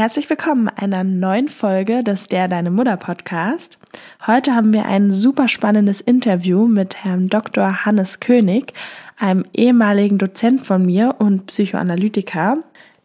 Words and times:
Herzlich 0.00 0.30
willkommen 0.30 0.70
einer 0.70 1.04
neuen 1.04 1.48
Folge 1.48 2.02
des 2.02 2.26
Der 2.26 2.48
Deine 2.48 2.70
Mutter 2.70 2.96
Podcast. 2.96 3.78
Heute 4.26 4.54
haben 4.54 4.72
wir 4.72 4.86
ein 4.86 5.12
super 5.12 5.46
spannendes 5.46 6.00
Interview 6.00 6.66
mit 6.66 7.04
Herrn 7.04 7.28
Dr. 7.28 7.84
Hannes 7.84 8.18
König, 8.18 8.72
einem 9.18 9.44
ehemaligen 9.52 10.16
Dozent 10.16 10.62
von 10.62 10.86
mir 10.86 11.16
und 11.18 11.44
Psychoanalytiker, 11.48 12.56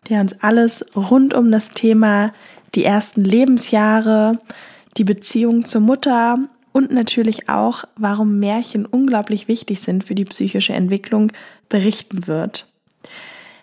der 0.07 0.21
uns 0.21 0.41
alles 0.41 0.85
rund 0.95 1.33
um 1.33 1.51
das 1.51 1.71
Thema 1.71 2.31
die 2.75 2.85
ersten 2.85 3.25
Lebensjahre, 3.25 4.39
die 4.95 5.03
Beziehung 5.03 5.65
zur 5.65 5.81
Mutter 5.81 6.39
und 6.71 6.91
natürlich 6.91 7.49
auch, 7.49 7.83
warum 7.97 8.39
Märchen 8.39 8.85
unglaublich 8.85 9.49
wichtig 9.49 9.81
sind 9.81 10.05
für 10.05 10.15
die 10.15 10.23
psychische 10.23 10.71
Entwicklung, 10.71 11.33
berichten 11.67 12.25
wird. 12.25 12.67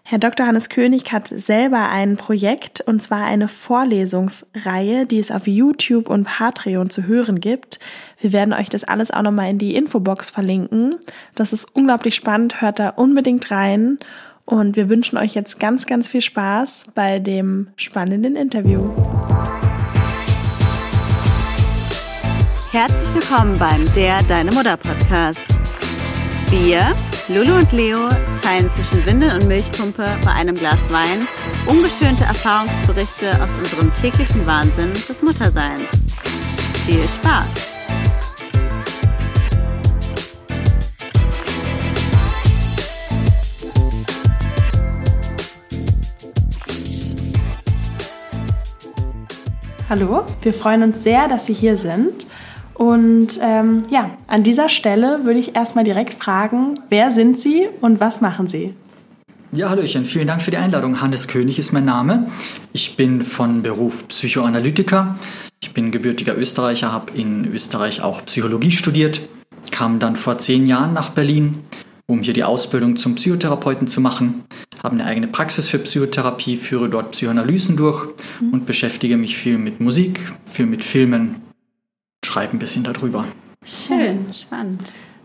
Herr 0.05 0.19
Dr. 0.19 0.47
Hannes 0.47 0.69
König 0.69 1.13
hat 1.13 1.29
selber 1.29 1.89
ein 1.89 2.17
Projekt 2.17 2.81
und 2.81 3.01
zwar 3.01 3.25
eine 3.25 3.47
Vorlesungsreihe, 3.47 5.07
die 5.07 5.21
es 5.21 5.31
auf 5.31 5.47
YouTube 5.47 6.11
und 6.11 6.25
Patreon 6.25 6.91
zu 6.91 7.07
hören 7.07 7.41
gibt. 7.41 7.79
Wir 8.19 8.33
werden 8.33 8.53
euch 8.53 8.69
das 8.69 8.85
alles 8.85 9.13
auch 9.13 9.23
nochmal 9.23 9.51
in 9.51 9.59
die 9.59 9.77
Infobox 9.77 10.29
verlinken. 10.29 10.97
Das 11.35 11.53
ist 11.53 11.75
unglaublich 11.75 12.17
spannend, 12.17 12.61
hört 12.61 12.81
da 12.81 12.91
unbedingt 12.91 13.51
rein 13.51 13.99
und 14.45 14.75
wir 14.75 14.89
wünschen 14.89 15.17
euch 15.19 15.35
jetzt 15.35 15.61
ganz, 15.61 15.87
ganz 15.87 16.09
viel 16.09 16.21
Spaß 16.21 16.87
bei 16.95 17.21
dem 17.21 17.69
spannenden 17.77 18.35
Interview. 18.35 18.91
Herzlich 22.73 23.15
willkommen 23.15 23.57
beim 23.59 23.91
Der 23.93 24.23
Deine 24.25 24.51
Mutter 24.51 24.77
Podcast. 24.77 25.61
Wir, 26.51 26.95
Lulu 27.29 27.55
und 27.55 27.71
Leo, 27.71 28.09
teilen 28.43 28.69
zwischen 28.69 29.07
Windel 29.07 29.33
und 29.33 29.47
Milchpumpe 29.47 30.05
bei 30.25 30.33
einem 30.33 30.57
Glas 30.57 30.91
Wein 30.91 31.29
ungeschönte 31.67 32.25
Erfahrungsberichte 32.25 33.41
aus 33.41 33.55
unserem 33.55 33.95
täglichen 33.95 34.45
Wahnsinn 34.45 34.93
des 34.93 35.23
Mutterseins. 35.23 36.09
Viel 36.85 37.09
Spaß! 37.09 37.69
Hallo, 49.89 50.25
wir 50.41 50.53
freuen 50.53 50.83
uns 50.83 51.05
sehr, 51.05 51.29
dass 51.29 51.47
Sie 51.47 51.55
hier 51.55 51.77
sind. 51.77 52.27
Und 52.75 53.39
ähm, 53.43 53.83
ja, 53.91 54.11
an 54.27 54.43
dieser 54.43 54.69
Stelle 54.69 55.25
würde 55.25 55.39
ich 55.39 55.55
erstmal 55.55 55.85
direkt 55.85 56.15
fragen, 56.15 56.81
wer 56.89 57.11
sind 57.11 57.39
Sie 57.39 57.69
und 57.81 58.01
was 58.01 58.21
machen 58.21 58.47
Sie? 58.47 58.75
Ja, 59.53 59.69
Hallöchen, 59.69 60.07
vielen 60.07 60.27
Dank 60.27 60.41
für 60.41 60.51
die 60.51 60.57
Einladung. 60.57 61.03
Hannes 61.03 61.29
König 61.29 61.59
ist 61.59 61.73
mein 61.73 61.85
Name. 61.85 62.29
Ich 62.73 62.97
bin 62.97 63.21
von 63.21 63.61
Beruf 63.61 64.09
Psychoanalytiker. 64.09 65.19
Ich 65.61 65.75
bin 65.75 65.91
gebürtiger 65.91 66.37
Österreicher, 66.37 66.91
habe 66.91 67.13
in 67.15 67.45
Österreich 67.53 68.03
auch 68.03 68.25
Psychologie 68.25 68.73
studiert, 68.73 69.21
kam 69.71 69.99
dann 69.99 70.17
vor 70.17 70.39
zehn 70.39 70.67
Jahren 70.67 70.95
nach 70.95 71.11
Berlin, 71.11 71.59
um 72.07 72.23
hier 72.23 72.33
die 72.33 72.45
Ausbildung 72.45 72.97
zum 72.97 73.15
Psychotherapeuten 73.15 73.87
zu 73.87 74.01
machen, 74.01 74.45
habe 74.83 74.95
eine 74.95 75.05
eigene 75.05 75.29
Praxis 75.29 75.69
für 75.69 75.79
Psychotherapie, 75.79 76.57
führe 76.57 76.89
dort 76.89 77.13
Psychoanalysen 77.13 77.77
durch 77.77 78.09
mhm. 78.41 78.55
und 78.55 78.67
beschäftige 78.67 79.17
mich 79.17 79.37
viel 79.37 79.59
mit 79.59 79.81
Musik, 79.81 80.33
viel 80.47 80.67
mit 80.67 80.83
Filmen 80.83 81.37
schreibe 82.33 82.57
ein 82.57 82.59
bisschen 82.59 82.85
darüber. 82.85 83.27
Schön, 83.65 84.27
spannend. 84.35 84.81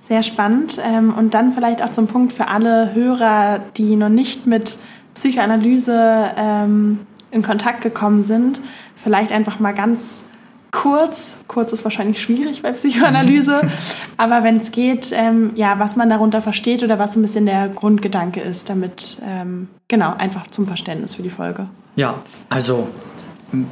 Sehr 0.07 0.23
spannend. 0.23 0.79
Ähm, 0.83 1.13
und 1.13 1.33
dann 1.33 1.53
vielleicht 1.53 1.81
auch 1.81 1.91
zum 1.91 2.07
Punkt 2.07 2.33
für 2.33 2.47
alle 2.47 2.93
Hörer, 2.93 3.59
die 3.77 3.95
noch 3.95 4.09
nicht 4.09 4.45
mit 4.45 4.77
Psychoanalyse 5.15 6.31
ähm, 6.37 6.99
in 7.31 7.43
Kontakt 7.43 7.81
gekommen 7.81 8.21
sind. 8.21 8.61
Vielleicht 8.95 9.31
einfach 9.31 9.59
mal 9.59 9.73
ganz 9.73 10.25
kurz, 10.71 11.37
kurz 11.47 11.71
ist 11.71 11.83
wahrscheinlich 11.85 12.21
schwierig 12.21 12.61
bei 12.61 12.71
Psychoanalyse, 12.73 13.61
aber 14.17 14.43
wenn 14.43 14.57
es 14.57 14.71
geht, 14.71 15.11
ähm, 15.13 15.51
ja, 15.55 15.79
was 15.79 15.95
man 15.95 16.09
darunter 16.09 16.41
versteht 16.41 16.83
oder 16.83 16.99
was 16.99 17.13
so 17.13 17.19
ein 17.19 17.23
bisschen 17.23 17.45
der 17.45 17.69
Grundgedanke 17.69 18.41
ist, 18.41 18.69
damit, 18.69 19.21
ähm, 19.25 19.69
genau, 19.87 20.13
einfach 20.17 20.47
zum 20.47 20.67
Verständnis 20.67 21.15
für 21.15 21.23
die 21.23 21.29
Folge. 21.29 21.67
Ja, 21.95 22.15
also 22.49 22.89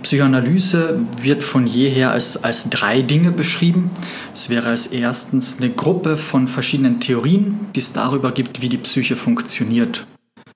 Psychoanalyse 0.04 1.00
wird 1.22 1.44
von 1.44 1.68
jeher 1.68 2.12
als, 2.12 2.44
als 2.44 2.70
drei 2.70 3.02
Dinge 3.02 3.32
beschrieben. 3.32 3.90
Es 4.34 4.50
wäre 4.50 4.68
als 4.68 4.88
erstens 4.88 5.58
eine 5.60 5.70
Gruppe 5.70 6.16
von 6.18 6.48
verschiedenen 6.48 7.00
Theorien, 7.00 7.60
die 7.76 7.82
es 7.82 7.92
darüber 7.92 8.32
gibt, 8.32 8.62
wie 8.62 8.70
die 8.70 8.78
Psyche 8.78 9.16
funktioniert. 9.16 10.08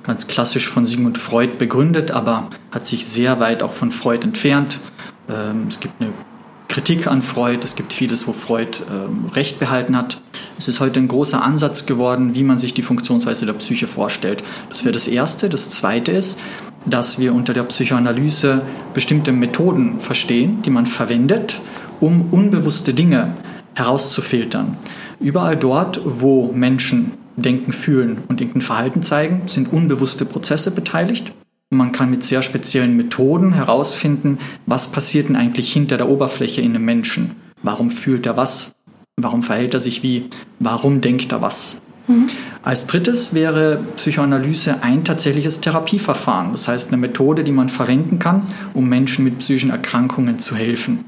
Ganz 0.04 0.28
klassisch 0.28 0.70
von 0.70 0.86
Sigmund 0.86 1.18
Freud 1.18 1.58
begründet, 1.58 2.12
aber 2.12 2.50
hat 2.72 2.88
sich 2.88 3.06
sehr 3.06 3.40
weit 3.42 3.62
auch 3.62 3.74
von 3.74 3.92
Freud 3.92 4.24
entfernt. 4.24 4.80
Ähm, 5.30 5.66
es 5.68 5.82
gibt 5.82 6.02
eine 6.02 6.14
Kritik 6.70 7.08
an 7.08 7.22
Freud, 7.22 7.60
es 7.64 7.76
gibt 7.76 7.92
vieles, 7.92 8.28
wo 8.28 8.32
Freud 8.32 8.80
ähm, 8.90 9.26
recht 9.34 9.60
behalten 9.60 9.98
hat. 9.98 10.22
Es 10.58 10.68
ist 10.68 10.80
heute 10.80 11.00
ein 11.00 11.08
großer 11.08 11.42
Ansatz 11.42 11.86
geworden, 11.86 12.36
wie 12.36 12.44
man 12.44 12.58
sich 12.58 12.74
die 12.74 12.84
Funktionsweise 12.84 13.46
der 13.46 13.54
Psyche 13.54 13.88
vorstellt. 13.88 14.44
Das 14.70 14.86
wäre 14.86 14.94
das 14.94 15.08
Erste. 15.08 15.50
Das 15.50 15.70
Zweite 15.72 16.12
ist, 16.12 16.40
dass 16.86 17.20
wir 17.20 17.34
unter 17.34 17.54
der 17.54 17.64
Psychoanalyse 17.64 18.62
bestimmte 18.94 19.32
Methoden 19.32 20.00
verstehen, 20.00 20.62
die 20.62 20.70
man 20.70 20.86
verwendet, 20.86 21.60
um 22.00 22.30
unbewusste 22.32 22.94
Dinge 22.94 23.34
herauszufiltern. 23.76 24.78
Überall 25.20 25.58
dort, 25.58 26.02
wo 26.06 26.52
Menschen 26.52 27.12
denken, 27.36 27.72
fühlen 27.72 28.20
und 28.28 28.42
irgendein 28.42 28.62
Verhalten 28.62 29.02
zeigen, 29.02 29.44
sind 29.48 29.72
unbewusste 29.72 30.26
Prozesse 30.26 30.72
beteiligt. 30.72 31.32
Man 31.72 31.92
kann 31.92 32.10
mit 32.10 32.24
sehr 32.24 32.42
speziellen 32.42 32.98
Methoden 32.98 33.54
herausfinden, 33.54 34.40
was 34.66 34.92
passiert 34.92 35.30
denn 35.30 35.36
eigentlich 35.36 35.72
hinter 35.72 35.98
der 35.98 36.10
Oberfläche 36.10 36.62
in 36.62 36.76
einem 36.76 36.86
Menschen. 36.86 37.36
Warum 37.62 37.92
fühlt 37.92 38.26
er 38.26 38.38
was? 38.38 38.74
Warum 39.18 39.44
verhält 39.44 39.74
er 39.74 39.80
sich 39.80 40.02
wie? 40.02 40.30
Warum 40.60 41.02
denkt 41.02 41.32
er 41.32 41.42
was? 41.42 41.82
Als 42.64 42.88
drittes 42.88 43.34
wäre 43.34 43.84
Psychoanalyse 43.96 44.82
ein 44.82 45.04
tatsächliches 45.04 45.62
Therapieverfahren, 45.62 46.52
das 46.52 46.68
heißt 46.68 46.90
eine 46.90 46.98
Methode, 46.98 47.44
die 47.44 47.52
man 47.52 47.70
verwenden 47.70 48.20
kann, 48.20 48.48
um 48.74 48.90
Menschen 48.90 49.24
mit 49.24 49.40
psychischen 49.40 49.70
Erkrankungen 49.70 50.40
zu 50.40 50.56
helfen. 50.56 51.06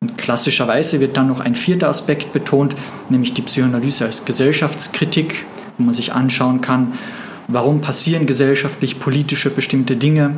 Und 0.00 0.18
klassischerweise 0.18 1.00
wird 1.00 1.16
dann 1.16 1.28
noch 1.28 1.40
ein 1.40 1.54
vierter 1.54 1.88
Aspekt 1.88 2.32
betont, 2.32 2.74
nämlich 3.08 3.34
die 3.34 3.42
Psychoanalyse 3.42 4.04
als 4.04 4.24
Gesellschaftskritik, 4.24 5.44
wo 5.78 5.84
man 5.84 5.94
sich 5.94 6.12
anschauen 6.12 6.60
kann, 6.60 6.94
warum 7.48 7.80
passieren 7.80 8.26
gesellschaftlich 8.26 8.98
politische 8.98 9.50
bestimmte 9.50 9.96
Dinge, 9.96 10.36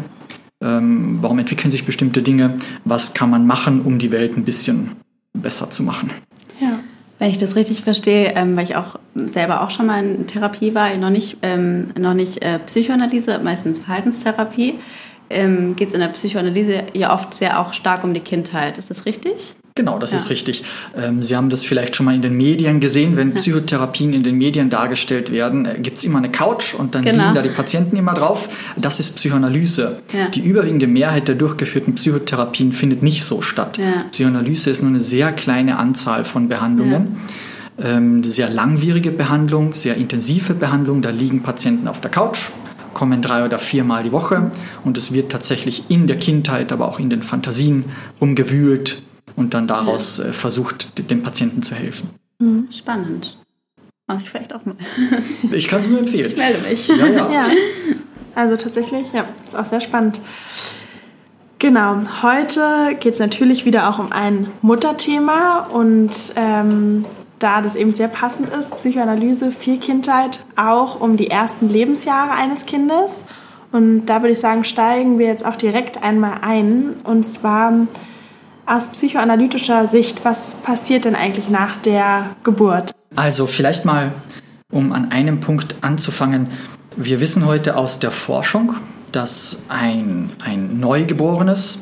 ähm, 0.62 1.19
warum 1.21 1.39
entwickeln 1.39 1.71
sich 1.71 1.84
bestimmte 1.84 2.22
Dinge, 2.22 2.56
was 2.84 3.15
kann 3.15 3.31
man 3.31 3.47
machen, 3.47 3.83
um 3.83 3.99
die 3.99 4.11
Welt 4.11 4.37
ein 4.37 4.45
bisschen 4.45 4.93
besser 5.33 5.71
zu 5.71 5.83
machen. 5.83 6.11
Wenn 7.25 7.31
ich 7.31 7.39
das 7.39 7.57
richtig 7.57 7.81
verstehe, 7.81 8.35
ähm, 8.37 8.55
weil 8.55 8.65
ich 8.65 8.77
auch 8.77 8.99
selber 9.15 9.62
auch 9.62 9.71
schon 9.71 9.87
mal 9.87 10.05
in 10.05 10.27
Therapie 10.27 10.75
war, 10.75 10.95
noch 10.99 11.09
nicht, 11.09 11.39
ähm, 11.41 11.87
noch 11.99 12.12
nicht 12.12 12.45
äh, 12.45 12.59
Psychoanalyse, 12.59 13.39
meistens 13.39 13.79
Verhaltenstherapie, 13.79 14.79
ähm, 15.31 15.75
geht 15.75 15.89
es 15.89 15.95
in 15.95 16.01
der 16.01 16.09
Psychoanalyse 16.09 16.83
ja 16.93 17.15
oft 17.15 17.33
sehr 17.33 17.61
auch 17.61 17.73
stark 17.73 18.05
um 18.05 18.13
die 18.13 18.21
Kindheit. 18.21 18.77
Ist 18.77 18.91
das 18.91 19.07
richtig? 19.07 19.57
Genau, 19.77 19.99
das 19.99 20.12
ja. 20.12 20.19
ist 20.19 20.31
richtig. 20.31 20.62
Ähm, 20.97 21.25
Sie 21.25 21.35
haben 21.35 21.51
das 21.51 21.65
vielleicht 21.65 21.97
schon 21.97 22.07
mal 22.07 22.15
in 22.15 22.23
den 22.23 22.37
Medien 22.37 22.79
gesehen. 22.79 23.17
Wenn 23.17 23.35
Psychotherapien 23.35 24.12
in 24.12 24.23
den 24.23 24.39
Medien 24.39 24.71
dargestellt 24.71 25.33
werden, 25.33 25.67
äh, 25.67 25.81
gibt 25.81 25.99
es 25.99 26.05
immer 26.05 26.19
eine 26.19 26.31
Couch 26.31 26.75
und 26.75 26.95
dann 26.95 27.03
genau. 27.03 27.25
liegen 27.25 27.35
da 27.35 27.43
die 27.43 27.49
Patienten 27.49 27.97
immer 27.97 28.15
drauf. 28.15 28.49
Das 28.77 29.01
ist 29.01 29.17
Psychoanalyse. 29.17 30.01
Ja. 30.13 30.29
Die 30.29 30.43
überwiegende 30.43 30.87
Mehrheit 30.87 31.27
der 31.27 31.34
durchgeführten 31.34 31.97
Psychotherapien 31.97 32.73
findet 32.73 33.03
nicht 33.03 33.25
so 33.25 33.43
statt. 33.43 33.81
Psychoanalyse 34.13 34.71
ist 34.71 34.83
nur 34.83 34.91
eine 34.91 35.01
sehr 35.01 35.33
kleine 35.33 35.77
Anzahl 35.77 36.25
von 36.25 36.49
Behandlungen. 36.49 37.17
Ähm, 37.77 38.23
sehr 38.23 38.51
langwierige 38.51 39.11
Behandlung, 39.11 39.75
sehr 39.75 39.97
intensive 39.97 40.55
Behandlung. 40.55 41.03
Da 41.03 41.11
liegen 41.11 41.43
Patienten 41.43 41.89
auf 41.89 42.01
der 42.01 42.13
Couch 42.13 42.51
kommen 42.93 43.23
drei 43.23 43.45
oder 43.45 43.59
viermal 43.59 44.05
die 44.05 44.13
Woche 44.13 44.53
und 44.84 44.97
es 44.97 45.13
wird 45.13 45.33
tatsächlich 45.33 45.91
in 45.91 46.07
der 46.07 46.15
Kindheit, 46.15 46.71
aber 46.71 46.87
auch 46.87 47.01
in 47.01 47.10
den 47.10 47.25
Fantasien 47.25 47.87
umgewühlt, 48.21 49.03
und 49.36 49.54
dann 49.54 49.66
daraus 49.66 50.18
äh, 50.18 50.32
versucht, 50.32 51.10
dem 51.10 51.22
Patienten 51.22 51.62
zu 51.62 51.74
helfen. 51.74 52.10
Mhm, 52.38 52.68
spannend. 52.71 53.38
Mache 54.06 54.22
ich 54.22 54.30
vielleicht 54.30 54.54
auch 54.54 54.65
mal. 54.65 54.76
ich 55.53 55.68
kann 55.68 55.80
es 55.80 55.91
nur 55.91 56.00
empfehlen. 56.00 56.30
Ich 56.30 56.36
melde 56.36 56.59
mich. 56.68 56.88
Ja, 56.88 57.06
ja. 57.06 57.32
ja. 57.32 57.47
Also 58.34 58.56
tatsächlich, 58.56 59.06
ja, 59.12 59.24
ist 59.47 59.56
auch 59.56 59.65
sehr 59.65 59.80
spannend. 59.80 60.21
Genau, 61.59 62.03
heute 62.22 62.97
geht 63.00 63.15
es 63.15 63.21
natürlich 63.21 63.65
wieder 63.65 63.88
auch 63.88 63.98
um 63.98 64.12
ein 64.12 64.48
Mutterthema 64.60 65.60
und 65.60 66.34
ähm, 66.36 67.06
da 67.38 67.62
das 67.62 67.76
eben 67.76 67.94
sehr 67.94 68.09
passend 68.09 68.50
ist, 68.50 68.76
Psychoanalyse, 68.76 69.50
viel 69.50 69.78
Kindheit, 69.78 70.44
auch 70.56 71.00
um 71.00 71.16
die 71.16 71.30
ersten 71.30 71.68
Lebensjahre 71.68 72.32
eines 72.32 72.66
Kindes. 72.66 73.24
Und 73.72 74.06
da 74.06 74.22
würde 74.22 74.32
ich 74.32 74.41
sagen, 74.41 74.65
steigen 74.65 75.18
wir 75.18 75.26
jetzt 75.26 75.44
auch 75.44 75.56
direkt 75.56 76.03
einmal 76.03 76.38
ein. 76.42 76.97
Und 77.04 77.24
zwar 77.24 77.86
aus 78.66 78.87
psychoanalytischer 78.87 79.87
Sicht, 79.87 80.25
was 80.25 80.55
passiert 80.63 81.05
denn 81.05 81.15
eigentlich 81.15 81.49
nach 81.49 81.77
der 81.77 82.37
Geburt? 82.45 82.93
Also 83.16 83.47
vielleicht 83.47 83.84
mal, 83.84 84.13
um 84.71 84.93
an 84.93 85.13
einem 85.13 85.41
Punkt 85.41 85.77
anzufangen. 85.83 86.49
Wir 86.97 87.21
wissen 87.21 87.47
heute 87.47 87.77
aus 87.77 87.99
der 87.99 88.11
Forschung, 88.11 88.75
dass 89.13 89.63
ein, 89.69 90.31
ein 90.45 90.81
Neugeborenes 90.81 91.81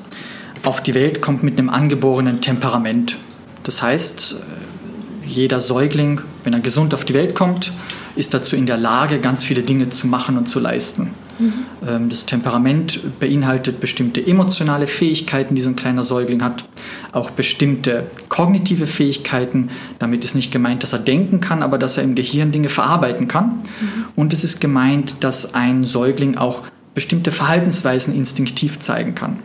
auf 0.65 0.83
die 0.83 0.95
Welt 0.95 1.23
kommt 1.23 1.43
mit 1.43 1.59
einem 1.59 1.71
angeborenen 1.71 2.41
Temperament. 2.41 3.17
Das 3.63 3.83
heißt, 3.83 4.35
äh, 4.35 5.27
jeder 5.27 5.61
Säugling, 5.61 6.21
wenn 6.45 6.53
er 6.53 6.61
gesund 6.61 6.95
auf 6.95 7.05
die 7.05 7.15
Welt 7.15 7.35
kommt, 7.35 7.73
ist 8.17 8.35
dazu 8.35 8.57
in 8.57 8.67
der 8.67 8.77
Lage, 8.77 9.19
ganz 9.19 9.45
viele 9.45 9.63
Dinge 9.63 9.89
zu 9.89 10.07
machen 10.07 10.37
und 10.37 10.49
zu 10.49 10.61
leisten. 10.61 11.15
Mhm. 11.43 12.09
Das 12.09 12.27
Temperament 12.27 13.19
beinhaltet 13.19 13.81
bestimmte 13.81 14.25
emotionale 14.25 14.87
Fähigkeiten, 14.87 15.55
die 15.55 15.61
so 15.61 15.71
ein 15.71 15.77
kleiner 15.77 16.05
Säugling 16.05 16.43
hat, 16.43 16.65
auch 17.13 17.31
bestimmte 17.31 18.07
kognitive 18.29 18.87
Fähigkeiten. 18.87 19.71
Damit 19.99 20.25
ist 20.25 20.35
nicht 20.35 20.53
gemeint, 20.53 20.83
dass 20.83 20.93
er 20.93 21.01
denken 21.01 21.41
kann, 21.41 21.63
aber 21.63 21.79
dass 21.79 21.97
er 21.97 22.05
im 22.05 22.15
Gehirn 22.15 22.53
Dinge 22.53 22.69
verarbeiten 22.69 23.29
kann. 23.29 23.47
Mhm. 23.47 24.05
Und 24.17 24.33
es 24.33 24.45
ist 24.45 24.61
gemeint, 24.61 25.17
dass 25.21 25.55
ein 25.55 25.85
Säugling 25.85 26.37
auch 26.37 26.63
bestimmte 26.95 27.33
Verhaltensweisen 27.33 28.15
instinktiv 28.15 28.79
zeigen 28.79 29.15
kann. 29.15 29.39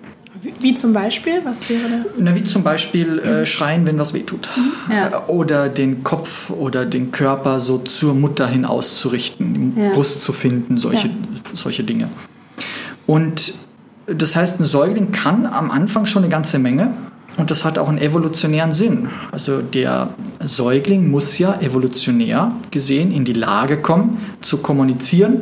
Wie 0.60 0.74
zum 0.74 0.94
Beispiel? 0.94 1.42
Was 1.44 1.69
wäre 1.69 1.81
da? 1.89 2.10
Na, 2.18 2.36
wie 2.36 2.44
zum 2.44 2.63
Beispiel 2.63 3.19
äh, 3.19 3.45
schreien, 3.45 3.86
wenn 3.86 3.98
was 3.98 4.13
wehtut. 4.13 4.50
Mhm. 4.56 4.94
Ja. 4.94 5.28
Oder 5.28 5.69
den 5.69 6.04
Kopf 6.04 6.50
oder 6.50 6.86
den 6.86 7.12
Körper 7.12 7.60
so 7.60 7.78
zur 7.80 8.13
Mutter 8.13 8.48
hin 8.48 8.66
auszurichten, 8.66 9.74
ja. 9.78 9.92
Brust 9.92 10.22
zu 10.22 10.34
finden, 10.34 10.78
solche, 10.78 11.07
ja. 11.07 11.13
solche 11.54 11.84
Dinge. 11.84 12.10
Und 13.06 13.54
das 14.07 14.36
heißt, 14.36 14.60
ein 14.60 14.66
Säugling 14.66 15.12
kann 15.12 15.45
am 15.45 15.72
Anfang 15.72 16.06
schon 16.06 16.24
eine 16.24 16.31
ganze 16.31 16.60
Menge. 16.60 16.94
Und 17.38 17.51
das 17.51 17.63
hat 17.63 17.78
auch 17.78 17.88
einen 17.88 18.00
evolutionären 18.00 18.72
Sinn. 18.72 19.10
Also 19.31 19.62
der 19.62 20.10
Säugling 20.40 21.12
muss 21.12 21.38
ja 21.38 21.60
evolutionär 21.62 22.51
gesehen 22.72 23.12
in 23.12 23.25
die 23.25 23.33
Lage 23.33 23.78
kommen, 23.78 24.18
zu 24.42 24.57
kommunizieren, 24.57 25.42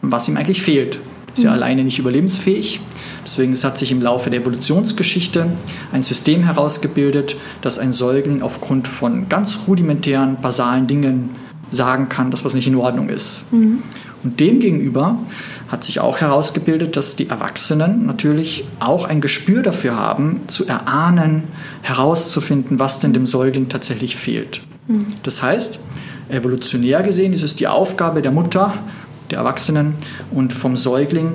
was 0.00 0.26
ihm 0.28 0.38
eigentlich 0.38 0.62
fehlt. 0.62 0.98
Ist 1.34 1.42
ja 1.42 1.50
mhm. 1.50 1.56
alleine 1.56 1.84
nicht 1.84 1.98
überlebensfähig. 1.98 2.80
Deswegen 3.24 3.54
hat 3.54 3.78
sich 3.78 3.90
im 3.90 4.02
Laufe 4.02 4.30
der 4.30 4.40
Evolutionsgeschichte 4.40 5.46
ein 5.92 6.02
System 6.02 6.44
herausgebildet, 6.44 7.36
dass 7.60 7.78
ein 7.78 7.92
Säugling 7.92 8.42
aufgrund 8.42 8.86
von 8.86 9.28
ganz 9.28 9.60
rudimentären, 9.66 10.36
basalen 10.40 10.86
Dingen 10.86 11.30
sagen 11.70 12.08
kann, 12.08 12.30
dass 12.30 12.44
was 12.44 12.54
nicht 12.54 12.66
in 12.66 12.76
Ordnung 12.76 13.08
ist. 13.08 13.44
Mhm. 13.50 13.82
Und 14.22 14.40
demgegenüber 14.40 15.18
hat 15.68 15.84
sich 15.84 16.00
auch 16.00 16.18
herausgebildet, 16.18 16.96
dass 16.96 17.16
die 17.16 17.28
Erwachsenen 17.28 18.06
natürlich 18.06 18.64
auch 18.80 19.04
ein 19.04 19.20
Gespür 19.20 19.62
dafür 19.62 19.96
haben, 19.96 20.42
zu 20.46 20.66
erahnen, 20.66 21.44
herauszufinden, 21.82 22.78
was 22.78 23.00
denn 23.00 23.12
dem 23.12 23.26
Säugling 23.26 23.68
tatsächlich 23.68 24.16
fehlt. 24.16 24.62
Mhm. 24.86 25.06
Das 25.22 25.42
heißt, 25.42 25.80
evolutionär 26.28 27.02
gesehen 27.02 27.32
ist 27.32 27.42
es 27.42 27.56
die 27.56 27.66
Aufgabe 27.66 28.22
der 28.22 28.30
Mutter, 28.30 28.74
der 29.30 29.38
Erwachsenen 29.38 29.94
und 30.30 30.52
vom 30.52 30.76
Säugling, 30.76 31.34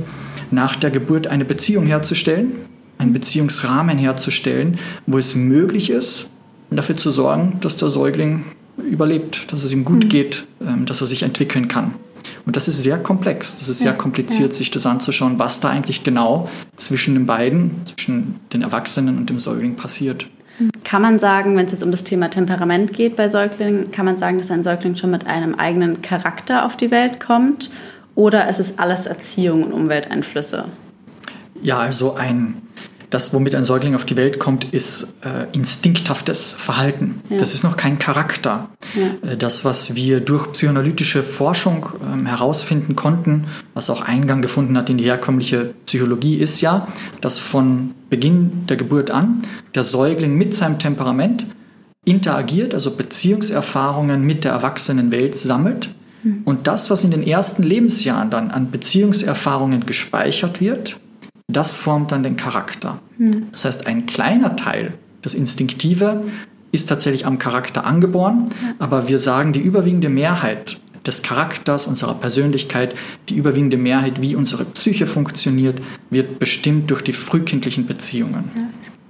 nach 0.52 0.76
der 0.76 0.90
Geburt 0.90 1.28
eine 1.28 1.46
Beziehung 1.46 1.86
herzustellen, 1.86 2.56
einen 2.98 3.14
Beziehungsrahmen 3.14 3.98
herzustellen, 3.98 4.80
wo 5.06 5.18
es 5.18 5.36
möglich 5.36 5.90
ist, 5.90 6.30
dafür 6.72 6.98
zu 6.98 7.12
sorgen, 7.12 7.58
dass 7.62 7.78
der 7.78 7.90
Säugling 7.90 8.46
überlebt, 8.78 9.52
dass 9.52 9.64
es 9.64 9.72
ihm 9.72 9.86
gut 9.86 10.06
mhm. 10.06 10.10
geht, 10.10 10.48
ähm, 10.62 10.86
dass 10.86 11.02
er 11.02 11.08
sich 11.08 11.24
entwickeln 11.24 11.68
kann. 11.68 11.94
Und 12.46 12.56
das 12.56 12.68
ist 12.68 12.82
sehr 12.82 12.98
komplex, 12.98 13.58
das 13.58 13.70
ist 13.70 13.80
sehr 13.80 13.94
kompliziert, 13.94 14.50
ja. 14.50 14.56
sich 14.56 14.72
das 14.72 14.86
anzuschauen, 14.86 15.40
was 15.40 15.60
da 15.60 15.70
eigentlich 15.70 16.04
genau 16.04 16.50
zwischen 16.76 17.14
den 17.14 17.26
beiden, 17.26 17.72
zwischen 17.86 18.40
den 18.54 18.62
Erwachsenen 18.62 19.18
und 19.18 19.30
dem 19.30 19.40
Säugling 19.40 19.76
passiert. 19.76 20.28
Kann 20.84 21.02
man 21.02 21.20
sagen, 21.20 21.56
wenn 21.56 21.66
es 21.66 21.72
jetzt 21.72 21.84
um 21.84 21.92
das 21.92 22.04
Thema 22.04 22.30
Temperament 22.30 22.94
geht 22.94 23.16
bei 23.16 23.30
Säuglingen, 23.30 23.92
kann 23.92 24.06
man 24.06 24.18
sagen, 24.18 24.38
dass 24.38 24.52
ein 24.52 24.64
Säugling 24.64 24.96
schon 24.96 25.12
mit 25.12 25.28
einem 25.28 25.56
eigenen 25.56 26.02
Charakter 26.02 26.66
auf 26.66 26.76
die 26.76 26.92
Welt 26.92 27.20
kommt? 27.20 27.70
Oder 28.16 28.50
ist 28.50 28.60
es 28.60 28.80
alles 28.80 29.06
Erziehung 29.06 29.64
und 29.64 29.72
Umwelteinflüsse? 29.72 30.66
Ja, 31.62 31.80
also 31.80 32.16
ein, 32.16 32.62
das, 33.10 33.34
womit 33.34 33.56
ein 33.56 33.64
Säugling 33.64 33.96
auf 33.96 34.06
die 34.06 34.16
Welt 34.16 34.40
kommt, 34.40 34.74
ist 34.74 35.16
äh, 35.22 35.48
instinkthaftes 35.56 36.54
Verhalten. 36.54 37.22
Ja. 37.30 37.38
Das 37.38 37.54
ist 37.54 37.64
noch 37.64 37.78
kein 37.78 38.00
Charakter. 38.00 38.70
Ja. 38.96 39.32
Äh, 39.32 39.38
das, 39.38 39.66
was 39.66 39.96
wir 39.96 40.20
durch 40.20 40.52
psychoanalytische 40.54 41.24
Forschung 41.24 41.88
äh, 42.02 42.28
herausfinden 42.28 42.96
konnten, 42.96 43.46
was 43.74 43.90
auch 43.90 44.02
Eingang 44.02 44.42
gefunden 44.42 44.78
hat 44.78 44.90
in 44.90 44.98
die 44.98 45.06
herkömmliche 45.06 45.74
Psychologie, 45.86 46.38
ist 46.38 46.62
ja, 46.62 46.88
dass 47.22 47.40
von 47.40 47.92
Beginn 48.10 48.66
der 48.68 48.78
Geburt 48.78 49.12
an 49.12 49.42
der 49.76 49.84
Säugling 49.84 50.36
mit 50.36 50.56
seinem 50.56 50.80
Temperament 50.80 51.46
interagiert, 52.06 52.74
also 52.74 52.92
Beziehungserfahrungen 52.92 54.24
mit 54.24 54.44
der 54.44 54.54
erwachsenen 54.54 55.12
Welt 55.12 55.38
sammelt 55.38 55.90
und 56.46 56.68
das, 56.68 56.90
was 56.90 57.04
in 57.04 57.12
den 57.12 57.24
ersten 57.24 57.64
Lebensjahren 57.64 58.30
dann 58.30 58.52
an 58.52 58.72
Beziehungserfahrungen 58.72 59.86
gespeichert 59.86 60.60
wird, 60.60 61.00
das 61.50 61.74
formt 61.74 62.12
dann 62.12 62.24
den 62.24 62.38
Charakter. 62.38 63.00
Mhm. 63.18 63.48
Das 63.52 63.66
heißt, 63.66 63.88
ein 63.88 64.06
kleiner 64.06 64.56
Teil, 64.56 64.94
das 65.22 65.34
Instinktive, 65.34 66.24
ist 66.72 66.88
tatsächlich 66.88 67.26
am 67.26 67.40
Charakter 67.40 67.86
angeboren, 67.86 68.50
ja. 68.62 68.76
aber 68.80 69.08
wir 69.08 69.18
sagen, 69.20 69.54
die 69.54 69.60
überwiegende 69.60 70.08
Mehrheit 70.10 70.80
des 71.06 71.24
Charakters, 71.24 71.88
unserer 71.88 72.14
Persönlichkeit, 72.14 72.94
die 73.28 73.36
überwiegende 73.36 73.78
Mehrheit, 73.78 74.22
wie 74.22 74.36
unsere 74.36 74.66
Psyche 74.66 75.08
funktioniert, 75.08 75.82
wird 76.12 76.38
bestimmt 76.38 76.92
durch 76.92 77.02
die 77.02 77.14
frühkindlichen 77.14 77.88
Beziehungen. 77.88 78.52
Ja. 78.56 78.62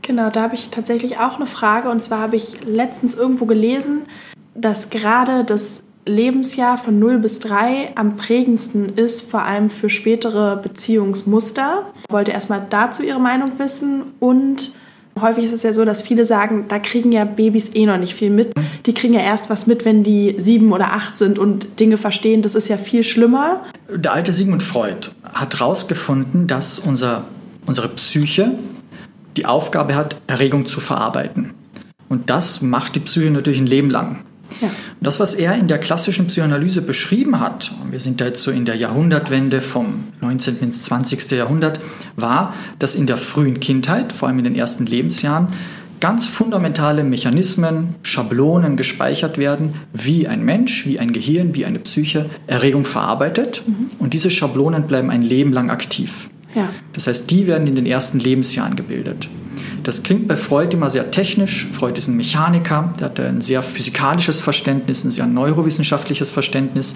Genau, 0.02 0.30
da 0.30 0.42
habe 0.44 0.56
ich 0.56 0.70
tatsächlich 0.70 1.20
auch 1.20 1.36
eine 1.36 1.46
Frage. 1.46 1.90
Und 1.90 2.02
zwar 2.02 2.20
habe 2.20 2.36
ich 2.36 2.66
letztens 2.66 3.16
irgendwo 3.16 3.46
gelesen, 3.46 4.04
dass 4.56 4.90
gerade 4.90 5.44
das 5.44 5.84
Lebensjahr 6.06 6.78
von 6.78 6.98
0 6.98 7.20
bis 7.20 7.40
3 7.40 7.94
am 7.96 8.16
prägendsten 8.16 8.90
ist, 8.90 9.30
vor 9.30 9.44
allem 9.44 9.70
für 9.70 9.90
spätere 9.90 10.58
Beziehungsmuster. 10.58 11.88
Ich 12.08 12.14
wollte 12.14 12.32
erstmal 12.32 12.66
dazu 12.70 13.04
Ihre 13.04 13.20
Meinung 13.20 13.60
wissen 13.60 14.04
und 14.20 14.72
häufig 15.22 15.44
ist 15.44 15.54
es 15.54 15.64
ja 15.64 15.74
so, 15.74 15.86
dass 15.86 16.02
viele 16.02 16.26
sagen, 16.26 16.66
da 16.68 16.80
kriegen 16.80 17.12
ja 17.12 17.26
Babys 17.26 17.76
eh 17.76 17.86
noch 17.86 17.98
nicht 17.98 18.14
viel 18.14 18.30
mit. 18.30 18.54
Die 18.86 18.94
kriegen 18.94 19.14
ja 19.14 19.22
erst 19.22 19.50
was 19.50 19.68
mit, 19.68 19.86
wenn 19.86 20.04
die 20.04 20.36
sieben 20.38 20.72
oder 20.72 20.94
acht 20.94 21.18
sind 21.18 21.38
und 21.38 21.80
Dinge 21.80 21.98
verstehen. 21.98 22.42
Das 22.42 22.56
ist 22.56 22.70
ja 22.70 22.78
viel 22.78 23.04
schlimmer. 23.04 23.64
Der 23.94 24.14
alte 24.14 24.34
Sigmund 24.34 24.64
Freud 24.64 25.10
hat 25.34 25.60
herausgefunden, 25.60 26.48
dass 26.48 26.80
unser, 26.80 27.26
unsere 27.66 27.90
Psyche 27.90 28.58
die 29.38 29.46
Aufgabe 29.46 29.96
hat, 29.96 30.20
Erregung 30.28 30.66
zu 30.66 30.80
verarbeiten. 30.80 31.54
Und 32.08 32.30
das 32.30 32.62
macht 32.62 32.96
die 32.96 33.00
Psyche 33.00 33.30
natürlich 33.30 33.60
ein 33.60 33.68
Leben 33.68 33.90
lang. 33.90 34.24
Ja. 34.62 34.70
Das, 35.02 35.20
was 35.20 35.36
er 35.36 35.56
in 35.56 35.68
der 35.68 35.78
klassischen 35.78 36.28
Psychoanalyse 36.28 36.82
beschrieben 36.82 37.40
hat, 37.40 37.72
wir 37.90 38.00
sind 38.00 38.22
da 38.22 38.26
jetzt 38.26 38.44
so 38.44 38.52
in 38.52 38.66
der 38.66 38.76
Jahrhundertwende 38.76 39.62
vom 39.62 40.06
19. 40.22 40.60
ins 40.62 40.84
20. 40.84 41.32
Jahrhundert, 41.32 41.80
war, 42.16 42.54
dass 42.80 42.96
in 42.96 43.08
der 43.08 43.18
frühen 43.18 43.60
Kindheit, 43.60 44.14
vor 44.14 44.28
allem 44.28 44.40
in 44.40 44.46
den 44.46 44.56
ersten 44.56 44.86
Lebensjahren, 44.86 45.50
ganz 46.00 46.26
fundamentale 46.26 47.04
Mechanismen, 47.04 47.96
Schablonen 48.04 48.78
gespeichert 48.78 49.38
werden, 49.38 49.76
wie 49.94 50.28
ein 50.28 50.44
Mensch, 50.44 50.86
wie 50.86 51.00
ein 51.00 51.12
Gehirn, 51.12 51.56
wie 51.56 51.66
eine 51.66 51.80
Psyche 51.80 52.30
Erregung 52.48 52.86
verarbeitet. 52.86 53.64
Mhm. 53.66 53.90
Und 54.00 54.14
diese 54.14 54.32
Schablonen 54.32 54.88
bleiben 54.88 55.10
ein 55.10 55.22
Leben 55.22 55.52
lang 55.52 55.70
aktiv. 55.70 56.30
Ja. 56.56 56.70
Das 56.94 57.08
heißt, 57.08 57.30
die 57.30 57.48
werden 57.48 57.68
in 57.68 57.76
den 57.76 57.86
ersten 57.86 58.20
Lebensjahren 58.20 58.76
gebildet. 58.76 59.30
Das 59.84 60.04
klingt 60.04 60.28
bei 60.28 60.36
Freud 60.36 60.76
immer 60.76 60.90
sehr 60.90 61.12
technisch. 61.12 61.68
Freud 61.72 61.98
ist 61.98 62.08
ein 62.08 62.18
Mechaniker, 62.18 62.94
der 63.00 63.06
hat 63.06 63.20
ein 63.20 63.42
sehr 63.42 63.64
physikalisches 63.64 64.42
Verständnis, 64.42 65.04
ein 65.04 65.12
sehr 65.12 65.28
neurowissenschaftliches 65.28 66.32
Verständnis 66.32 66.96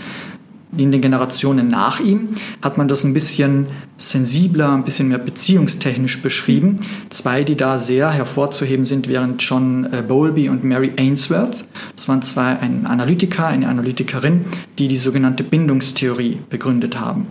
in 0.78 0.92
den 0.92 1.02
Generationen 1.02 1.68
nach 1.68 2.00
ihm 2.00 2.30
hat 2.62 2.78
man 2.78 2.88
das 2.88 3.04
ein 3.04 3.14
bisschen 3.14 3.68
sensibler, 3.96 4.74
ein 4.74 4.84
bisschen 4.84 5.08
mehr 5.08 5.18
beziehungstechnisch 5.18 6.22
beschrieben. 6.22 6.80
Zwei, 7.10 7.44
die 7.44 7.56
da 7.56 7.80
sehr 7.80 8.12
hervorzuheben 8.12 8.86
sind, 8.86 9.08
wären 9.08 9.38
John 9.38 9.88
äh, 9.92 10.02
Bowlby 10.02 10.50
und 10.50 10.64
Mary 10.64 10.94
Ainsworth. 10.98 11.64
Das 11.96 12.08
waren 12.08 12.22
zwei, 12.22 12.58
ein 12.60 12.86
Analytiker, 12.86 13.48
eine 13.48 13.68
Analytikerin, 13.68 14.46
die 14.80 14.88
die 14.88 14.98
sogenannte 14.98 15.44
Bindungstheorie 15.44 16.40
begründet 16.50 17.00
haben. 17.00 17.28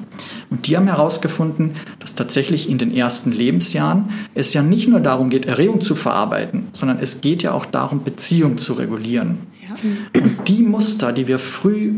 Und 0.51 0.67
die 0.67 0.77
haben 0.77 0.87
herausgefunden, 0.87 1.73
dass 1.99 2.15
tatsächlich 2.15 2.69
in 2.69 2.79
den 2.79 2.95
ersten 2.95 3.33
Lebensjahren 3.33 4.11
es 4.35 4.53
ja 4.53 4.63
nicht 4.63 4.89
nur 4.89 5.01
darum 5.01 5.31
geht, 5.31 5.47
Erregung 5.47 5.81
zu 5.81 5.95
verarbeiten, 5.95 6.69
sondern 6.73 6.99
es 7.01 7.21
geht 7.21 7.43
ja 7.43 7.53
auch 7.53 7.67
darum, 7.67 8.05
Beziehung 8.05 8.59
zu 8.59 8.75
regulieren. 8.75 9.39
Ja. 9.67 10.21
Und 10.21 10.49
die 10.49 10.63
Muster, 10.63 11.13
die 11.13 11.27
wir 11.27 11.39
früh 11.39 11.93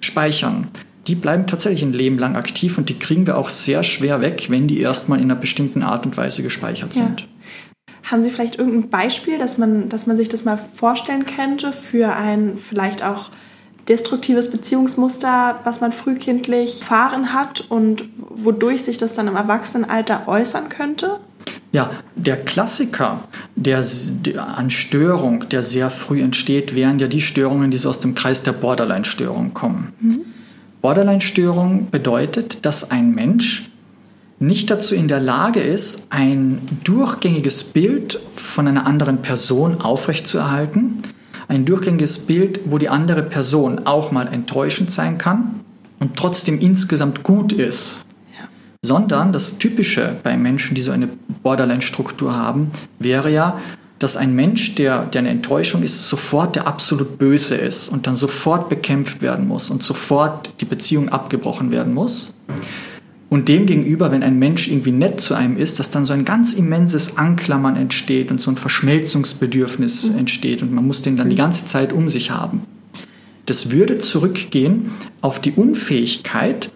speichern, 0.00 0.68
die 1.10 1.16
bleiben 1.16 1.48
tatsächlich 1.48 1.82
ein 1.82 1.92
Leben 1.92 2.20
lang 2.20 2.36
aktiv 2.36 2.78
und 2.78 2.88
die 2.88 2.96
kriegen 2.96 3.26
wir 3.26 3.36
auch 3.36 3.48
sehr 3.48 3.82
schwer 3.82 4.20
weg, 4.20 4.46
wenn 4.48 4.68
die 4.68 4.80
erstmal 4.80 5.18
in 5.18 5.24
einer 5.24 5.34
bestimmten 5.34 5.82
Art 5.82 6.06
und 6.06 6.16
Weise 6.16 6.44
gespeichert 6.44 6.94
sind. 6.94 7.22
Ja. 7.22 7.26
Haben 8.04 8.22
Sie 8.22 8.30
vielleicht 8.30 8.56
irgendein 8.56 8.90
Beispiel, 8.90 9.36
dass 9.36 9.58
man, 9.58 9.88
dass 9.88 10.06
man 10.06 10.16
sich 10.16 10.28
das 10.28 10.44
mal 10.44 10.56
vorstellen 10.56 11.26
könnte 11.26 11.72
für 11.72 12.14
ein 12.14 12.56
vielleicht 12.58 13.02
auch 13.02 13.30
destruktives 13.88 14.52
Beziehungsmuster, 14.52 15.58
was 15.64 15.80
man 15.80 15.90
frühkindlich 15.90 16.82
erfahren 16.82 17.32
hat 17.32 17.64
und 17.68 18.04
wodurch 18.16 18.84
sich 18.84 18.96
das 18.96 19.12
dann 19.12 19.26
im 19.26 19.34
Erwachsenenalter 19.34 20.28
äußern 20.28 20.68
könnte? 20.68 21.18
Ja, 21.72 21.90
der 22.14 22.36
Klassiker 22.36 23.24
der, 23.56 23.84
der, 24.24 24.46
an 24.46 24.70
Störung, 24.70 25.48
der 25.48 25.64
sehr 25.64 25.90
früh 25.90 26.22
entsteht, 26.22 26.76
wären 26.76 27.00
ja 27.00 27.08
die 27.08 27.20
Störungen, 27.20 27.72
die 27.72 27.78
so 27.78 27.88
aus 27.88 27.98
dem 27.98 28.14
Kreis 28.14 28.44
der 28.44 28.52
Borderline-Störung 28.52 29.54
kommen. 29.54 29.92
Mhm. 29.98 30.19
Borderline-Störung 30.80 31.90
bedeutet, 31.90 32.64
dass 32.64 32.90
ein 32.90 33.10
Mensch 33.10 33.70
nicht 34.38 34.70
dazu 34.70 34.94
in 34.94 35.06
der 35.06 35.20
Lage 35.20 35.60
ist, 35.60 36.06
ein 36.10 36.62
durchgängiges 36.82 37.64
Bild 37.64 38.18
von 38.34 38.66
einer 38.66 38.86
anderen 38.86 39.18
Person 39.18 39.82
aufrechtzuerhalten. 39.82 41.02
Ein 41.48 41.66
durchgängiges 41.66 42.20
Bild, 42.20 42.60
wo 42.64 42.78
die 42.78 42.88
andere 42.88 43.22
Person 43.22 43.86
auch 43.86 44.12
mal 44.12 44.32
enttäuschend 44.32 44.90
sein 44.90 45.18
kann 45.18 45.60
und 45.98 46.16
trotzdem 46.16 46.58
insgesamt 46.58 47.22
gut 47.22 47.52
ist. 47.52 47.98
Ja. 48.32 48.48
Sondern 48.82 49.34
das 49.34 49.58
Typische 49.58 50.16
bei 50.22 50.38
Menschen, 50.38 50.74
die 50.74 50.80
so 50.80 50.92
eine 50.92 51.08
Borderline-Struktur 51.42 52.34
haben, 52.34 52.70
wäre 52.98 53.30
ja, 53.30 53.58
dass 54.00 54.16
ein 54.16 54.34
Mensch, 54.34 54.74
der, 54.76 55.04
der 55.04 55.20
eine 55.20 55.28
Enttäuschung 55.28 55.82
ist, 55.82 56.08
sofort 56.08 56.56
der 56.56 56.66
absolut 56.66 57.18
Böse 57.18 57.54
ist 57.54 57.88
und 57.88 58.06
dann 58.06 58.14
sofort 58.14 58.70
bekämpft 58.70 59.20
werden 59.20 59.46
muss 59.46 59.70
und 59.70 59.82
sofort 59.82 60.50
die 60.60 60.64
Beziehung 60.64 61.10
abgebrochen 61.10 61.70
werden 61.70 61.92
muss. 61.92 62.34
Und 63.28 63.48
demgegenüber, 63.48 64.10
wenn 64.10 64.22
ein 64.22 64.38
Mensch 64.38 64.68
irgendwie 64.68 64.90
nett 64.90 65.20
zu 65.20 65.34
einem 65.34 65.58
ist, 65.58 65.78
dass 65.78 65.90
dann 65.90 66.06
so 66.06 66.14
ein 66.14 66.24
ganz 66.24 66.54
immenses 66.54 67.18
Anklammern 67.18 67.76
entsteht 67.76 68.30
und 68.32 68.40
so 68.40 68.50
ein 68.50 68.56
Verschmelzungsbedürfnis 68.56 70.08
mhm. 70.08 70.18
entsteht 70.18 70.62
und 70.62 70.72
man 70.72 70.86
muss 70.86 71.02
den 71.02 71.18
dann 71.18 71.28
die 71.28 71.36
ganze 71.36 71.66
Zeit 71.66 71.92
um 71.92 72.08
sich 72.08 72.30
haben. 72.30 72.62
Das 73.44 73.70
würde 73.70 73.98
zurückgehen 73.98 74.92
auf 75.20 75.40
die 75.40 75.52
Unfähigkeit 75.52 76.70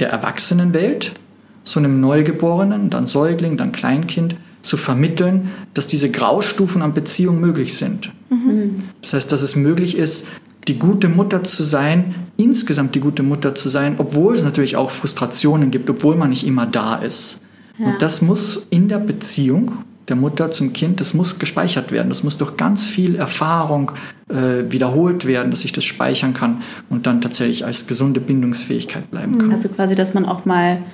der 0.00 0.10
Erwachsenenwelt, 0.10 1.12
so 1.62 1.78
einem 1.78 2.00
Neugeborenen, 2.00 2.90
dann 2.90 3.06
Säugling, 3.06 3.56
dann 3.56 3.70
Kleinkind, 3.70 4.34
zu 4.62 4.76
vermitteln, 4.76 5.50
dass 5.74 5.86
diese 5.88 6.10
Graustufen 6.10 6.82
an 6.82 6.94
Beziehung 6.94 7.40
möglich 7.40 7.74
sind. 7.74 8.12
Mhm. 8.30 8.84
Das 9.00 9.14
heißt, 9.14 9.32
dass 9.32 9.42
es 9.42 9.56
möglich 9.56 9.96
ist, 9.96 10.28
die 10.68 10.78
gute 10.78 11.08
Mutter 11.08 11.42
zu 11.42 11.64
sein, 11.64 12.14
insgesamt 12.36 12.94
die 12.94 13.00
gute 13.00 13.22
Mutter 13.22 13.54
zu 13.54 13.68
sein, 13.68 13.96
obwohl 13.98 14.34
es 14.34 14.44
natürlich 14.44 14.76
auch 14.76 14.90
Frustrationen 14.90 15.70
gibt, 15.70 15.90
obwohl 15.90 16.16
man 16.16 16.30
nicht 16.30 16.46
immer 16.46 16.66
da 16.66 16.96
ist. 16.96 17.40
Ja. 17.78 17.86
Und 17.86 18.02
das 18.02 18.22
muss 18.22 18.66
in 18.70 18.88
der 18.88 18.98
Beziehung 18.98 19.72
der 20.08 20.16
Mutter 20.16 20.50
zum 20.50 20.72
Kind, 20.72 21.00
das 21.00 21.14
muss 21.14 21.38
gespeichert 21.38 21.92
werden. 21.92 22.08
Das 22.08 22.22
muss 22.22 22.36
durch 22.36 22.56
ganz 22.56 22.86
viel 22.86 23.16
Erfahrung 23.16 23.92
äh, 24.28 24.70
wiederholt 24.70 25.26
werden, 25.26 25.50
dass 25.50 25.64
ich 25.64 25.72
das 25.72 25.84
speichern 25.84 26.34
kann 26.34 26.62
und 26.90 27.06
dann 27.06 27.20
tatsächlich 27.20 27.64
als 27.64 27.86
gesunde 27.86 28.20
Bindungsfähigkeit 28.20 29.10
bleiben 29.10 29.38
kann. 29.38 29.52
Also 29.52 29.68
quasi, 29.68 29.94
dass 29.94 30.12
man 30.12 30.26
auch 30.26 30.44
mal 30.44 30.84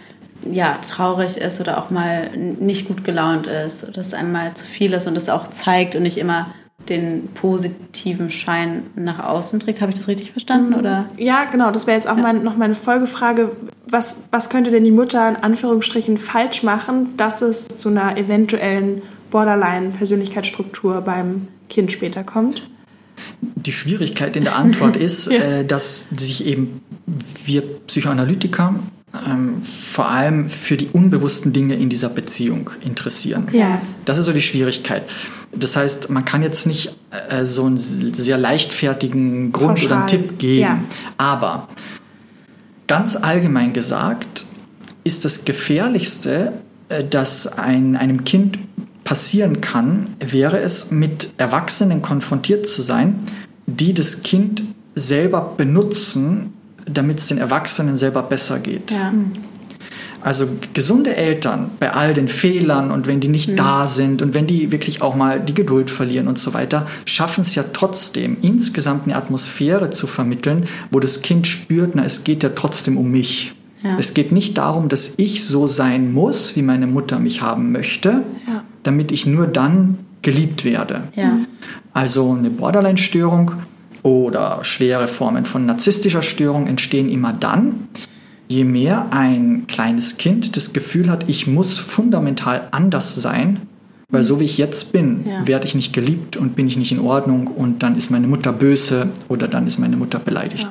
ja, 0.50 0.78
traurig 0.86 1.36
ist 1.36 1.60
oder 1.60 1.78
auch 1.78 1.90
mal 1.90 2.30
nicht 2.36 2.88
gut 2.88 3.04
gelaunt 3.04 3.46
ist, 3.46 3.84
oder 3.84 3.92
dass 3.92 4.08
es 4.08 4.14
einmal 4.14 4.54
zu 4.54 4.64
viel 4.64 4.92
ist 4.92 5.06
und 5.06 5.14
das 5.14 5.28
auch 5.28 5.48
zeigt 5.48 5.96
und 5.96 6.02
nicht 6.02 6.18
immer 6.18 6.48
den 6.88 7.28
positiven 7.34 8.30
Schein 8.30 8.84
nach 8.96 9.18
außen 9.18 9.60
trägt. 9.60 9.80
Habe 9.80 9.92
ich 9.92 9.98
das 9.98 10.08
richtig 10.08 10.32
verstanden? 10.32 10.70
Mhm. 10.70 10.76
Oder? 10.76 11.06
Ja, 11.16 11.44
genau. 11.44 11.70
Das 11.70 11.86
wäre 11.86 11.96
jetzt 11.96 12.08
auch 12.08 12.16
ja. 12.16 12.22
mein, 12.22 12.42
noch 12.42 12.56
meine 12.56 12.74
Folgefrage. 12.74 13.50
Was, 13.90 14.24
was 14.30 14.50
könnte 14.50 14.70
denn 14.70 14.84
die 14.84 14.90
Mutter 14.90 15.28
in 15.28 15.36
Anführungsstrichen 15.36 16.16
falsch 16.16 16.62
machen, 16.62 17.16
dass 17.16 17.42
es 17.42 17.68
zu 17.68 17.88
einer 17.88 18.16
eventuellen 18.16 19.02
Borderline-Persönlichkeitsstruktur 19.30 21.00
beim 21.00 21.48
Kind 21.68 21.92
später 21.92 22.22
kommt? 22.22 22.68
Die 23.40 23.72
Schwierigkeit 23.72 24.36
in 24.36 24.44
der 24.44 24.56
Antwort 24.56 24.96
ist, 24.96 25.30
ja. 25.30 25.40
äh, 25.40 25.64
dass 25.64 26.08
sich 26.10 26.46
eben 26.46 26.80
wir 27.44 27.62
Psychoanalytiker 27.86 28.74
ähm, 29.26 29.62
vor 29.62 30.08
allem 30.08 30.48
für 30.48 30.76
die 30.76 30.88
unbewussten 30.88 31.52
Dinge 31.52 31.74
in 31.76 31.88
dieser 31.88 32.08
Beziehung 32.08 32.70
interessieren. 32.84 33.46
Ja. 33.52 33.80
Das 34.04 34.18
ist 34.18 34.26
so 34.26 34.32
die 34.32 34.42
Schwierigkeit. 34.42 35.02
Das 35.54 35.76
heißt, 35.76 36.10
man 36.10 36.24
kann 36.24 36.42
jetzt 36.42 36.66
nicht 36.66 36.96
äh, 37.30 37.44
so 37.44 37.64
einen 37.64 37.78
sehr 37.78 38.36
leichtfertigen 38.36 39.52
Grund 39.52 39.76
Pauschal. 39.76 39.86
oder 39.86 39.96
einen 39.96 40.06
Tipp 40.06 40.38
geben. 40.38 40.60
Ja. 40.60 40.78
Aber 41.16 41.68
ganz 42.86 43.16
allgemein 43.16 43.72
gesagt 43.72 44.44
ist 45.04 45.24
das 45.24 45.44
Gefährlichste, 45.46 46.52
äh, 46.90 47.02
das 47.02 47.46
ein, 47.58 47.96
einem 47.96 48.24
Kind 48.24 48.58
passieren 49.04 49.62
kann, 49.62 50.16
wäre 50.20 50.60
es, 50.60 50.90
mit 50.90 51.30
Erwachsenen 51.38 52.02
konfrontiert 52.02 52.68
zu 52.68 52.82
sein, 52.82 53.20
die 53.66 53.94
das 53.94 54.22
Kind 54.22 54.62
selber 54.94 55.54
benutzen, 55.56 56.52
damit 56.88 57.18
es 57.18 57.26
den 57.26 57.38
Erwachsenen 57.38 57.96
selber 57.96 58.22
besser 58.22 58.58
geht. 58.58 58.90
Ja. 58.90 59.12
Also 60.20 60.48
gesunde 60.74 61.14
Eltern 61.14 61.70
bei 61.78 61.92
all 61.92 62.12
den 62.12 62.26
Fehlern 62.26 62.90
und 62.90 63.06
wenn 63.06 63.20
die 63.20 63.28
nicht 63.28 63.50
mhm. 63.50 63.56
da 63.56 63.86
sind 63.86 64.20
und 64.20 64.34
wenn 64.34 64.48
die 64.48 64.72
wirklich 64.72 65.00
auch 65.00 65.14
mal 65.14 65.40
die 65.40 65.54
Geduld 65.54 65.90
verlieren 65.90 66.26
und 66.26 66.38
so 66.38 66.54
weiter, 66.54 66.88
schaffen 67.04 67.42
es 67.42 67.54
ja 67.54 67.64
trotzdem, 67.72 68.36
insgesamt 68.42 69.04
eine 69.06 69.16
Atmosphäre 69.16 69.90
zu 69.90 70.08
vermitteln, 70.08 70.66
wo 70.90 70.98
das 70.98 71.22
Kind 71.22 71.46
spürt, 71.46 71.94
na, 71.94 72.04
es 72.04 72.24
geht 72.24 72.42
ja 72.42 72.50
trotzdem 72.54 72.98
um 72.98 73.10
mich. 73.12 73.54
Ja. 73.84 73.96
Es 73.96 74.12
geht 74.12 74.32
nicht 74.32 74.58
darum, 74.58 74.88
dass 74.88 75.14
ich 75.18 75.44
so 75.44 75.68
sein 75.68 76.12
muss, 76.12 76.56
wie 76.56 76.62
meine 76.62 76.88
Mutter 76.88 77.20
mich 77.20 77.40
haben 77.40 77.70
möchte, 77.70 78.24
ja. 78.48 78.64
damit 78.82 79.12
ich 79.12 79.24
nur 79.24 79.46
dann 79.46 79.98
geliebt 80.22 80.64
werde. 80.64 81.04
Ja. 81.14 81.38
Also 81.92 82.32
eine 82.32 82.50
Borderline-Störung 82.50 83.52
oder 84.02 84.60
schwere 84.62 85.08
Formen 85.08 85.44
von 85.44 85.66
narzisstischer 85.66 86.22
Störung 86.22 86.66
entstehen 86.66 87.08
immer 87.08 87.32
dann, 87.32 87.88
je 88.48 88.64
mehr 88.64 89.08
ein 89.10 89.66
kleines 89.66 90.16
Kind 90.16 90.56
das 90.56 90.72
Gefühl 90.72 91.10
hat, 91.10 91.28
ich 91.28 91.46
muss 91.46 91.78
fundamental 91.78 92.68
anders 92.70 93.14
sein, 93.14 93.60
weil 94.10 94.22
so 94.22 94.40
wie 94.40 94.44
ich 94.44 94.56
jetzt 94.56 94.92
bin, 94.92 95.26
ja. 95.26 95.46
werde 95.46 95.66
ich 95.66 95.74
nicht 95.74 95.92
geliebt 95.92 96.36
und 96.36 96.56
bin 96.56 96.66
ich 96.66 96.78
nicht 96.78 96.92
in 96.92 97.00
Ordnung 97.00 97.46
und 97.46 97.82
dann 97.82 97.96
ist 97.96 98.10
meine 98.10 98.26
Mutter 98.26 98.52
böse 98.52 99.10
oder 99.28 99.48
dann 99.48 99.66
ist 99.66 99.78
meine 99.78 99.96
Mutter 99.96 100.18
beleidigt. 100.18 100.68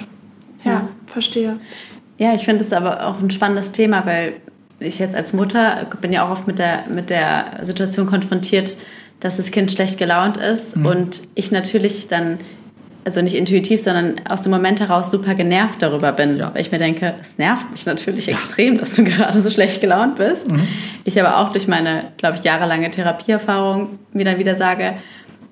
Ja, 0.63 0.72
ja 0.72 0.89
verstehe. 1.05 1.60
Ja, 2.17 2.34
ich 2.34 2.46
finde 2.46 2.63
es 2.63 2.74
aber 2.74 3.05
auch 3.05 3.19
ein 3.19 3.29
spannendes 3.29 3.72
Thema, 3.72 4.05
weil 4.07 4.34
ich 4.79 4.98
jetzt 4.98 5.15
als 5.15 5.34
Mutter 5.34 5.88
bin 6.01 6.12
ja 6.12 6.25
auch 6.25 6.31
oft 6.31 6.48
mit 6.48 6.57
der, 6.57 6.86
mit 6.91 7.12
der 7.12 7.60
Situation 7.62 8.07
konfrontiert, 8.07 8.77
dass 9.19 9.38
das 9.38 9.51
Kind 9.51 9.72
schlecht 9.72 9.98
gelaunt 9.98 10.38
ist 10.38 10.75
mhm. 10.75 10.86
und 10.86 11.27
ich 11.36 11.51
natürlich 11.51 12.07
dann 12.07 12.38
also 13.07 13.21
nicht 13.21 13.35
intuitiv, 13.35 13.81
sondern 13.81 14.15
aus 14.27 14.41
dem 14.41 14.51
Moment 14.51 14.81
heraus 14.81 15.09
super 15.09 15.33
genervt 15.33 15.81
darüber 15.81 16.11
bin. 16.11 16.35
Ja. 16.35 16.53
Weil 16.53 16.59
ich 16.59 16.73
mir 16.73 16.77
denke, 16.77 17.15
das 17.17 17.37
nervt 17.37 17.71
mich 17.71 17.85
natürlich 17.85 18.25
ja. 18.25 18.33
extrem, 18.33 18.77
dass 18.77 18.91
du 18.91 19.03
gerade 19.05 19.41
so 19.41 19.49
schlecht 19.49 19.79
gelaunt 19.79 20.17
bist. 20.17 20.51
Mhm. 20.51 20.67
Ich 21.05 21.17
aber 21.17 21.37
auch 21.37 21.53
durch 21.53 21.69
meine, 21.69 22.11
glaube 22.17 22.35
ich, 22.35 22.43
jahrelange 22.43 22.91
Therapieerfahrung 22.91 23.97
mir 24.11 24.25
dann 24.25 24.39
wieder 24.39 24.57
sage, 24.57 24.95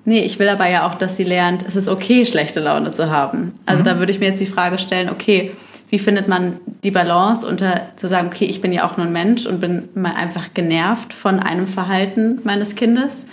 nee, 0.04 0.20
ich 0.20 0.38
will 0.38 0.50
aber 0.50 0.68
ja 0.68 0.86
auch, 0.86 0.94
dass 0.94 1.16
sie 1.16 1.24
lernt, 1.24 1.64
es 1.66 1.76
ist 1.76 1.88
okay, 1.88 2.26
schlechte 2.26 2.60
Laune 2.60 2.92
zu 2.92 3.10
haben. 3.10 3.54
Also 3.64 3.80
mhm. 3.80 3.86
da 3.86 3.98
würde 3.98 4.12
ich 4.12 4.20
mir 4.20 4.28
jetzt 4.28 4.40
die 4.42 4.46
Frage 4.46 4.78
stellen, 4.78 5.08
okay, 5.08 5.52
wie 5.88 5.98
findet 5.98 6.28
man 6.28 6.58
die 6.84 6.90
Balance 6.90 7.46
unter 7.46 7.88
zu 7.96 8.06
sagen, 8.06 8.26
okay, 8.26 8.44
ich 8.44 8.60
bin 8.60 8.70
ja 8.70 8.86
auch 8.86 8.98
nur 8.98 9.06
ein 9.06 9.12
Mensch 9.12 9.46
und 9.46 9.60
bin 9.60 9.88
mal 9.94 10.12
einfach 10.12 10.52
genervt 10.52 11.14
von 11.14 11.40
einem 11.40 11.68
Verhalten 11.68 12.40
meines 12.44 12.74
Kindes 12.74 13.24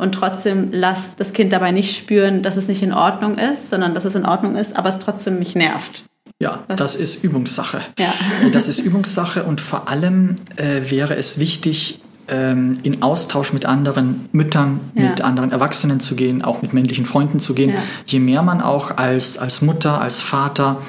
und 0.00 0.12
trotzdem 0.12 0.68
lass 0.72 1.16
das 1.16 1.32
Kind 1.32 1.52
dabei 1.52 1.70
nicht 1.70 1.96
spüren, 1.96 2.42
dass 2.42 2.56
es 2.56 2.68
nicht 2.68 2.82
in 2.82 2.92
Ordnung 2.92 3.38
ist, 3.38 3.68
sondern 3.68 3.94
dass 3.94 4.04
es 4.04 4.14
in 4.14 4.24
Ordnung 4.24 4.56
ist, 4.56 4.76
aber 4.76 4.88
es 4.88 4.98
trotzdem 4.98 5.38
mich 5.38 5.54
nervt. 5.54 6.04
Ja, 6.42 6.64
Was? 6.68 6.78
das 6.78 6.94
ist 6.96 7.22
Übungssache. 7.22 7.80
Ja. 7.98 8.12
Das 8.52 8.68
ist 8.68 8.78
Übungssache 8.78 9.44
und 9.44 9.60
vor 9.60 9.88
allem 9.88 10.36
äh, 10.56 10.90
wäre 10.90 11.14
es 11.16 11.38
wichtig, 11.38 12.00
ähm, 12.28 12.78
in 12.82 13.02
Austausch 13.02 13.52
mit 13.52 13.66
anderen 13.66 14.28
Müttern, 14.32 14.80
ja. 14.94 15.10
mit 15.10 15.20
anderen 15.20 15.52
Erwachsenen 15.52 16.00
zu 16.00 16.14
gehen, 16.14 16.42
auch 16.42 16.62
mit 16.62 16.72
männlichen 16.72 17.04
Freunden 17.04 17.40
zu 17.40 17.54
gehen. 17.54 17.70
Ja. 17.70 17.82
Je 18.06 18.20
mehr 18.20 18.42
man 18.42 18.60
auch 18.60 18.96
als, 18.96 19.36
als 19.36 19.60
Mutter, 19.62 20.00
als 20.00 20.20
Vater 20.20 20.80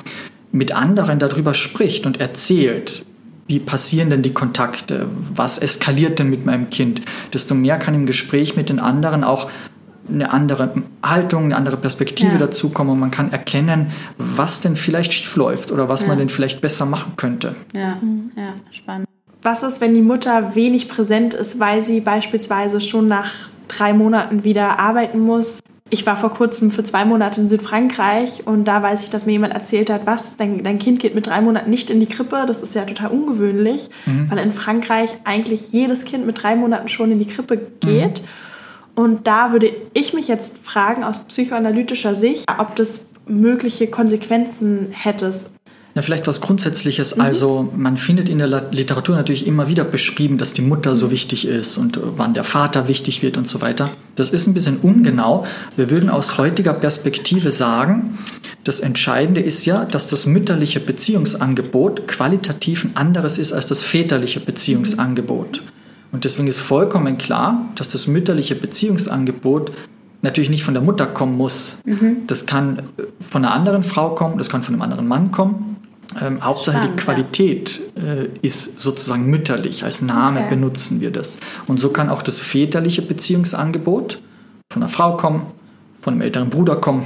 mit 0.51 0.73
anderen 0.73 1.19
darüber 1.19 1.53
spricht 1.53 2.05
und 2.05 2.19
erzählt, 2.19 3.05
wie 3.51 3.59
passieren 3.59 4.09
denn 4.09 4.21
die 4.21 4.33
Kontakte, 4.33 5.07
was 5.35 5.57
eskaliert 5.57 6.19
denn 6.19 6.29
mit 6.29 6.45
meinem 6.45 6.69
Kind, 6.69 7.01
desto 7.33 7.53
mehr 7.53 7.77
kann 7.77 7.93
im 7.93 8.05
Gespräch 8.05 8.55
mit 8.55 8.69
den 8.69 8.79
anderen 8.79 9.25
auch 9.25 9.51
eine 10.09 10.31
andere 10.31 10.73
Haltung, 11.03 11.45
eine 11.45 11.57
andere 11.57 11.75
Perspektive 11.75 12.31
ja. 12.31 12.37
dazukommen 12.37 12.93
und 12.93 12.99
man 12.99 13.11
kann 13.11 13.33
erkennen, 13.33 13.91
was 14.17 14.61
denn 14.61 14.77
vielleicht 14.77 15.11
schief 15.11 15.35
läuft 15.35 15.73
oder 15.73 15.89
was 15.89 16.03
ja. 16.03 16.07
man 16.07 16.17
denn 16.17 16.29
vielleicht 16.29 16.61
besser 16.61 16.85
machen 16.85 17.13
könnte. 17.17 17.55
Ja, 17.75 17.97
mhm. 18.01 18.31
ja, 18.37 18.53
spannend. 18.71 19.07
Was 19.41 19.63
ist, 19.63 19.81
wenn 19.81 19.93
die 19.93 20.01
Mutter 20.01 20.55
wenig 20.55 20.87
präsent 20.87 21.33
ist, 21.33 21.59
weil 21.59 21.81
sie 21.81 21.99
beispielsweise 21.99 22.79
schon 22.79 23.09
nach 23.09 23.33
drei 23.67 23.91
Monaten 23.91 24.45
wieder 24.45 24.79
arbeiten 24.79 25.19
muss? 25.19 25.61
Ich 25.91 26.05
war 26.05 26.15
vor 26.15 26.31
kurzem 26.31 26.71
für 26.71 26.83
zwei 26.83 27.03
Monate 27.03 27.41
in 27.41 27.47
Südfrankreich 27.47 28.47
und 28.47 28.63
da 28.63 28.81
weiß 28.81 29.03
ich, 29.03 29.09
dass 29.09 29.25
mir 29.25 29.33
jemand 29.33 29.53
erzählt 29.53 29.89
hat, 29.89 30.05
was, 30.05 30.37
dein, 30.37 30.63
dein 30.63 30.79
Kind 30.79 30.99
geht 30.99 31.13
mit 31.13 31.27
drei 31.27 31.41
Monaten 31.41 31.69
nicht 31.69 31.89
in 31.89 31.99
die 31.99 32.05
Krippe. 32.05 32.45
Das 32.47 32.63
ist 32.63 32.73
ja 32.73 32.85
total 32.85 33.11
ungewöhnlich, 33.11 33.89
mhm. 34.05 34.31
weil 34.31 34.39
in 34.39 34.51
Frankreich 34.51 35.09
eigentlich 35.25 35.73
jedes 35.73 36.05
Kind 36.05 36.25
mit 36.25 36.41
drei 36.41 36.55
Monaten 36.55 36.87
schon 36.87 37.11
in 37.11 37.19
die 37.19 37.27
Krippe 37.27 37.57
geht. 37.81 38.21
Mhm. 38.21 38.25
Und 38.95 39.27
da 39.27 39.51
würde 39.51 39.71
ich 39.93 40.13
mich 40.13 40.29
jetzt 40.29 40.59
fragen, 40.59 41.03
aus 41.03 41.25
psychoanalytischer 41.25 42.15
Sicht, 42.15 42.45
ob 42.57 42.75
das 42.75 43.07
mögliche 43.25 43.87
Konsequenzen 43.87 44.89
hätte. 44.91 45.33
Ja, 45.93 46.01
vielleicht 46.01 46.25
was 46.25 46.39
Grundsätzliches. 46.39 47.15
Mhm. 47.15 47.21
Also 47.21 47.69
man 47.75 47.97
findet 47.97 48.29
in 48.29 48.39
der 48.39 48.71
Literatur 48.71 49.15
natürlich 49.15 49.45
immer 49.45 49.67
wieder 49.67 49.83
beschrieben, 49.83 50.37
dass 50.37 50.53
die 50.53 50.61
Mutter 50.61 50.95
so 50.95 51.11
wichtig 51.11 51.45
ist 51.45 51.77
und 51.77 51.99
wann 52.17 52.33
der 52.33 52.43
Vater 52.43 52.87
wichtig 52.87 53.21
wird 53.21 53.37
und 53.37 53.47
so 53.47 53.61
weiter. 53.61 53.89
Das 54.15 54.29
ist 54.29 54.47
ein 54.47 54.53
bisschen 54.53 54.77
ungenau. 54.77 55.45
Wir 55.75 55.89
würden 55.89 56.09
aus 56.09 56.37
heutiger 56.37 56.73
Perspektive 56.73 57.51
sagen, 57.51 58.19
das 58.63 58.79
Entscheidende 58.79 59.41
ist 59.41 59.65
ja, 59.65 59.85
dass 59.85 60.07
das 60.07 60.25
mütterliche 60.25 60.79
Beziehungsangebot 60.79 62.07
qualitativ 62.07 62.85
ein 62.85 62.95
anderes 62.95 63.37
ist 63.37 63.53
als 63.53 63.65
das 63.65 63.81
väterliche 63.81 64.39
Beziehungsangebot. 64.39 65.63
Und 66.11 66.25
deswegen 66.25 66.47
ist 66.47 66.59
vollkommen 66.59 67.17
klar, 67.17 67.69
dass 67.75 67.89
das 67.89 68.07
mütterliche 68.07 68.55
Beziehungsangebot 68.55 69.71
natürlich 70.21 70.49
nicht 70.49 70.63
von 70.63 70.73
der 70.73 70.83
Mutter 70.83 71.07
kommen 71.07 71.37
muss. 71.37 71.77
Mhm. 71.85 72.27
Das 72.27 72.45
kann 72.45 72.83
von 73.19 73.43
einer 73.43 73.53
anderen 73.53 73.83
Frau 73.83 74.13
kommen, 74.13 74.37
das 74.37 74.49
kann 74.49 74.61
von 74.61 74.75
einem 74.75 74.83
anderen 74.83 75.07
Mann 75.07 75.31
kommen. 75.31 75.70
Ähm, 76.19 76.43
Hauptsache 76.43 76.77
Spannend, 76.77 76.99
die 76.99 77.03
Qualität 77.03 77.81
ja. 77.95 78.13
äh, 78.13 78.29
ist 78.41 78.79
sozusagen 78.81 79.27
mütterlich. 79.27 79.83
Als 79.83 80.01
Name 80.01 80.41
okay. 80.41 80.49
benutzen 80.49 80.99
wir 80.99 81.11
das. 81.11 81.37
Und 81.67 81.79
so 81.79 81.89
kann 81.89 82.09
auch 82.09 82.21
das 82.21 82.39
väterliche 82.39 83.01
Beziehungsangebot 83.01 84.19
von 84.71 84.83
einer 84.83 84.91
Frau 84.91 85.15
kommen, 85.15 85.47
von 86.01 86.13
einem 86.13 86.21
älteren 86.21 86.49
Bruder 86.49 86.75
kommen, 86.75 87.05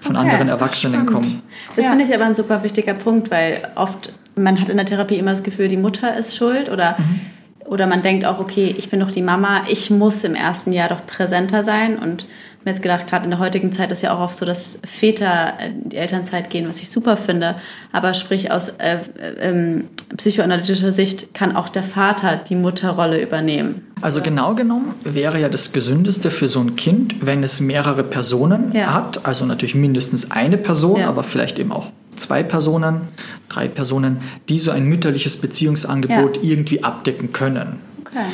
von 0.00 0.16
okay, 0.16 0.24
anderen 0.24 0.48
Erwachsenen 0.48 1.06
kommen. 1.06 1.42
Das 1.74 1.84
ja. 1.84 1.90
finde 1.90 2.06
ich 2.06 2.14
aber 2.14 2.24
ein 2.24 2.36
super 2.36 2.62
wichtiger 2.62 2.94
Punkt, 2.94 3.30
weil 3.30 3.68
oft 3.74 4.12
man 4.36 4.60
hat 4.60 4.68
in 4.68 4.76
der 4.76 4.86
Therapie 4.86 5.16
immer 5.16 5.32
das 5.32 5.42
Gefühl, 5.42 5.68
die 5.68 5.76
Mutter 5.76 6.16
ist 6.16 6.36
schuld 6.36 6.70
oder 6.70 6.96
mhm. 6.98 7.20
oder 7.66 7.86
man 7.86 8.02
denkt 8.02 8.24
auch, 8.24 8.38
okay, 8.38 8.74
ich 8.76 8.90
bin 8.90 9.00
doch 9.00 9.10
die 9.10 9.22
Mama, 9.22 9.62
ich 9.68 9.90
muss 9.90 10.22
im 10.24 10.34
ersten 10.34 10.72
Jahr 10.72 10.88
doch 10.88 11.06
präsenter 11.06 11.64
sein 11.64 11.98
und 11.98 12.26
mir 12.66 12.72
jetzt 12.72 12.82
gedacht, 12.82 13.06
gerade 13.06 13.24
in 13.24 13.30
der 13.30 13.38
heutigen 13.38 13.72
Zeit 13.72 13.92
ist 13.92 14.02
ja 14.02 14.14
auch 14.14 14.20
oft 14.20 14.36
so, 14.36 14.44
dass 14.44 14.78
Väter 14.84 15.54
in 15.64 15.88
die 15.88 15.96
Elternzeit 15.96 16.50
gehen, 16.50 16.68
was 16.68 16.80
ich 16.82 16.90
super 16.90 17.16
finde. 17.16 17.54
Aber 17.92 18.12
sprich 18.12 18.50
aus 18.50 18.70
äh, 18.78 18.98
äh, 19.40 19.82
psychoanalytischer 20.16 20.92
Sicht 20.92 21.32
kann 21.32 21.56
auch 21.56 21.68
der 21.68 21.84
Vater 21.84 22.36
die 22.36 22.56
Mutterrolle 22.56 23.22
übernehmen. 23.22 23.86
Also 24.02 24.20
genau 24.20 24.54
genommen 24.54 24.94
wäre 25.04 25.40
ja 25.40 25.48
das 25.48 25.72
Gesündeste 25.72 26.30
für 26.30 26.48
so 26.48 26.60
ein 26.60 26.76
Kind, 26.76 27.24
wenn 27.24 27.42
es 27.42 27.60
mehrere 27.60 28.02
Personen 28.02 28.72
ja. 28.72 28.92
hat. 28.92 29.24
Also 29.24 29.46
natürlich 29.46 29.74
mindestens 29.74 30.30
eine 30.32 30.58
Person, 30.58 31.00
ja. 31.00 31.08
aber 31.08 31.22
vielleicht 31.22 31.58
eben 31.58 31.72
auch 31.72 31.92
zwei 32.16 32.42
Personen, 32.42 33.02
drei 33.48 33.68
Personen, 33.68 34.18
die 34.48 34.58
so 34.58 34.72
ein 34.72 34.84
mütterliches 34.86 35.36
Beziehungsangebot 35.36 36.38
ja. 36.38 36.42
irgendwie 36.42 36.82
abdecken 36.82 37.32
können. 37.32 37.78
Okay. 38.00 38.24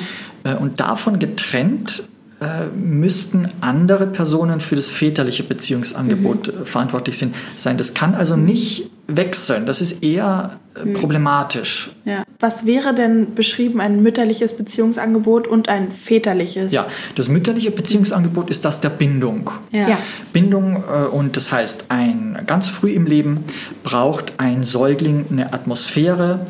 Äh, 0.45 0.57
und 0.57 0.81
davon 0.81 1.19
getrennt 1.19 2.05
äh, 2.43 2.67
müssten 2.77 3.49
andere 3.61 4.09
Personen 4.09 4.61
für 4.61 4.75
das 4.75 4.91
väterliche 4.91 5.45
Beziehungsangebot 5.45 6.49
mhm. 6.49 6.67
verantwortlich 6.67 7.17
sind, 7.17 7.37
sein. 7.57 7.77
Das 7.77 7.95
kann 7.95 8.17
also 8.17 8.35
nicht 8.35 8.91
wechseln. 9.07 9.65
Das 9.65 9.81
ist 9.81 10.03
eher 10.03 10.59
äh, 10.75 10.87
mhm. 10.87 10.95
problematisch. 10.95 11.91
Ja. 12.05 12.25
Was 12.41 12.67
wäre 12.67 12.95
denn 12.95 13.35
beschrieben 13.35 13.81
ein 13.81 14.03
mütterliches 14.03 14.57
Beziehungsangebot 14.57 15.47
und 15.47 15.69
ein 15.69 15.93
väterliches? 15.93 16.73
Ja, 16.73 16.87
das 17.15 17.29
mütterliche 17.29 17.71
Beziehungsangebot 17.71 18.51
ist 18.51 18.65
das 18.65 18.81
der 18.81 18.91
Bindung. 18.91 19.51
Ja. 19.71 19.91
ja. 19.91 19.99
Bindung 20.33 20.77
äh, 20.77 21.07
und 21.07 21.37
das 21.37 21.53
heißt, 21.53 21.87
ein 21.91 22.43
ganz 22.47 22.69
früh 22.69 22.91
im 22.91 23.07
Leben 23.07 23.45
braucht 23.85 24.35
ein 24.39 24.65
Säugling 24.65 25.27
eine 25.31 25.53
Atmosphäre, 25.53 26.45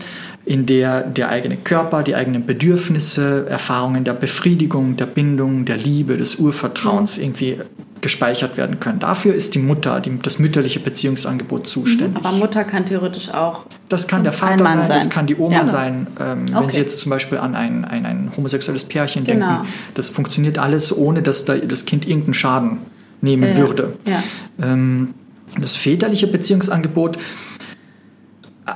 in 0.44 0.66
der 0.66 1.02
der 1.02 1.28
eigene 1.28 1.56
Körper, 1.56 2.02
die 2.02 2.14
eigenen 2.14 2.46
Bedürfnisse, 2.46 3.46
Erfahrungen 3.48 4.04
der 4.04 4.14
Befriedigung, 4.14 4.96
der 4.96 5.06
Bindung, 5.06 5.64
der 5.64 5.76
Liebe, 5.76 6.16
des 6.16 6.36
Urvertrauens 6.36 7.18
irgendwie 7.18 7.58
gespeichert 8.02 8.56
werden 8.56 8.80
können. 8.80 8.98
Dafür 8.98 9.32
ist 9.32 9.54
die 9.54 9.60
Mutter, 9.60 10.00
die, 10.00 10.18
das 10.18 10.40
mütterliche 10.40 10.80
Beziehungsangebot 10.80 11.68
zuständig. 11.68 12.16
Aber 12.16 12.36
Mutter 12.36 12.64
kann 12.64 12.84
theoretisch 12.84 13.30
auch. 13.30 13.66
Das 13.88 14.08
kann 14.08 14.24
der 14.24 14.32
Vater 14.32 14.66
sein, 14.66 14.78
sein, 14.78 14.88
das 14.88 15.08
kann 15.08 15.26
die 15.28 15.36
Oma 15.36 15.58
ja. 15.58 15.64
sein. 15.64 16.08
Ähm, 16.20 16.46
okay. 16.50 16.60
Wenn 16.60 16.70
Sie 16.70 16.80
jetzt 16.80 17.00
zum 17.00 17.10
Beispiel 17.10 17.38
an 17.38 17.54
ein, 17.54 17.84
ein, 17.84 18.04
ein 18.04 18.32
homosexuelles 18.36 18.84
Pärchen 18.84 19.24
genau. 19.24 19.46
denken, 19.46 19.68
das 19.94 20.10
funktioniert 20.10 20.58
alles, 20.58 20.94
ohne 20.94 21.22
dass 21.22 21.44
da 21.44 21.56
das 21.56 21.86
Kind 21.86 22.06
irgendeinen 22.06 22.34
Schaden 22.34 22.78
nehmen 23.20 23.50
ja, 23.50 23.56
würde. 23.56 23.94
Ja. 24.04 24.22
Ähm, 24.60 25.14
das 25.60 25.76
väterliche 25.76 26.26
Beziehungsangebot 26.26 27.18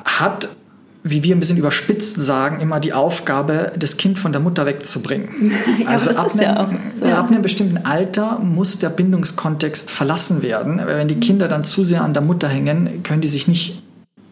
hat 0.04 0.48
wie 1.10 1.22
wir 1.22 1.36
ein 1.36 1.40
bisschen 1.40 1.56
überspitzt 1.56 2.16
sagen, 2.20 2.60
immer 2.60 2.80
die 2.80 2.92
Aufgabe, 2.92 3.72
das 3.78 3.96
Kind 3.96 4.18
von 4.18 4.32
der 4.32 4.40
Mutter 4.40 4.66
wegzubringen. 4.66 5.28
ja, 5.84 5.86
also 5.86 6.10
ab 6.10 6.32
einem, 6.32 6.42
ja 6.42 6.68
so. 7.00 7.06
ab 7.06 7.30
einem, 7.30 7.42
bestimmten 7.42 7.78
Alter 7.78 8.38
muss 8.40 8.78
der 8.78 8.90
Bindungskontext 8.90 9.90
verlassen 9.90 10.42
werden. 10.42 10.80
Wenn 10.84 11.08
die 11.08 11.20
Kinder 11.20 11.48
dann 11.48 11.62
zu 11.62 11.84
sehr 11.84 12.02
an 12.02 12.12
der 12.12 12.22
Mutter 12.22 12.48
hängen, 12.48 13.02
können 13.02 13.20
die 13.20 13.28
sich 13.28 13.46
nicht 13.46 13.82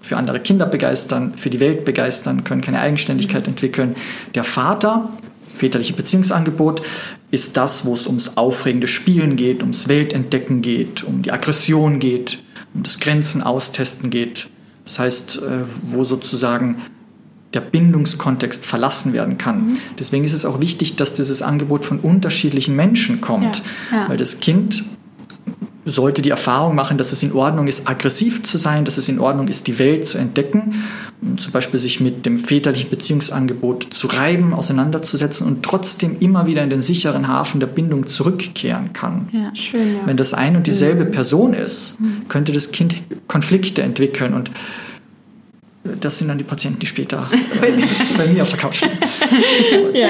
für 0.01 0.17
andere 0.17 0.41
Kinder 0.41 0.67
begeistern, 0.67 1.33
für 1.37 1.49
die 1.49 1.61
Welt 1.61 1.85
begeistern, 1.85 2.45
können 2.45 2.61
keine 2.61 2.81
Eigenständigkeit 2.81 3.47
entwickeln. 3.49 3.95
Der 4.35 4.45
Vater, 4.45 5.09
väterliche 5.53 5.95
Beziehungsangebot, 5.95 6.83
ist 7.31 7.57
das, 7.57 7.85
wo 7.85 7.95
es 7.95 8.07
ums 8.07 8.37
aufregende 8.37 8.87
Spielen 8.87 9.37
geht, 9.37 9.63
ums 9.63 9.89
Weltentdecken 9.89 10.61
geht, 10.61 11.03
um 11.05 11.23
die 11.23 11.33
Aggression 11.33 12.01
geht, 12.01 12.39
um 12.75 12.83
das 12.83 13.01
Grenzen 13.01 13.43
austesten 13.43 14.11
geht, 14.11 14.49
das 14.85 14.99
heißt, 14.99 15.43
äh, 15.43 15.65
wo 15.89 16.05
sozusagen 16.05 16.77
der 17.55 17.61
Bindungskontext 17.61 18.65
verlassen 18.67 19.13
werden 19.13 19.39
kann. 19.39 19.69
Mhm. 19.69 19.77
Deswegen 19.99 20.25
ist 20.25 20.33
es 20.33 20.45
auch 20.45 20.61
wichtig, 20.61 20.97
dass 20.97 21.15
dieses 21.15 21.41
Angebot 21.41 21.85
von 21.85 22.01
unterschiedlichen 22.01 22.75
Menschen 22.75 23.21
kommt, 23.21 23.63
ja, 23.91 23.99
ja. 23.99 24.09
weil 24.09 24.17
das 24.17 24.41
Kind 24.41 24.85
sollte 25.85 26.23
die 26.23 26.31
Erfahrung 26.31 26.75
machen, 26.75 26.97
dass 26.99 27.13
es 27.13 27.23
in 27.23 27.33
Ordnung 27.33 27.67
ist, 27.67 27.89
aggressiv 27.89 28.43
zu 28.43 28.57
sein, 28.57 28.85
dass 28.85 28.97
es 28.97 29.09
in 29.09 29.21
Ordnung 29.21 29.49
ist, 29.49 29.67
die 29.67 29.79
Welt 29.79 30.09
zu 30.09 30.19
entdecken, 30.19 30.85
zum 31.37 31.53
Beispiel 31.53 31.79
sich 31.79 32.01
mit 32.01 32.27
dem 32.27 32.39
väterlichen 32.39 32.91
Beziehungsangebot 32.91 33.89
zu 33.93 34.07
reiben, 34.07 34.55
auseinanderzusetzen 34.55 35.47
und 35.47 35.63
trotzdem 35.63 36.17
immer 36.21 36.47
wieder 36.47 36.63
in 36.63 36.71
den 36.71 36.81
sicheren 36.81 37.29
Hafen 37.29 37.61
der 37.61 37.67
Bindung 37.67 38.07
zurückkehren 38.07 38.93
kann. 38.93 39.29
Ja, 39.33 39.55
schön, 39.55 39.97
ja. 39.97 40.01
Wenn 40.07 40.17
das 40.17 40.33
ein 40.35 40.57
und 40.57 40.67
dieselbe 40.67 41.05
mhm. 41.05 41.11
Person 41.11 41.55
ist, 41.55 42.01
mhm. 42.01 42.29
könnte 42.29 42.53
das 42.53 42.73
Kind 42.73 42.95
Konflikte 43.29 43.83
entwickeln 43.83 44.35
und 44.35 44.51
das 45.85 46.19
sind 46.19 46.29
dann 46.29 46.39
die 46.39 46.45
Patienten, 46.45 46.79
die 46.79 46.87
später 46.87 47.29
äh, 47.63 48.17
bei 48.17 48.27
mir 48.27 48.43
auf 48.43 48.49
der 48.49 48.59
Couch 48.59 48.81
liegen. 48.81 48.99
ja. 49.95 50.09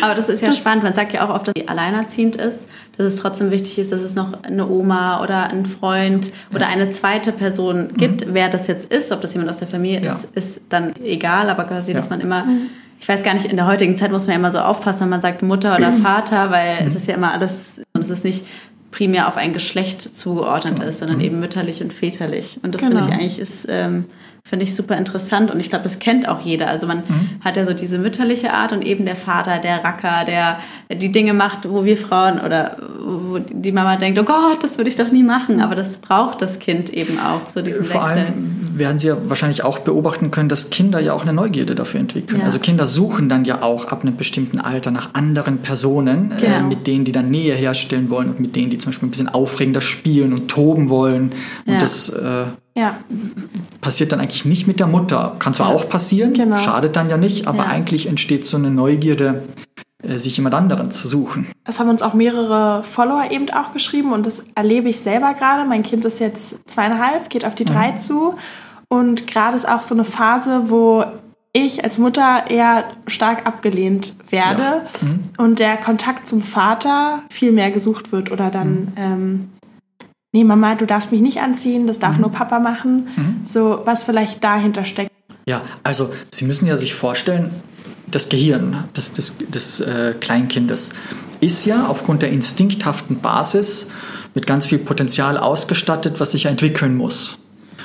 Aber 0.00 0.14
das 0.14 0.28
ist 0.28 0.40
ja 0.40 0.48
das 0.48 0.58
spannend. 0.58 0.84
Man 0.84 0.94
sagt 0.94 1.12
ja 1.12 1.26
auch 1.26 1.34
oft, 1.34 1.46
dass 1.46 1.54
sie 1.56 1.68
alleinerziehend 1.68 2.36
ist, 2.36 2.66
dass 2.96 3.06
es 3.06 3.16
trotzdem 3.16 3.50
wichtig 3.50 3.78
ist, 3.78 3.92
dass 3.92 4.00
es 4.00 4.14
noch 4.14 4.42
eine 4.42 4.66
Oma 4.66 5.22
oder 5.22 5.50
einen 5.50 5.66
Freund 5.66 6.28
ja. 6.28 6.56
oder 6.56 6.68
eine 6.68 6.90
zweite 6.90 7.32
Person 7.32 7.90
gibt. 7.94 8.26
Mhm. 8.26 8.34
Wer 8.34 8.48
das 8.48 8.66
jetzt 8.68 8.90
ist, 8.90 9.12
ob 9.12 9.20
das 9.20 9.34
jemand 9.34 9.50
aus 9.50 9.58
der 9.58 9.68
Familie 9.68 10.00
ja. 10.00 10.12
ist, 10.12 10.28
ist 10.34 10.60
dann 10.70 10.94
egal. 11.04 11.50
Aber 11.50 11.64
quasi, 11.64 11.92
ja. 11.92 11.98
dass 11.98 12.08
man 12.08 12.20
immer 12.20 12.44
mhm. 12.44 12.70
ich 12.98 13.08
weiß 13.08 13.22
gar 13.22 13.34
nicht, 13.34 13.46
in 13.46 13.56
der 13.56 13.66
heutigen 13.66 13.98
Zeit 13.98 14.12
muss 14.12 14.22
man 14.22 14.30
ja 14.30 14.38
immer 14.38 14.50
so 14.50 14.60
aufpassen, 14.60 15.02
wenn 15.02 15.10
man 15.10 15.20
sagt 15.20 15.42
Mutter 15.42 15.76
oder 15.76 15.92
Vater, 16.02 16.50
weil 16.50 16.80
mhm. 16.80 16.86
es 16.86 16.94
ist 16.94 17.06
ja 17.06 17.14
immer 17.14 17.32
alles, 17.32 17.72
und 17.92 18.02
es 18.02 18.10
ist 18.10 18.24
nicht 18.24 18.46
primär 18.90 19.26
auf 19.26 19.36
ein 19.36 19.52
Geschlecht 19.52 20.02
zugeordnet 20.16 20.78
ist, 20.78 21.00
sondern 21.00 21.18
mhm. 21.18 21.24
eben 21.24 21.40
mütterlich 21.40 21.82
und 21.82 21.92
väterlich. 21.92 22.58
Und 22.62 22.74
das 22.74 22.82
genau. 22.82 23.00
finde 23.00 23.08
ich 23.08 23.20
eigentlich 23.20 23.38
ist 23.38 23.66
ähm, 23.68 24.04
Finde 24.44 24.64
ich 24.64 24.74
super 24.74 24.96
interessant 24.96 25.52
und 25.52 25.60
ich 25.60 25.68
glaube, 25.68 25.84
das 25.84 26.00
kennt 26.00 26.28
auch 26.28 26.40
jeder. 26.40 26.68
Also 26.68 26.88
man 26.88 26.98
mhm. 26.98 27.30
hat 27.44 27.56
ja 27.56 27.64
so 27.64 27.74
diese 27.74 27.96
mütterliche 27.96 28.52
Art 28.52 28.72
und 28.72 28.82
eben 28.82 29.06
der 29.06 29.14
Vater, 29.14 29.60
der 29.60 29.84
Racker, 29.84 30.24
der 30.26 30.58
die 30.92 31.12
Dinge 31.12 31.32
macht, 31.32 31.70
wo 31.70 31.84
wir 31.84 31.96
Frauen 31.96 32.40
oder 32.40 32.76
wo 33.00 33.38
die 33.38 33.70
Mama 33.70 33.96
denkt, 33.96 34.18
oh 34.18 34.24
Gott, 34.24 34.62
das 34.62 34.78
würde 34.78 34.90
ich 34.90 34.96
doch 34.96 35.12
nie 35.12 35.22
machen. 35.22 35.60
Aber 35.60 35.76
das 35.76 35.96
braucht 35.98 36.42
das 36.42 36.58
Kind 36.58 36.90
eben 36.90 37.20
auch, 37.20 37.48
so 37.48 37.62
diesen 37.62 37.84
Vor 37.84 38.02
Wechsel. 38.02 38.18
allem 38.18 38.78
werden 38.78 38.98
Sie 38.98 39.06
ja 39.08 39.16
wahrscheinlich 39.26 39.62
auch 39.62 39.78
beobachten 39.78 40.32
können, 40.32 40.48
dass 40.48 40.70
Kinder 40.70 40.98
ja 40.98 41.12
auch 41.12 41.22
eine 41.22 41.32
Neugierde 41.32 41.76
dafür 41.76 42.00
entwickeln. 42.00 42.40
Ja. 42.40 42.44
Also 42.44 42.58
Kinder 42.58 42.84
suchen 42.84 43.28
dann 43.28 43.44
ja 43.44 43.62
auch 43.62 43.86
ab 43.86 44.02
einem 44.02 44.16
bestimmten 44.16 44.58
Alter 44.58 44.90
nach 44.90 45.14
anderen 45.14 45.58
Personen, 45.58 46.32
äh, 46.32 46.40
genau. 46.40 46.56
äh, 46.56 46.62
mit 46.62 46.88
denen 46.88 47.04
die 47.04 47.12
dann 47.12 47.30
Nähe 47.30 47.54
herstellen 47.54 48.10
wollen 48.10 48.30
und 48.30 48.40
mit 48.40 48.56
denen 48.56 48.70
die 48.70 48.78
zum 48.78 48.90
Beispiel 48.90 49.06
ein 49.06 49.10
bisschen 49.10 49.28
aufregender 49.28 49.80
spielen 49.80 50.32
und 50.32 50.48
toben 50.48 50.88
wollen. 50.88 51.32
Und 51.64 51.74
ja. 51.74 51.78
das 51.78 52.08
äh, 52.08 52.44
ja. 52.74 52.96
Passiert 53.80 54.12
dann 54.12 54.20
eigentlich 54.20 54.44
nicht 54.44 54.66
mit 54.66 54.80
der 54.80 54.86
Mutter. 54.86 55.36
Kann 55.38 55.54
zwar 55.54 55.68
auch 55.68 55.88
passieren, 55.88 56.32
genau. 56.32 56.56
schadet 56.56 56.96
dann 56.96 57.10
ja 57.10 57.16
nicht, 57.16 57.46
aber 57.46 57.64
ja. 57.64 57.70
eigentlich 57.70 58.06
entsteht 58.06 58.46
so 58.46 58.56
eine 58.56 58.70
Neugierde, 58.70 59.42
äh, 60.02 60.18
sich 60.18 60.36
jemand 60.36 60.54
anderen 60.54 60.90
zu 60.90 61.06
suchen. 61.06 61.46
Das 61.64 61.78
haben 61.78 61.90
uns 61.90 62.02
auch 62.02 62.14
mehrere 62.14 62.82
Follower 62.82 63.30
eben 63.30 63.50
auch 63.50 63.72
geschrieben 63.72 64.12
und 64.12 64.26
das 64.26 64.44
erlebe 64.54 64.88
ich 64.88 65.00
selber 65.00 65.34
gerade. 65.34 65.68
Mein 65.68 65.82
Kind 65.82 66.04
ist 66.04 66.18
jetzt 66.18 66.68
zweieinhalb, 66.68 67.28
geht 67.28 67.44
auf 67.44 67.54
die 67.54 67.64
drei 67.64 67.92
mhm. 67.92 67.98
zu 67.98 68.34
und 68.88 69.26
gerade 69.26 69.56
ist 69.56 69.68
auch 69.68 69.82
so 69.82 69.94
eine 69.94 70.04
Phase, 70.04 70.70
wo 70.70 71.04
ich 71.52 71.84
als 71.84 71.98
Mutter 71.98 72.44
eher 72.48 72.84
stark 73.06 73.46
abgelehnt 73.46 74.14
werde 74.30 74.62
ja. 74.62 74.82
mhm. 75.02 75.20
und 75.36 75.58
der 75.58 75.76
Kontakt 75.76 76.26
zum 76.26 76.42
Vater 76.42 77.22
viel 77.28 77.52
mehr 77.52 77.70
gesucht 77.70 78.10
wird 78.12 78.32
oder 78.32 78.50
dann 78.50 78.70
mhm. 78.70 78.92
ähm, 78.96 79.48
nee, 80.32 80.44
Mama, 80.44 80.74
du 80.74 80.86
darfst 80.86 81.12
mich 81.12 81.20
nicht 81.20 81.40
anziehen, 81.40 81.86
das 81.86 81.98
darf 81.98 82.16
mhm. 82.16 82.22
nur 82.22 82.32
Papa 82.32 82.58
machen. 82.58 83.08
Mhm. 83.16 83.36
So, 83.44 83.82
was 83.84 84.04
vielleicht 84.04 84.42
dahinter 84.42 84.84
steckt. 84.84 85.10
Ja, 85.46 85.62
also 85.82 86.12
Sie 86.30 86.44
müssen 86.44 86.66
ja 86.66 86.76
sich 86.76 86.94
vorstellen, 86.94 87.50
das 88.10 88.28
Gehirn 88.28 88.84
des, 88.96 89.12
des, 89.12 89.38
des 89.38 89.80
äh, 89.80 90.14
Kleinkindes 90.20 90.92
ist 91.40 91.64
ja 91.64 91.86
aufgrund 91.86 92.22
der 92.22 92.30
instinkthaften 92.30 93.18
Basis 93.20 93.90
mit 94.34 94.46
ganz 94.46 94.66
viel 94.66 94.78
Potenzial 94.78 95.36
ausgestattet, 95.36 96.20
was 96.20 96.32
sich 96.32 96.44
ja 96.44 96.50
entwickeln 96.50 96.96
muss. 96.96 97.38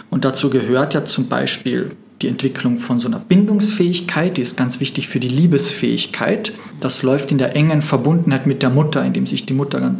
Und 0.09 0.25
dazu 0.25 0.49
gehört 0.49 0.93
ja 0.93 1.05
zum 1.05 1.27
Beispiel 1.27 1.91
die 2.21 2.27
Entwicklung 2.27 2.77
von 2.77 2.99
so 2.99 3.07
einer 3.07 3.19
Bindungsfähigkeit, 3.19 4.37
die 4.37 4.41
ist 4.41 4.57
ganz 4.57 4.79
wichtig 4.79 5.07
für 5.07 5.19
die 5.19 5.27
Liebesfähigkeit. 5.27 6.51
Das 6.79 7.03
läuft 7.03 7.31
in 7.31 7.37
der 7.37 7.55
engen 7.55 7.81
Verbundenheit 7.81 8.47
mit 8.47 8.63
der 8.63 8.69
Mutter, 8.69 9.03
indem 9.03 9.27
sich 9.27 9.45
die 9.45 9.53
Mutter 9.53 9.93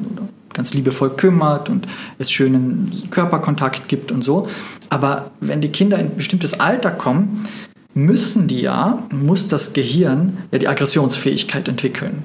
ganz 0.54 0.74
liebevoll 0.74 1.12
kümmert 1.12 1.70
und 1.70 1.88
es 2.18 2.32
schönen 2.32 3.10
Körperkontakt 3.10 3.88
gibt 3.88 4.12
und 4.12 4.24
so. 4.24 4.48
Aber 4.90 5.32
wenn 5.40 5.62
die 5.62 5.72
Kinder 5.72 6.00
in 6.00 6.08
ein 6.08 6.16
bestimmtes 6.16 6.60
Alter 6.60 6.92
kommen, 6.92 7.48
müssen 7.94 8.48
die 8.48 8.62
ja, 8.62 9.08
muss 9.12 9.48
das 9.48 9.74
Gehirn 9.74 10.38
ja 10.52 10.60
die 10.60 10.68
Aggressionsfähigkeit 10.68 11.68
entwickeln. 11.68 12.24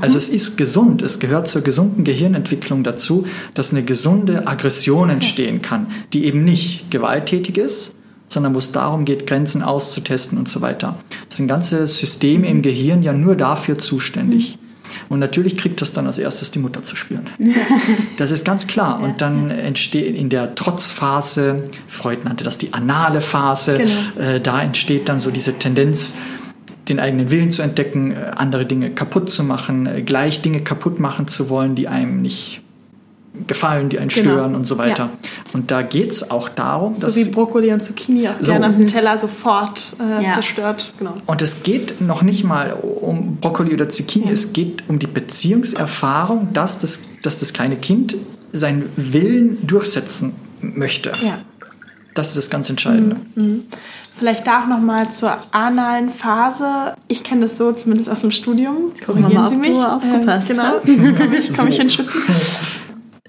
Also 0.00 0.18
es 0.18 0.28
ist 0.28 0.56
gesund, 0.56 1.02
es 1.02 1.20
gehört 1.20 1.46
zur 1.46 1.62
gesunden 1.62 2.02
Gehirnentwicklung 2.02 2.82
dazu, 2.82 3.26
dass 3.54 3.70
eine 3.70 3.84
gesunde 3.84 4.48
Aggression 4.48 5.08
entstehen 5.08 5.62
kann, 5.62 5.86
die 6.12 6.24
eben 6.24 6.42
nicht 6.42 6.90
gewalttätig 6.90 7.56
ist, 7.56 7.94
sondern 8.26 8.54
wo 8.54 8.58
es 8.58 8.72
darum 8.72 9.04
geht, 9.04 9.28
Grenzen 9.28 9.62
auszutesten 9.62 10.36
und 10.36 10.48
so 10.48 10.60
weiter. 10.60 10.96
Das 11.28 11.36
sind 11.36 11.46
ganze 11.46 11.86
Systeme 11.86 12.48
im 12.48 12.62
Gehirn 12.62 13.04
ja 13.04 13.12
nur 13.12 13.36
dafür 13.36 13.78
zuständig. 13.78 14.58
Und 15.08 15.18
natürlich 15.18 15.56
kriegt 15.56 15.80
das 15.80 15.92
dann 15.92 16.06
als 16.06 16.18
erstes 16.18 16.50
die 16.50 16.58
Mutter 16.58 16.84
zu 16.84 16.96
spüren. 16.96 17.28
Das 18.16 18.30
ist 18.30 18.44
ganz 18.44 18.66
klar. 18.66 19.00
Und 19.00 19.20
dann 19.20 19.50
entsteht 19.50 20.16
in 20.16 20.28
der 20.28 20.54
Trotzphase, 20.54 21.64
Freud 21.88 22.20
nannte 22.24 22.44
das 22.44 22.58
die 22.58 22.72
anale 22.72 23.20
Phase, 23.20 23.78
genau. 23.78 24.28
äh, 24.28 24.40
da 24.40 24.62
entsteht 24.62 25.08
dann 25.08 25.18
so 25.18 25.30
diese 25.30 25.58
Tendenz, 25.58 26.14
den 26.88 27.00
eigenen 27.00 27.30
Willen 27.30 27.50
zu 27.50 27.62
entdecken, 27.62 28.12
äh, 28.12 28.32
andere 28.36 28.66
Dinge 28.66 28.90
kaputt 28.90 29.30
zu 29.30 29.42
machen, 29.42 29.86
äh, 29.86 30.02
gleich 30.02 30.42
Dinge 30.42 30.60
kaputt 30.60 31.00
machen 31.00 31.28
zu 31.28 31.48
wollen, 31.48 31.74
die 31.74 31.88
einem 31.88 32.22
nicht 32.22 32.63
gefallen, 33.46 33.88
die 33.88 33.98
einen 33.98 34.08
genau. 34.08 34.30
stören 34.30 34.54
und 34.54 34.66
so 34.66 34.78
weiter. 34.78 35.04
Ja. 35.04 35.30
Und 35.52 35.70
da 35.70 35.82
geht 35.82 36.12
es 36.12 36.30
auch 36.30 36.48
darum, 36.48 36.94
so 36.94 37.02
dass... 37.02 37.14
So 37.14 37.20
wie 37.20 37.24
Brokkoli 37.30 37.72
und 37.72 37.80
Zucchini 37.80 38.28
auch 38.28 38.34
so, 38.40 38.52
gerne 38.52 38.68
auf 38.68 38.76
dem 38.76 38.86
Teller 38.86 39.18
sofort 39.18 39.96
äh, 40.00 40.24
ja. 40.24 40.30
zerstört. 40.30 40.92
Genau. 40.98 41.14
Und 41.26 41.42
es 41.42 41.62
geht 41.62 42.00
noch 42.00 42.22
nicht 42.22 42.44
mal 42.44 42.72
um 42.72 43.36
Brokkoli 43.36 43.74
oder 43.74 43.88
Zucchini, 43.88 44.26
ja. 44.26 44.32
es 44.32 44.52
geht 44.52 44.84
um 44.88 44.98
die 44.98 45.08
Beziehungserfahrung, 45.08 46.52
dass 46.52 46.78
das, 46.78 47.00
dass 47.22 47.40
das 47.40 47.52
kleine 47.52 47.76
Kind 47.76 48.16
seinen 48.52 48.88
Willen 48.96 49.66
durchsetzen 49.66 50.34
möchte. 50.60 51.12
Ja. 51.22 51.38
Das 52.14 52.28
ist 52.28 52.36
das 52.36 52.50
ganz 52.50 52.70
Entscheidende. 52.70 53.16
Mhm. 53.34 53.44
mhm. 53.44 53.62
Vielleicht 54.16 54.46
da 54.46 54.62
auch 54.62 54.68
nochmal 54.68 55.10
zur 55.10 55.36
analen 55.50 56.08
Phase. 56.08 56.94
Ich 57.08 57.24
kenne 57.24 57.40
das 57.42 57.56
so, 57.56 57.72
zumindest 57.72 58.08
aus 58.08 58.20
dem 58.20 58.30
Studium. 58.30 58.92
Korrigieren 59.04 59.48
Sie 59.48 59.56
mich. 59.56 59.72
Du 59.72 59.82
aufgepasst 59.82 60.52
äh, 60.52 60.54
genau, 60.54 60.78
komme 61.16 61.36
ich, 61.36 61.52
komm 61.56 61.66
ich 61.66 61.78
in 61.80 61.90
Schwitzen. 61.90 62.22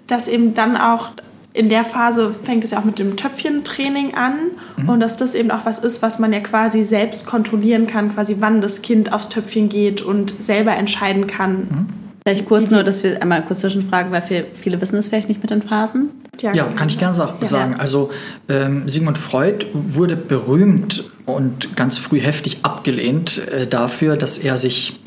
Dass 0.07 0.27
eben 0.27 0.53
dann 0.53 0.77
auch 0.77 1.11
in 1.55 1.69
der 1.69 1.85
Phase 1.85 2.33
fängt 2.33 2.65
es 2.65 2.71
ja 2.71 2.79
auch 2.79 2.83
mit 2.83 2.99
dem 2.99 3.15
Töpfchentraining 3.15 4.13
an 4.13 4.33
mhm. 4.75 4.89
und 4.89 4.99
dass 4.99 5.15
das 5.15 5.35
eben 5.35 5.51
auch 5.51 5.65
was 5.65 5.79
ist, 5.79 6.01
was 6.01 6.19
man 6.19 6.33
ja 6.33 6.41
quasi 6.41 6.83
selbst 6.83 7.25
kontrollieren 7.25 7.87
kann, 7.87 8.13
quasi 8.13 8.37
wann 8.39 8.59
das 8.59 8.81
Kind 8.81 9.13
aufs 9.13 9.29
Töpfchen 9.29 9.69
geht 9.69 10.01
und 10.01 10.35
selber 10.39 10.75
entscheiden 10.75 11.27
kann. 11.27 11.53
Mhm. 11.53 11.85
Vielleicht 12.27 12.45
kurz 12.47 12.71
nur, 12.71 12.83
dass 12.83 13.03
wir 13.03 13.21
einmal 13.21 13.45
kurz 13.45 13.59
zwischenfragen, 13.59 14.11
weil 14.11 14.23
viele 14.53 14.81
wissen 14.81 14.97
es 14.97 15.07
vielleicht 15.07 15.29
nicht 15.29 15.41
mit 15.41 15.51
den 15.51 15.61
Phasen. 15.61 16.09
Ja, 16.41 16.53
ja 16.53 16.65
kann 16.65 16.89
ich 16.89 16.97
gerne 16.97 17.13
sagen. 17.13 17.37
Ja. 17.43 17.77
Also 17.77 18.11
ähm, 18.49 18.89
Sigmund 18.89 19.17
Freud 19.17 19.67
wurde 19.73 20.15
berühmt 20.15 21.05
und 21.25 21.75
ganz 21.75 21.99
früh 21.99 22.19
heftig 22.19 22.59
abgelehnt 22.63 23.47
äh, 23.47 23.67
dafür, 23.67 24.17
dass 24.17 24.39
er 24.39 24.57
sich 24.57 24.99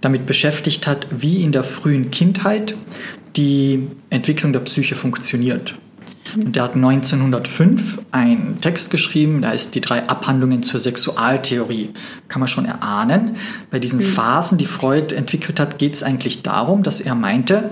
damit 0.00 0.26
beschäftigt 0.26 0.86
hat, 0.86 1.06
wie 1.10 1.42
in 1.42 1.52
der 1.52 1.64
frühen 1.64 2.10
Kindheit 2.10 2.74
die 3.36 3.88
Entwicklung 4.10 4.52
der 4.52 4.60
Psyche 4.60 4.94
funktioniert. 4.94 5.74
Und 6.36 6.56
der 6.56 6.64
hat 6.64 6.74
1905 6.74 8.00
einen 8.10 8.60
Text 8.60 8.90
geschrieben, 8.90 9.42
da 9.42 9.52
ist 9.52 9.74
die 9.74 9.80
drei 9.80 10.08
Abhandlungen 10.08 10.62
zur 10.62 10.80
Sexualtheorie. 10.80 11.90
Kann 12.28 12.40
man 12.40 12.48
schon 12.48 12.64
erahnen. 12.64 13.36
Bei 13.70 13.78
diesen 13.78 14.00
mhm. 14.00 14.04
Phasen, 14.04 14.58
die 14.58 14.66
Freud 14.66 15.14
entwickelt 15.14 15.60
hat, 15.60 15.78
geht 15.78 15.94
es 15.94 16.02
eigentlich 16.02 16.42
darum, 16.42 16.82
dass 16.82 17.00
er 17.00 17.14
meinte, 17.14 17.70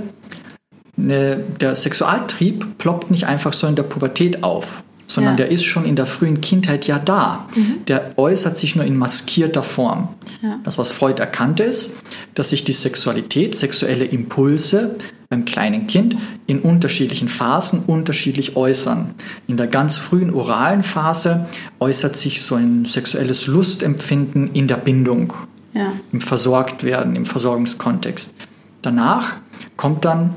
ne, 0.96 1.42
der 1.60 1.74
Sexualtrieb 1.74 2.78
ploppt 2.78 3.10
nicht 3.10 3.26
einfach 3.26 3.52
so 3.52 3.66
in 3.66 3.74
der 3.74 3.82
Pubertät 3.84 4.44
auf, 4.44 4.82
sondern 5.06 5.32
ja. 5.32 5.44
der 5.44 5.50
ist 5.50 5.64
schon 5.64 5.84
in 5.84 5.96
der 5.96 6.06
frühen 6.06 6.40
Kindheit 6.40 6.86
ja 6.86 6.98
da. 6.98 7.46
Mhm. 7.56 7.84
Der 7.86 8.16
äußert 8.16 8.58
sich 8.58 8.76
nur 8.76 8.84
in 8.84 8.96
maskierter 8.96 9.62
Form. 9.62 10.08
Ja. 10.42 10.60
Das, 10.64 10.78
was 10.78 10.90
Freud 10.90 11.20
erkannte, 11.20 11.64
ist, 11.64 11.92
dass 12.34 12.50
sich 12.50 12.64
die 12.64 12.72
Sexualität, 12.72 13.56
sexuelle 13.56 14.04
Impulse 14.04 14.96
beim 15.32 15.46
kleinen 15.46 15.86
Kind 15.86 16.14
in 16.46 16.60
unterschiedlichen 16.60 17.26
Phasen 17.26 17.84
unterschiedlich 17.86 18.54
äußern. 18.54 19.14
In 19.48 19.56
der 19.56 19.66
ganz 19.66 19.96
frühen 19.96 20.32
oralen 20.34 20.82
Phase 20.82 21.46
äußert 21.80 22.18
sich 22.18 22.42
so 22.42 22.56
ein 22.56 22.84
sexuelles 22.84 23.46
Lustempfinden 23.46 24.52
in 24.52 24.68
der 24.68 24.76
Bindung, 24.76 25.32
ja. 25.72 25.94
im 26.12 26.20
Versorgtwerden, 26.20 27.16
im 27.16 27.24
Versorgungskontext. 27.24 28.34
Danach 28.82 29.36
kommt 29.78 30.04
dann 30.04 30.34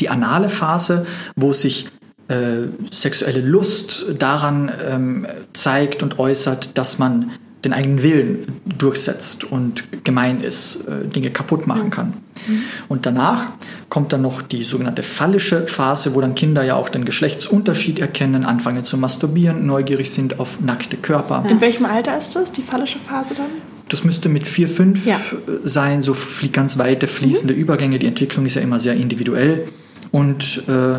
die 0.00 0.08
anale 0.08 0.48
Phase, 0.48 1.06
wo 1.36 1.52
sich 1.52 1.86
äh, 2.26 2.66
sexuelle 2.90 3.42
Lust 3.42 4.06
daran 4.18 4.72
ähm, 4.84 5.26
zeigt 5.52 6.02
und 6.02 6.18
äußert, 6.18 6.76
dass 6.76 6.98
man 6.98 7.30
den 7.64 7.72
eigenen 7.72 8.02
Willen 8.02 8.60
durchsetzt 8.64 9.44
und 9.44 9.84
gemein 10.02 10.40
ist, 10.40 10.84
äh, 10.88 11.06
Dinge 11.06 11.30
kaputt 11.30 11.68
machen 11.68 11.90
kann. 11.90 12.25
Mhm. 12.46 12.62
Und 12.88 13.06
danach 13.06 13.48
kommt 13.88 14.12
dann 14.12 14.22
noch 14.22 14.42
die 14.42 14.64
sogenannte 14.64 15.02
phallische 15.02 15.66
Phase, 15.66 16.14
wo 16.14 16.20
dann 16.20 16.34
Kinder 16.34 16.62
ja 16.62 16.74
auch 16.74 16.88
den 16.88 17.04
Geschlechtsunterschied 17.04 17.98
erkennen, 17.98 18.44
anfangen 18.44 18.84
zu 18.84 18.96
masturbieren, 18.96 19.66
neugierig 19.66 20.10
sind 20.10 20.38
auf 20.38 20.60
nackte 20.60 20.96
Körper. 20.96 21.44
In 21.48 21.60
welchem 21.60 21.86
Alter 21.86 22.16
ist 22.16 22.36
das, 22.36 22.52
die 22.52 22.62
phallische 22.62 22.98
Phase 22.98 23.34
dann? 23.34 23.46
Das 23.88 24.02
müsste 24.04 24.28
mit 24.28 24.46
4, 24.46 24.68
5 24.68 25.06
ja. 25.06 25.16
sein, 25.62 26.02
so 26.02 26.16
ganz 26.52 26.76
weite 26.78 27.06
fließende 27.06 27.54
mhm. 27.54 27.60
Übergänge. 27.60 27.98
Die 27.98 28.06
Entwicklung 28.06 28.44
ist 28.46 28.54
ja 28.54 28.62
immer 28.62 28.80
sehr 28.80 28.94
individuell. 28.94 29.68
Und 30.10 30.62
äh, 30.68 30.98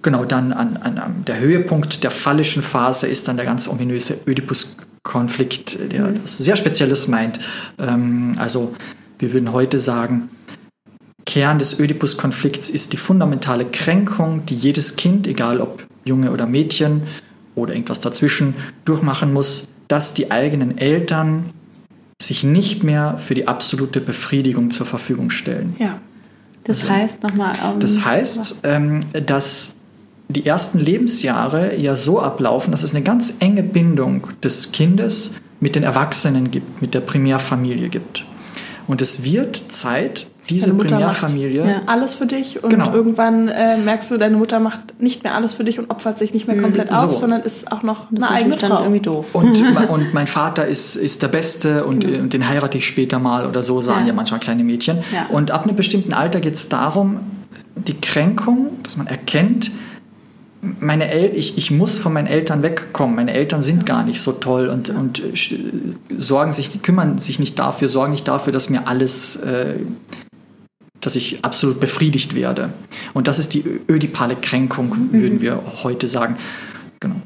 genau 0.00 0.24
dann 0.24 0.52
an, 0.52 0.76
an, 0.78 0.98
an, 0.98 1.24
der 1.26 1.38
Höhepunkt 1.40 2.02
der 2.04 2.10
phallischen 2.10 2.62
Phase 2.62 3.06
ist 3.06 3.28
dann 3.28 3.36
der 3.36 3.44
ganz 3.44 3.68
ominöse 3.68 4.18
Ödipus 4.26 4.76
Konflikt, 5.02 5.78
der 5.92 6.02
mhm. 6.02 6.20
was 6.22 6.38
sehr 6.38 6.56
Spezielles 6.56 7.08
meint. 7.08 7.40
Ähm, 7.78 8.34
also 8.38 8.74
wir 9.18 9.32
würden 9.32 9.52
heute 9.52 9.78
sagen, 9.78 10.30
Kern 11.26 11.58
des 11.58 11.78
Ödipus-Konflikts 11.78 12.70
ist 12.70 12.92
die 12.92 12.96
fundamentale 12.96 13.64
Kränkung, 13.64 14.44
die 14.46 14.56
jedes 14.56 14.96
Kind, 14.96 15.26
egal 15.26 15.60
ob 15.60 15.86
Junge 16.04 16.32
oder 16.32 16.46
Mädchen 16.46 17.02
oder 17.54 17.74
irgendwas 17.74 18.00
dazwischen, 18.00 18.54
durchmachen 18.84 19.32
muss, 19.32 19.68
dass 19.88 20.14
die 20.14 20.30
eigenen 20.30 20.78
Eltern 20.78 21.46
sich 22.20 22.44
nicht 22.44 22.82
mehr 22.82 23.18
für 23.18 23.34
die 23.34 23.48
absolute 23.48 24.00
Befriedigung 24.00 24.70
zur 24.70 24.86
Verfügung 24.86 25.30
stellen. 25.30 25.76
Ja. 25.78 26.00
Das 26.64 26.82
also, 26.82 26.94
heißt 26.94 27.22
nochmal. 27.22 27.56
Um, 27.72 27.80
das 27.80 28.04
heißt, 28.04 28.60
ähm, 28.62 29.00
dass 29.26 29.76
die 30.28 30.46
ersten 30.46 30.78
Lebensjahre 30.78 31.76
ja 31.76 31.96
so 31.96 32.20
ablaufen, 32.20 32.70
dass 32.70 32.82
es 32.82 32.94
eine 32.94 33.04
ganz 33.04 33.36
enge 33.40 33.62
Bindung 33.62 34.28
des 34.42 34.72
Kindes 34.72 35.34
mit 35.60 35.76
den 35.76 35.82
Erwachsenen 35.82 36.50
gibt, 36.50 36.80
mit 36.80 36.94
der 36.94 37.00
Primärfamilie 37.00 37.88
gibt. 37.88 38.24
Und 38.86 39.02
es 39.02 39.24
wird 39.24 39.62
Zeit, 39.70 40.26
diese 40.50 40.74
Primärfamilie. 40.74 41.66
Ja. 41.66 41.82
Alles 41.86 42.14
für 42.14 42.26
dich 42.26 42.62
und 42.62 42.70
genau. 42.70 42.92
irgendwann 42.92 43.48
äh, 43.48 43.76
merkst 43.76 44.10
du, 44.10 44.18
deine 44.18 44.36
Mutter 44.36 44.60
macht 44.60 45.00
nicht 45.00 45.22
mehr 45.22 45.34
alles 45.34 45.54
für 45.54 45.64
dich 45.64 45.78
und 45.78 45.90
opfert 45.90 46.18
sich 46.18 46.34
nicht 46.34 46.46
mehr 46.46 46.60
komplett 46.60 46.90
so. 46.90 46.96
auf, 46.96 47.16
sondern 47.16 47.42
ist 47.42 47.70
auch 47.70 47.82
noch 47.82 48.10
eine 48.10 48.28
eigene 48.28 48.56
Frau. 48.56 48.80
irgendwie 48.80 49.00
doof. 49.00 49.26
Und, 49.34 49.62
und 49.88 50.14
mein 50.14 50.26
Vater 50.26 50.66
ist, 50.66 50.96
ist 50.96 51.22
der 51.22 51.28
Beste 51.28 51.84
und, 51.84 52.04
genau. 52.04 52.22
und 52.22 52.32
den 52.32 52.48
heirate 52.48 52.78
ich 52.78 52.86
später 52.86 53.18
mal 53.18 53.46
oder 53.46 53.62
so, 53.62 53.80
sagen 53.80 54.02
ja, 54.02 54.08
ja 54.08 54.12
manchmal 54.12 54.40
kleine 54.40 54.62
Mädchen. 54.62 54.98
Ja. 55.12 55.26
Und 55.28 55.50
ab 55.50 55.64
einem 55.64 55.76
bestimmten 55.76 56.12
Alter 56.12 56.40
geht 56.40 56.54
es 56.54 56.68
darum, 56.68 57.20
die 57.74 58.00
Kränkung, 58.00 58.82
dass 58.82 58.96
man 58.96 59.06
erkennt, 59.06 59.70
meine 60.62 61.08
El 61.10 61.34
ich, 61.34 61.58
ich 61.58 61.70
muss 61.70 61.98
von 61.98 62.12
meinen 62.12 62.28
Eltern 62.28 62.62
wegkommen. 62.62 63.16
Meine 63.16 63.32
Eltern 63.32 63.62
sind 63.62 63.84
gar 63.84 64.04
nicht 64.04 64.20
so 64.20 64.32
toll 64.32 64.68
und, 64.68 64.90
und 64.90 65.18
äh, 65.18 65.32
sorgen 66.16 66.52
sich, 66.52 66.82
kümmern 66.82 67.18
sich 67.18 67.40
nicht 67.40 67.58
dafür, 67.58 67.88
sorgen 67.88 68.12
nicht 68.12 68.28
dafür, 68.28 68.52
dass 68.52 68.70
mir 68.70 68.86
alles, 68.86 69.36
äh, 69.36 69.74
dass 71.02 71.16
ich 71.16 71.44
absolut 71.44 71.80
befriedigt 71.80 72.34
werde. 72.34 72.72
Und 73.12 73.28
das 73.28 73.38
ist 73.38 73.52
die 73.52 73.64
ödipale 73.90 74.36
Kränkung, 74.36 74.88
mhm. 74.88 75.12
würden 75.12 75.40
wir 75.42 75.62
heute 75.82 76.08
sagen. 76.08 76.36
Genau. 77.00 77.16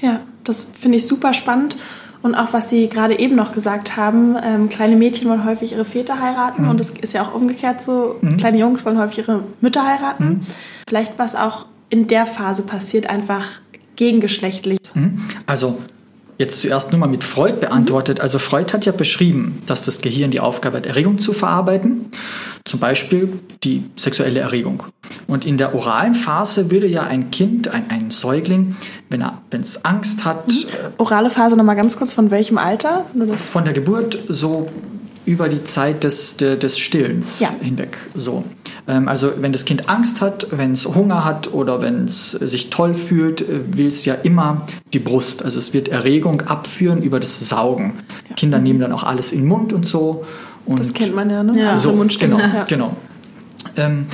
Ja, 0.00 0.20
das 0.44 0.70
finde 0.78 0.98
ich 0.98 1.08
super 1.08 1.34
spannend. 1.34 1.76
Und 2.22 2.36
auch 2.36 2.52
was 2.52 2.70
Sie 2.70 2.88
gerade 2.88 3.18
eben 3.18 3.34
noch 3.34 3.52
gesagt 3.52 3.96
haben, 3.96 4.36
ähm, 4.40 4.68
kleine 4.68 4.94
Mädchen 4.94 5.28
wollen 5.28 5.44
häufig 5.44 5.72
ihre 5.72 5.84
Väter 5.84 6.20
heiraten 6.20 6.62
mhm. 6.62 6.70
und 6.70 6.80
es 6.80 6.90
ist 6.90 7.14
ja 7.14 7.22
auch 7.22 7.34
umgekehrt 7.34 7.82
so, 7.82 8.16
mhm. 8.20 8.36
kleine 8.36 8.58
Jungs 8.58 8.84
wollen 8.84 8.98
häufig 8.98 9.18
ihre 9.18 9.42
Mütter 9.60 9.84
heiraten. 9.84 10.24
Mhm. 10.24 10.40
Vielleicht 10.88 11.18
was 11.18 11.34
auch 11.34 11.66
in 11.90 12.06
der 12.06 12.26
Phase 12.26 12.62
passiert, 12.62 13.10
einfach 13.10 13.60
gegengeschlechtlich? 13.96 14.78
Mhm. 14.94 15.20
Also 15.46 15.78
jetzt 16.42 16.60
zuerst 16.60 16.90
nur 16.90 16.98
mal 16.98 17.06
mit 17.06 17.22
Freud 17.24 17.58
beantwortet. 17.60 18.20
Also 18.20 18.38
Freud 18.38 18.72
hat 18.72 18.84
ja 18.84 18.92
beschrieben, 18.92 19.62
dass 19.66 19.84
das 19.84 20.00
Gehirn 20.00 20.32
die 20.32 20.40
Aufgabe 20.40 20.78
hat, 20.78 20.86
Erregung 20.86 21.18
zu 21.18 21.32
verarbeiten, 21.32 22.10
zum 22.64 22.80
Beispiel 22.80 23.32
die 23.62 23.84
sexuelle 23.96 24.40
Erregung. 24.40 24.82
Und 25.28 25.46
in 25.46 25.56
der 25.56 25.74
oralen 25.74 26.14
Phase 26.14 26.70
würde 26.70 26.88
ja 26.88 27.04
ein 27.04 27.30
Kind, 27.30 27.68
ein, 27.68 27.84
ein 27.90 28.10
Säugling, 28.10 28.76
wenn 29.08 29.24
es 29.60 29.84
Angst 29.84 30.24
hat. 30.24 30.48
Mhm. 30.48 30.64
Orale 30.98 31.30
Phase 31.30 31.56
nochmal 31.56 31.76
ganz 31.76 31.96
kurz, 31.96 32.12
von 32.12 32.30
welchem 32.30 32.58
Alter? 32.58 33.06
Von 33.36 33.64
der 33.64 33.72
Geburt 33.72 34.18
so 34.28 34.68
über 35.26 35.48
die 35.48 35.64
Zeit 35.64 36.04
des, 36.04 36.36
de, 36.36 36.56
des 36.58 36.78
Stillens 36.78 37.40
Ja. 37.40 37.50
hinweg. 37.60 37.96
So. 38.16 38.44
Ähm, 38.88 39.08
also 39.08 39.32
wenn 39.38 39.52
das 39.52 39.64
Kind 39.64 39.88
Angst 39.88 40.20
hat, 40.20 40.48
wenn 40.50 40.72
es 40.72 40.84
Hunger 40.86 41.24
hat 41.24 41.52
oder 41.52 41.80
wenn 41.80 42.06
es 42.06 42.32
sich 42.32 42.70
toll 42.70 42.94
fühlt, 42.94 43.40
äh, 43.42 43.60
will 43.76 43.86
es 43.86 44.04
ja 44.04 44.14
immer 44.14 44.66
die 44.92 44.98
Brust. 44.98 45.44
Also 45.44 45.58
es 45.58 45.72
wird 45.72 45.88
Erregung 45.88 46.40
abführen 46.42 47.02
über 47.02 47.20
das 47.20 47.48
Saugen. 47.48 47.94
Kinder 48.36 48.58
nehmen 48.58 48.80
dann 48.80 48.92
auch 48.92 49.04
alles 49.04 49.32
in 49.32 49.40
den 49.42 49.48
Mund 49.48 49.72
und 49.72 49.86
so. 49.86 50.24
Und 50.66 50.78
Das 50.80 50.92
kennt 50.94 51.14
man 51.14 51.30
ja, 51.30 51.42
ne? 51.42 51.58
Ja. 51.60 51.70
Also 51.72 51.90
so, 51.90 51.96
Mundstimme. 51.96 52.36
genau, 52.36 52.54
Ja. 52.54 52.64
genau. 52.64 52.96
Ähm, 53.76 54.06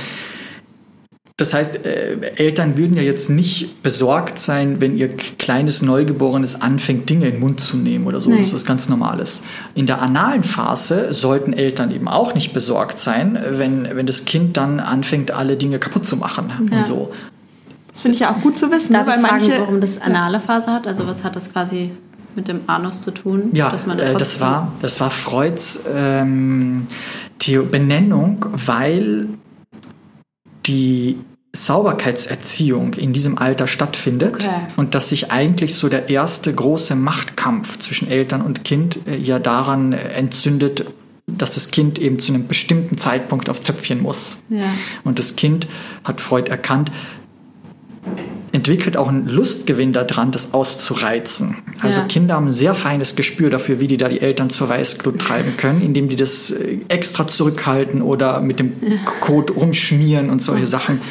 das 1.39 1.53
heißt, 1.53 1.85
äh, 1.85 2.17
Eltern 2.35 2.77
würden 2.77 2.97
ja 2.97 3.01
jetzt 3.03 3.29
nicht 3.29 3.81
besorgt 3.81 4.39
sein, 4.39 4.81
wenn 4.81 4.97
ihr 4.97 5.09
kleines 5.15 5.81
Neugeborenes 5.81 6.61
anfängt, 6.61 7.09
Dinge 7.09 7.27
in 7.27 7.31
den 7.33 7.39
Mund 7.39 7.61
zu 7.61 7.77
nehmen 7.77 8.07
oder 8.07 8.19
so. 8.19 8.29
Nee. 8.29 8.39
Das 8.39 8.49
ist 8.49 8.53
was 8.53 8.65
ganz 8.65 8.89
Normales. 8.89 9.41
In 9.75 9.85
der 9.85 10.01
analen 10.01 10.43
Phase 10.43 11.13
sollten 11.13 11.53
Eltern 11.53 11.91
eben 11.91 12.07
auch 12.07 12.35
nicht 12.35 12.53
besorgt 12.53 12.99
sein, 12.99 13.39
wenn, 13.51 13.87
wenn 13.95 14.05
das 14.05 14.25
Kind 14.25 14.57
dann 14.57 14.79
anfängt, 14.79 15.31
alle 15.31 15.55
Dinge 15.55 15.79
kaputt 15.79 16.05
zu 16.05 16.17
machen 16.17 16.51
Ja. 16.71 16.77
und 16.79 16.85
so. 16.85 17.11
Das 17.91 18.01
finde 18.01 18.15
ich 18.15 18.21
ja 18.21 18.31
auch 18.31 18.41
gut 18.41 18.57
zu 18.57 18.69
wissen, 18.71 18.93
Darf 18.93 19.07
ne? 19.07 19.15
ich 19.15 19.23
weil 19.23 19.29
fragen, 19.29 19.45
manche. 19.47 19.59
warum 19.61 19.81
das 19.81 19.99
anale 20.01 20.39
Phase 20.39 20.67
hat? 20.67 20.87
Also 20.87 21.07
was 21.07 21.23
hat 21.23 21.35
das 21.35 21.51
quasi 21.51 21.91
mit 22.35 22.47
dem 22.47 22.61
Anus 22.67 23.01
zu 23.01 23.11
tun? 23.11 23.49
Ja, 23.53 23.69
dass 23.69 23.85
man 23.85 23.97
äh, 23.99 24.13
das, 24.13 24.39
war, 24.39 24.71
das 24.81 24.99
war 25.01 25.09
Freuds 25.09 25.85
ähm, 25.95 26.87
Benennung, 27.71 28.45
weil 28.65 29.27
die 30.69 31.17
Sauberkeitserziehung 31.51 32.93
in 32.93 33.11
diesem 33.11 33.37
Alter 33.39 33.65
stattfindet 33.67 34.35
Okay. 34.35 34.49
und 34.77 34.93
dass 34.93 35.09
sich 35.09 35.31
eigentlich 35.31 35.73
so 35.73 35.89
der 35.89 36.09
erste 36.09 36.53
große 36.53 36.95
Machtkampf 36.95 37.79
zwischen 37.79 38.09
Eltern 38.09 38.41
und 38.41 38.63
Kind 38.63 38.99
äh, 39.07 39.17
ja 39.17 39.39
daran 39.39 39.93
äh, 39.93 39.97
entzündet, 40.13 40.85
dass 41.27 41.53
das 41.53 41.71
Kind 41.71 41.97
eben 41.99 42.19
zu 42.19 42.33
einem 42.33 42.47
bestimmten 42.47 42.97
Zeitpunkt 42.97 43.49
aufs 43.49 43.63
Töpfchen 43.63 44.01
muss. 44.01 44.43
Ja. 44.49 44.63
Und 45.03 45.19
das 45.19 45.35
Kind, 45.35 45.67
hat 46.03 46.21
Freud 46.21 46.49
erkannt, 46.49 46.91
entwickelt 48.51 48.97
auch 48.97 49.07
einen 49.07 49.27
Lustgewinn 49.27 49.93
daran, 49.93 50.31
das 50.31 50.53
auszureizen. 50.53 51.57
Also 51.81 51.99
Ja. 51.99 52.05
Kinder 52.07 52.35
haben 52.35 52.47
ein 52.47 52.51
sehr 52.53 52.73
feines 52.73 53.15
Gespür 53.15 53.49
dafür, 53.49 53.79
wie 53.79 53.87
die 53.87 53.97
da 53.97 54.07
die 54.07 54.21
Eltern 54.21 54.49
zur 54.49 54.69
Weißglut 54.69 55.19
treiben 55.19 55.55
können, 55.57 55.81
indem 55.81 56.09
die 56.09 56.15
das 56.15 56.51
äh, 56.51 56.79
extra 56.87 57.27
zurückhalten 57.27 58.01
oder 58.01 58.41
mit 58.41 58.59
dem 58.59 58.73
Kot 59.21 59.55
rumschmieren 59.55 60.29
und 60.29 60.41
solche 60.41 60.67
Sachen. 60.67 61.01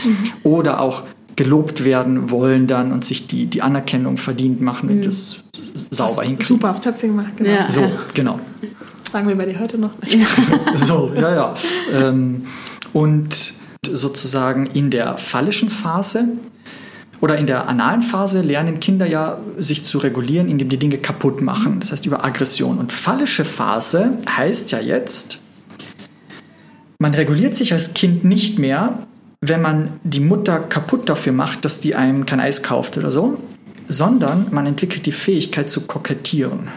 Oder 0.43 0.81
auch 0.81 1.03
gelobt 1.37 1.85
werden 1.85 2.31
wollen 2.31 2.67
dann 2.67 2.91
und 2.91 3.05
sich 3.05 3.29
die, 3.29 3.47
die 3.47 3.63
Anerkennung 3.63 4.17
verdient 4.17 4.61
machen, 4.61 4.89
wenn 4.89 5.03
die 5.03 5.07
das 5.07 5.45
sauber 5.91 6.23
hinkriegen. 6.23 6.47
Super 6.57 6.71
aufs 6.73 6.81
Töpfchen 6.81 7.11
gemacht, 7.17 7.37
genau. 7.37 7.51
Ja. 7.51 7.71
So, 7.71 7.89
genau. 8.15 8.41
Das 9.05 9.13
sagen 9.13 9.29
wir 9.29 9.37
bei 9.37 9.47
dir 9.47 9.61
heute 9.61 9.79
noch. 9.79 9.91
So, 10.77 11.13
ja, 11.15 11.35
ja. 11.35 11.55
Ähm, 11.95 12.43
und 12.93 13.53
sozusagen 13.89 14.67
in 14.67 14.91
der 14.91 15.17
phallischen 15.19 15.71
Phase 15.71 16.29
oder 17.21 17.37
in 17.37 17.47
der 17.47 17.69
analen 17.69 18.03
Phase 18.03 18.43
lernen 18.43 18.81
Kinder 18.81 19.07
ja, 19.07 19.39
sich 19.59 19.85
zu 19.85 19.99
regulieren, 19.99 20.49
indem 20.49 20.69
die 20.69 20.77
Dinge 20.77 20.99
kaputt 20.99 21.41
machen. 21.41 21.81
Das 21.81 21.93
heißt 21.93 22.07
über 22.07 22.25
Aggression. 22.25 22.79
Und 22.79 22.93
phallische 22.93 23.45
Phase 23.45 24.19
heißt 24.29 24.71
ja 24.71 24.81
jetzt, 24.81 25.41
man 26.99 27.15
reguliert 27.15 27.57
sich 27.57 27.73
als 27.73 27.95
Kind 27.95 28.25
nicht 28.25 28.59
mehr, 28.59 29.07
wenn 29.41 29.63
man 29.63 30.01
die 30.03 30.21
Mutter 30.21 30.59
kaputt 30.59 31.09
dafür 31.09 31.33
macht, 31.33 31.65
dass 31.65 31.81
die 31.81 31.95
einem 31.95 32.27
kein 32.27 32.41
Eis 32.41 32.63
kauft 32.63 32.99
oder 32.99 33.13
so, 33.13 33.39
sondern 33.89 34.49
man 34.51 34.67
entwickelt 34.67 35.07
die 35.07 35.13
Fähigkeit 35.13 35.71
zu 35.71 35.83
kokettieren. 35.83 36.69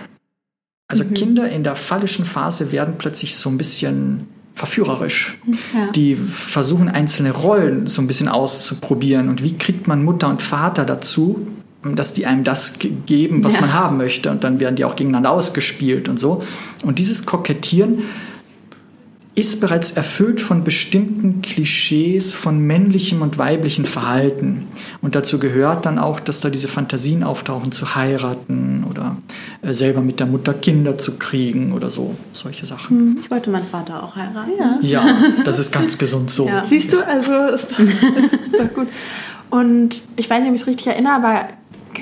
Also 0.87 1.05
Kinder 1.05 1.49
in 1.49 1.63
der 1.63 1.75
phallischen 1.75 2.25
Phase 2.25 2.71
werden 2.71 2.95
plötzlich 2.97 3.35
so 3.35 3.49
ein 3.49 3.57
bisschen 3.57 4.27
verführerisch. 4.53 5.37
Ja. 5.73 5.91
Die 5.91 6.15
versuchen 6.15 6.89
einzelne 6.89 7.31
Rollen 7.31 7.87
so 7.87 8.01
ein 8.01 8.07
bisschen 8.07 8.27
auszuprobieren 8.27 9.29
und 9.29 9.43
wie 9.43 9.57
kriegt 9.57 9.87
man 9.87 10.03
Mutter 10.03 10.27
und 10.29 10.41
Vater 10.41 10.85
dazu, 10.85 11.47
dass 11.95 12.13
die 12.13 12.25
einem 12.27 12.43
das 12.43 12.77
ge- 12.77 12.91
geben, 13.05 13.43
was 13.43 13.55
Ja. 13.55 13.61
man 13.61 13.73
haben 13.73 13.97
möchte 13.97 14.29
und 14.29 14.43
dann 14.43 14.59
werden 14.59 14.75
die 14.75 14.85
auch 14.85 14.95
gegeneinander 14.95 15.31
ausgespielt 15.31 16.09
und 16.09 16.19
so. 16.19 16.43
Und 16.83 16.99
dieses 16.99 17.25
Kokettieren 17.25 18.03
ist 19.41 19.59
bereits 19.59 19.91
erfüllt 19.91 20.39
von 20.39 20.63
bestimmten 20.63 21.41
Klischees 21.41 22.31
von 22.31 22.59
männlichem 22.59 23.21
und 23.21 23.37
weiblichem 23.37 23.85
Verhalten. 23.85 24.67
Und 25.01 25.15
dazu 25.15 25.39
gehört 25.39 25.85
dann 25.85 25.99
auch, 25.99 26.19
dass 26.19 26.39
da 26.41 26.49
diese 26.49 26.67
Fantasien 26.67 27.23
auftauchen, 27.23 27.71
zu 27.71 27.95
heiraten 27.95 28.85
oder 28.89 29.17
äh, 29.63 29.73
selber 29.73 30.01
mit 30.01 30.19
der 30.19 30.27
Mutter 30.27 30.53
Kinder 30.53 30.97
zu 30.97 31.17
kriegen 31.17 31.73
oder 31.73 31.89
so, 31.89 32.15
solche 32.33 32.65
Sachen. 32.65 33.19
Ich 33.23 33.31
wollte 33.31 33.49
meinen 33.49 33.65
Vater 33.65 34.03
auch 34.03 34.15
heiraten. 34.15 34.51
Ja. 34.57 34.79
Ja, 34.81 35.17
das 35.43 35.59
ist 35.59 35.71
ganz 35.73 35.97
gesund 35.97 36.29
so. 36.29 36.47
Ja. 36.47 36.63
Siehst 36.63 36.93
du, 36.93 37.05
also 37.05 37.33
ist 37.47 37.71
doch, 37.71 37.79
ist 37.79 38.59
doch 38.59 38.73
gut. 38.73 38.87
Und 39.49 40.03
ich 40.15 40.29
weiß 40.29 40.41
nicht, 40.41 40.49
ob 40.49 40.55
ich 40.55 40.61
es 40.61 40.67
richtig 40.67 40.87
erinnere, 40.87 41.13
aber 41.13 41.47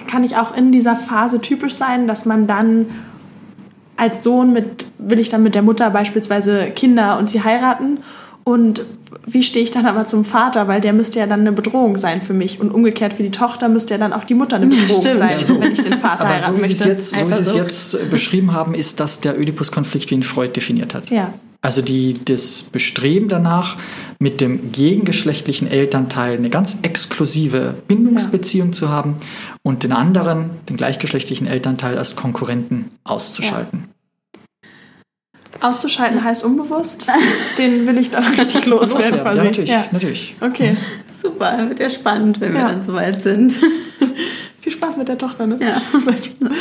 kann 0.08 0.24
ich 0.24 0.36
auch 0.36 0.56
in 0.56 0.72
dieser 0.72 0.96
Phase 0.96 1.40
typisch 1.42 1.74
sein, 1.74 2.06
dass 2.06 2.26
man 2.26 2.48
dann 2.48 2.88
als 4.00 4.24
Sohn 4.24 4.54
mit, 4.54 4.86
will 4.98 5.20
ich 5.20 5.30
dann 5.30 5.44
mit 5.44 5.56
der 5.56 5.62
Mutter 5.62 5.90
beispielsweise 5.90 6.68
Kinder 6.72 7.18
und 7.20 7.30
sie 7.30 7.44
heiraten 7.44 8.00
und 8.44 8.84
wie 9.26 9.44
stehe 9.44 9.64
ich 9.64 9.72
dann 9.72 9.86
aber 9.86 10.08
zum 10.08 10.24
Vater, 10.26 10.68
weil 10.68 10.82
der 10.82 10.94
müsste 10.94 11.20
ja 11.20 11.28
dann 11.28 11.42
eine 11.42 11.52
Bedrohung 11.52 11.98
sein 11.98 12.22
für 12.22 12.34
mich 12.34 12.60
und 12.60 12.72
umgekehrt 12.72 13.14
für 13.14 13.24
die 13.24 13.32
Tochter 13.32 13.68
müsste 13.70 13.96
ja 13.96 13.98
dann 14.00 14.14
auch 14.14 14.24
die 14.24 14.34
Mutter 14.36 14.56
eine 14.56 14.68
Bedrohung 14.68 15.02
stimmt. 15.02 15.18
sein, 15.20 15.30
Ja, 15.32 15.38
so. 15.38 15.60
wenn 15.62 15.72
ich 15.72 15.82
den 15.82 15.98
Vater 16.00 16.26
Aber 16.26 16.40
so 16.40 16.46
heiraten 16.46 16.56
es 16.62 16.68
möchte. 16.68 16.90
jetzt, 16.90 17.10
so 17.16 17.30
wie 17.30 17.34
Sie 17.34 17.40
es 17.42 17.54
jetzt 17.94 18.10
beschrieben 18.10 18.54
haben, 18.54 18.74
ist 18.76 19.00
das 19.00 19.20
der 19.20 19.38
Oedipus-Konflikt, 19.38 20.10
wie 20.12 20.16
ihn 20.16 20.24
Freud 20.24 20.54
definiert 20.56 20.94
hat. 20.94 21.10
Ja. 21.10 21.34
Also 21.62 21.82
die, 21.82 22.14
das 22.14 22.64
Bestreben 22.64 23.28
danach, 23.28 23.78
mit 24.18 24.40
dem 24.40 24.72
gegengeschlechtlichen 24.72 25.70
Elternteil 25.70 26.38
eine 26.38 26.50
ganz 26.50 26.80
exklusive 26.84 27.76
Bindungsbeziehung 27.88 28.72
zu 28.74 28.90
haben 28.90 29.18
und 29.62 29.84
den 29.84 29.92
anderen, 29.92 30.52
den 30.70 30.78
gleichgeschlechtlichen 30.78 31.48
Elternteil 31.48 31.98
als 31.98 32.16
Konkurrenten 32.16 32.92
auszuschalten. 33.04 33.86
Auszuschalten 35.62 36.24
heißt 36.24 36.46
unbewusst, 36.46 37.12
den 37.58 37.86
will 37.88 37.98
ich 37.98 38.10
dann 38.12 38.24
richtig 38.24 38.66
loswerden. 38.66 39.18
Ja, 39.18 39.44
natürlich, 39.44 39.70
Ja. 39.70 39.86
natürlich. 39.92 40.36
Okay. 40.40 40.78
Super, 41.22 41.68
wird 41.68 41.80
ja 41.82 41.90
spannend, 41.90 42.40
wenn 42.40 42.54
wir 42.54 42.62
Ja. 42.62 42.70
dann 42.70 42.84
soweit 42.86 43.22
sind. 43.22 43.60
Viel 44.62 44.72
Spaß 44.72 44.96
mit 44.96 45.10
der 45.10 45.18
Tochter, 45.18 45.46
ne? 45.48 45.58
Ja. 45.62 45.82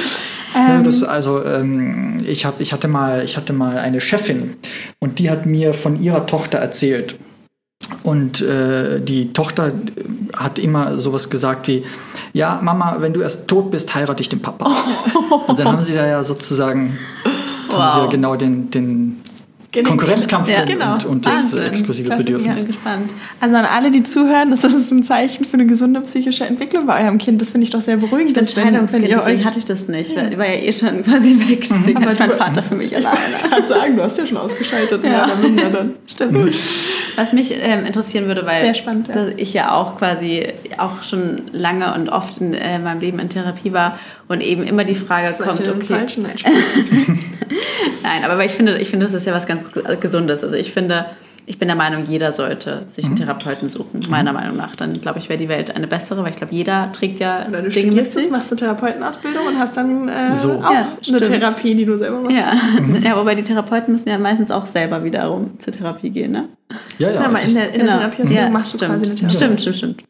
Ja, 0.54 0.82
das, 0.82 1.02
also 1.02 1.44
ähm, 1.44 2.22
ich, 2.24 2.44
hab, 2.44 2.60
ich, 2.60 2.72
hatte 2.72 2.88
mal, 2.88 3.24
ich 3.24 3.36
hatte 3.36 3.52
mal 3.52 3.78
eine 3.78 4.00
Chefin 4.00 4.56
und 4.98 5.18
die 5.18 5.30
hat 5.30 5.46
mir 5.46 5.74
von 5.74 6.00
ihrer 6.00 6.26
Tochter 6.26 6.58
erzählt. 6.58 7.16
Und 8.02 8.40
äh, 8.40 9.00
die 9.00 9.32
Tochter 9.32 9.68
äh, 9.68 9.72
hat 10.36 10.58
immer 10.58 10.98
sowas 10.98 11.30
gesagt 11.30 11.68
wie, 11.68 11.84
ja, 12.32 12.60
Mama, 12.62 12.96
wenn 13.00 13.12
du 13.12 13.20
erst 13.20 13.48
tot 13.48 13.70
bist, 13.70 13.94
heirate 13.94 14.20
ich 14.20 14.28
den 14.28 14.42
Papa. 14.42 14.70
Und 15.46 15.58
dann 15.58 15.68
haben 15.68 15.82
sie 15.82 15.94
da 15.94 16.06
ja 16.06 16.22
sozusagen 16.22 16.98
haben 17.72 17.88
sie 17.88 17.98
ja 17.98 18.04
Wow. 18.04 18.10
genau 18.10 18.36
den, 18.36 18.70
den 18.70 19.20
Genau. 19.78 19.88
Konkurrenzkampf 19.90 20.48
Ja, 20.50 20.64
genau. 20.64 20.94
und, 20.94 21.04
und 21.04 21.26
das 21.26 21.34
Wahnsinn. 21.52 21.62
exklusive 21.64 22.06
Klasse, 22.08 22.24
Bedürfnis. 22.24 22.58
Ich 22.60 22.64
bin 22.66 22.74
gespannt. 22.74 23.10
Also 23.40 23.56
an 23.56 23.64
alle, 23.64 23.90
die 23.90 24.02
zuhören, 24.02 24.50
das 24.50 24.64
ist 24.64 24.90
ein 24.90 25.02
Zeichen 25.02 25.44
für 25.44 25.54
eine 25.54 25.66
gesunde 25.66 26.00
psychische 26.02 26.44
Entwicklung 26.46 26.86
bei 26.86 27.02
eurem 27.04 27.18
Kind. 27.18 27.40
Das 27.40 27.50
finde 27.50 27.64
ich 27.64 27.70
doch 27.70 27.80
sehr 27.80 27.96
beruhigend. 27.96 28.28
Ich 28.30 28.34
bin 28.34 28.44
dass 28.44 28.56
wenn, 28.56 28.64
wenn 28.64 28.72
Scheidungskind, 28.72 29.04
deswegen 29.04 29.20
euch 29.38 29.44
hatte 29.46 29.58
ich 29.58 29.64
das 29.64 29.88
nicht. 29.88 30.16
weil 30.16 30.28
Ich 30.32 30.38
war 30.38 30.46
ja 30.46 30.54
eh 30.60 30.72
schon 30.72 31.02
quasi 31.04 31.38
weg, 31.48 31.66
deswegen 31.70 31.96
Aber 31.98 32.06
hatte 32.06 32.14
ich 32.14 32.18
meinen 32.28 32.38
Vater 32.38 32.62
für 32.62 32.74
mich 32.74 32.94
alleine. 32.96 33.16
gerade 33.48 33.66
sagen, 33.66 33.96
du 33.96 34.02
hast 34.02 34.18
ja 34.18 34.26
schon 34.26 34.36
ausgeschaltet, 34.36 35.02
Ja. 35.04 35.10
mehr 35.10 35.24
oder 35.24 35.36
minder 35.36 35.70
dann. 35.70 35.92
Stimmt. 36.06 36.54
Was 37.18 37.32
mich 37.32 37.52
ähm, 37.60 37.84
interessieren 37.84 38.26
würde, 38.26 38.46
weil 38.46 38.72
spannend, 38.76 39.08
ja. 39.08 39.26
ich 39.36 39.52
ja 39.52 39.74
auch 39.74 39.98
quasi 39.98 40.52
auch 40.76 41.02
schon 41.02 41.42
lange 41.50 41.92
und 41.92 42.08
oft 42.10 42.40
in 42.40 42.54
äh, 42.54 42.78
meinem 42.78 43.00
Leben 43.00 43.18
in 43.18 43.28
Therapie 43.28 43.72
war 43.72 43.98
und 44.28 44.40
eben 44.40 44.62
immer 44.62 44.84
die 44.84 44.94
Frage 44.94 45.34
Vielleicht 45.36 45.64
kommt, 45.64 45.82
okay, 45.82 45.98
falschen 45.98 46.22
Nein, 46.22 46.36
Nein, 48.04 48.24
aber 48.24 48.44
ich 48.44 48.52
finde, 48.52 48.78
ich 48.78 48.88
finde, 48.88 49.06
das 49.06 49.14
ist 49.14 49.26
ja 49.26 49.34
was 49.34 49.48
ganz 49.48 49.68
Gesundes. 49.98 50.44
Also 50.44 50.54
ich 50.54 50.72
finde, 50.72 51.06
ich 51.48 51.58
bin 51.58 51.66
der 51.68 51.76
Meinung, 51.76 52.04
jeder 52.06 52.32
sollte 52.32 52.82
sich 52.90 53.04
Mhm. 53.04 53.10
einen 53.12 53.16
Therapeuten 53.16 53.68
suchen, 53.68 54.00
meiner 54.08 54.32
Meinung 54.32 54.56
nach. 54.56 54.76
Dann 54.76 55.00
glaube 55.00 55.18
ich, 55.18 55.28
wäre 55.28 55.38
die 55.38 55.48
Welt 55.48 55.74
eine 55.74 55.86
bessere, 55.86 56.22
weil 56.22 56.30
ich 56.30 56.36
glaube, 56.36 56.54
jeder 56.54 56.92
trägt 56.92 57.20
ja 57.20 57.46
Oder 57.48 57.62
du 57.62 57.68
Dinge 57.70 57.88
studierst 57.90 58.12
sich. 58.14 58.30
machst 58.30 58.50
eine 58.52 58.58
Therapeutenausbildung 58.60 59.46
und 59.46 59.58
hast 59.58 59.76
dann 59.76 60.08
äh, 60.08 60.34
So. 60.34 60.52
auch 60.52 60.62
Ja, 60.70 60.80
eine 60.88 60.88
stimmt. 61.00 61.24
Therapie, 61.24 61.74
die 61.74 61.84
du 61.86 61.96
selber 61.98 62.20
machst. 62.20 62.36
Ja. 62.36 62.52
ja, 63.02 63.16
wobei 63.16 63.34
die 63.34 63.42
Therapeuten 63.42 63.92
müssen 63.92 64.08
ja 64.08 64.18
meistens 64.18 64.50
auch 64.50 64.66
selber 64.66 65.02
wiederum 65.04 65.58
zur 65.58 65.72
Therapie 65.72 66.10
gehen, 66.10 66.32
ne? 66.32 66.44
Ja, 66.98 67.10
ja. 67.10 67.30
Es 67.34 67.48
in 67.48 67.54
der, 67.54 67.72
in 67.72 67.80
der 67.86 67.88
Therapieausbildung 67.98 68.36
Ja, 68.36 68.50
machst 68.50 68.74
du 68.74 68.78
stimmt. 68.78 68.92
quasi 68.92 69.06
eine 69.06 69.14
Therapie. 69.14 69.36
Stimmt, 69.36 69.60
stimmt, 69.60 69.76
stimmt. 69.76 70.02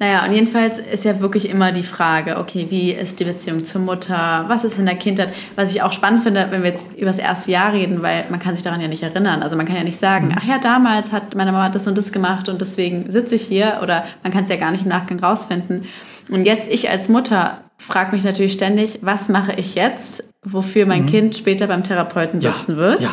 Naja, 0.00 0.24
und 0.24 0.32
jedenfalls 0.32 0.78
ist 0.78 1.04
ja 1.04 1.20
wirklich 1.20 1.48
immer 1.48 1.70
die 1.70 1.84
Frage, 1.84 2.38
okay, 2.38 2.66
wie 2.68 2.90
ist 2.90 3.20
die 3.20 3.24
Beziehung 3.24 3.64
zur 3.64 3.80
Mutter? 3.80 4.44
Was 4.48 4.64
ist 4.64 4.78
in 4.78 4.86
der 4.86 4.96
Kindheit? 4.96 5.32
Was 5.54 5.70
ich 5.70 5.82
auch 5.82 5.92
spannend 5.92 6.24
finde, 6.24 6.48
wenn 6.50 6.64
wir 6.64 6.70
jetzt 6.70 6.88
über 6.96 7.06
das 7.06 7.18
erste 7.18 7.52
Jahr 7.52 7.72
reden, 7.72 8.02
weil 8.02 8.24
man 8.28 8.40
kann 8.40 8.56
sich 8.56 8.64
daran 8.64 8.80
ja 8.80 8.88
nicht 8.88 9.04
erinnern. 9.04 9.42
Also 9.42 9.56
man 9.56 9.66
kann 9.66 9.76
ja 9.76 9.84
nicht 9.84 10.00
sagen, 10.00 10.34
ach 10.36 10.44
ja, 10.44 10.58
damals 10.58 11.12
hat 11.12 11.36
meine 11.36 11.52
Mama 11.52 11.68
das 11.68 11.86
und 11.86 11.96
das 11.96 12.10
gemacht 12.10 12.48
und 12.48 12.60
deswegen 12.60 13.10
sitze 13.10 13.36
ich 13.36 13.42
hier. 13.42 13.78
Oder 13.82 14.04
man 14.22 14.32
kann 14.32 14.44
es 14.44 14.50
ja 14.50 14.56
gar 14.56 14.72
nicht 14.72 14.82
im 14.82 14.88
Nachgang 14.88 15.20
rausfinden. 15.20 15.84
Und 16.28 16.44
jetzt, 16.44 16.70
ich 16.70 16.90
als 16.90 17.08
Mutter, 17.08 17.60
frage 17.78 18.16
mich 18.16 18.24
natürlich 18.24 18.52
ständig, 18.52 18.98
was 19.02 19.28
mache 19.28 19.52
ich 19.52 19.74
jetzt? 19.74 20.24
wofür 20.46 20.84
mein 20.84 21.02
mhm. 21.04 21.06
Kind 21.06 21.36
später 21.36 21.66
beim 21.66 21.84
Therapeuten 21.84 22.40
sitzen 22.40 22.72
ja. 22.72 22.76
wird. 22.76 23.00
Ja. 23.00 23.08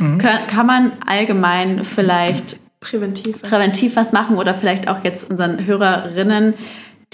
mhm. 0.00 0.18
kann, 0.18 0.46
kann 0.48 0.66
man 0.66 0.92
allgemein 1.06 1.84
vielleicht 1.84 2.58
präventiv, 2.82 3.40
präventiv 3.40 3.96
was 3.96 4.12
machen 4.12 4.36
oder 4.36 4.52
vielleicht 4.52 4.88
auch 4.88 5.02
jetzt 5.02 5.30
unseren 5.30 5.64
Hörerinnen 5.64 6.54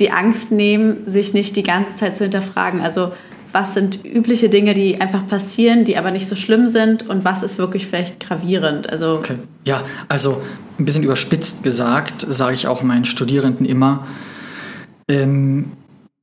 die 0.00 0.10
Angst 0.10 0.50
nehmen, 0.50 1.06
sich 1.06 1.34
nicht 1.34 1.54
die 1.54 1.62
ganze 1.62 1.94
Zeit 1.94 2.16
zu 2.16 2.24
hinterfragen. 2.24 2.80
Also 2.80 3.12
was 3.52 3.74
sind 3.74 4.04
übliche 4.04 4.48
Dinge, 4.48 4.74
die 4.74 5.00
einfach 5.00 5.26
passieren, 5.26 5.84
die 5.84 5.96
aber 5.96 6.10
nicht 6.10 6.26
so 6.26 6.36
schlimm 6.36 6.70
sind 6.70 7.08
und 7.08 7.24
was 7.24 7.42
ist 7.42 7.58
wirklich 7.58 7.86
vielleicht 7.86 8.20
gravierend? 8.20 8.90
Also 8.90 9.16
okay. 9.16 9.38
Ja, 9.64 9.84
also 10.08 10.42
ein 10.78 10.84
bisschen 10.84 11.02
überspitzt 11.02 11.62
gesagt, 11.62 12.26
sage 12.28 12.54
ich 12.54 12.66
auch 12.66 12.82
meinen 12.82 13.04
Studierenden 13.04 13.66
immer, 13.66 14.06
ähm, 15.08 15.72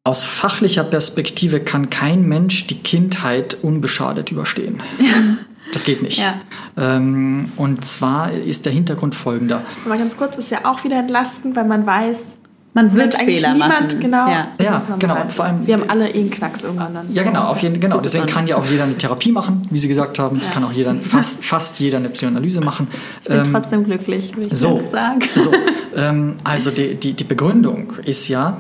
aus 0.03 0.23
fachlicher 0.23 0.84
Perspektive 0.84 1.60
kann 1.60 1.89
kein 1.89 2.27
Mensch 2.27 2.67
die 2.67 2.77
Kindheit 2.77 3.58
unbeschadet 3.63 4.31
überstehen. 4.31 4.81
Ja. 4.99 5.38
Das 5.73 5.84
geht 5.84 6.01
nicht. 6.01 6.17
Ja. 6.17 6.36
Ähm, 6.78 7.51
und 7.56 7.86
zwar 7.86 8.32
ist 8.32 8.65
der 8.65 8.73
Hintergrund 8.73 9.15
folgender. 9.15 9.63
Aber 9.86 9.97
ganz 9.97 10.15
kurz 10.17 10.38
ist 10.38 10.51
ja 10.51 10.60
auch 10.63 10.84
wieder 10.84 10.97
entlastend, 10.97 11.56
weil 11.56 11.65
man 11.65 11.86
weiß, 11.86 12.36
man 12.75 12.93
wird 12.93 13.15
Fehler 13.15 13.54
niemand, 13.54 13.88
machen. 13.88 13.99
Genau, 14.01 14.28
ja, 14.28 14.49
ja 14.62 14.82
genau. 14.99 15.21
Und 15.21 15.32
vor 15.32 15.45
allem, 15.45 15.65
wir 15.65 15.75
haben 15.75 15.89
alle 15.89 16.10
eh 16.10 16.19
einen 16.19 16.30
Knacks 16.30 16.65
irgendwann 16.65 16.93
dann. 16.93 17.13
Ja, 17.13 17.23
genau, 17.23 17.45
auf 17.45 17.62
jeden, 17.62 17.80
genau. 17.80 18.01
Deswegen 18.01 18.25
kann 18.25 18.47
ja 18.47 18.58
auch 18.58 18.65
jeder 18.65 18.84
eine 18.84 18.97
Therapie 18.97 19.32
machen, 19.32 19.62
wie 19.71 19.78
Sie 19.78 19.88
gesagt 19.88 20.19
haben. 20.19 20.38
Es 20.38 20.47
ja. 20.47 20.51
kann 20.51 20.65
auch 20.65 20.73
jeder, 20.73 20.93
fast, 20.95 21.45
fast 21.45 21.80
jeder 21.80 21.99
eine 21.99 22.10
Psychoanalyse 22.10 22.60
machen. 22.60 22.89
Ich 23.21 23.30
bin 23.30 23.38
ähm, 23.38 23.54
trotzdem 23.54 23.86
glücklich, 23.86 24.34
wie 24.36 24.47
ich 24.47 24.58
so, 24.58 24.84
sagen. 24.91 25.21
So, 25.36 25.54
ähm, 25.95 26.36
also 26.43 26.69
die, 26.69 26.95
die, 26.95 27.13
die 27.13 27.23
Begründung 27.23 27.93
ist 28.04 28.28
ja, 28.28 28.58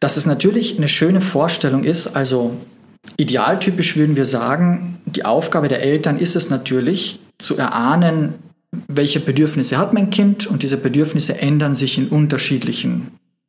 dass 0.00 0.16
es 0.16 0.26
natürlich 0.26 0.76
eine 0.76 0.88
schöne 0.88 1.20
Vorstellung 1.20 1.84
ist, 1.84 2.16
also 2.16 2.56
idealtypisch 3.16 3.96
würden 3.96 4.16
wir 4.16 4.26
sagen, 4.26 5.00
die 5.06 5.24
Aufgabe 5.24 5.68
der 5.68 5.82
Eltern 5.82 6.18
ist 6.18 6.36
es 6.36 6.50
natürlich, 6.50 7.20
zu 7.38 7.56
erahnen, 7.56 8.34
welche 8.88 9.20
Bedürfnisse 9.20 9.78
hat 9.78 9.92
mein 9.92 10.10
Kind 10.10 10.46
und 10.46 10.62
diese 10.62 10.76
Bedürfnisse 10.76 11.38
ändern 11.40 11.74
sich 11.74 11.98
in 11.98 12.08
unterschiedlichen 12.08 13.08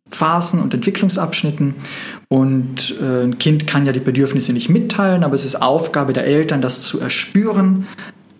Phasen 0.09 0.61
und 0.61 0.73
Entwicklungsabschnitten. 0.73 1.75
Und 2.29 2.95
äh, 3.01 3.23
ein 3.23 3.37
Kind 3.37 3.67
kann 3.67 3.85
ja 3.85 3.91
die 3.91 3.99
Bedürfnisse 3.99 4.53
nicht 4.53 4.69
mitteilen, 4.69 5.23
aber 5.23 5.35
es 5.35 5.45
ist 5.45 5.61
Aufgabe 5.61 6.13
der 6.13 6.25
Eltern, 6.25 6.61
das 6.61 6.81
zu 6.81 6.99
erspüren, 6.99 7.87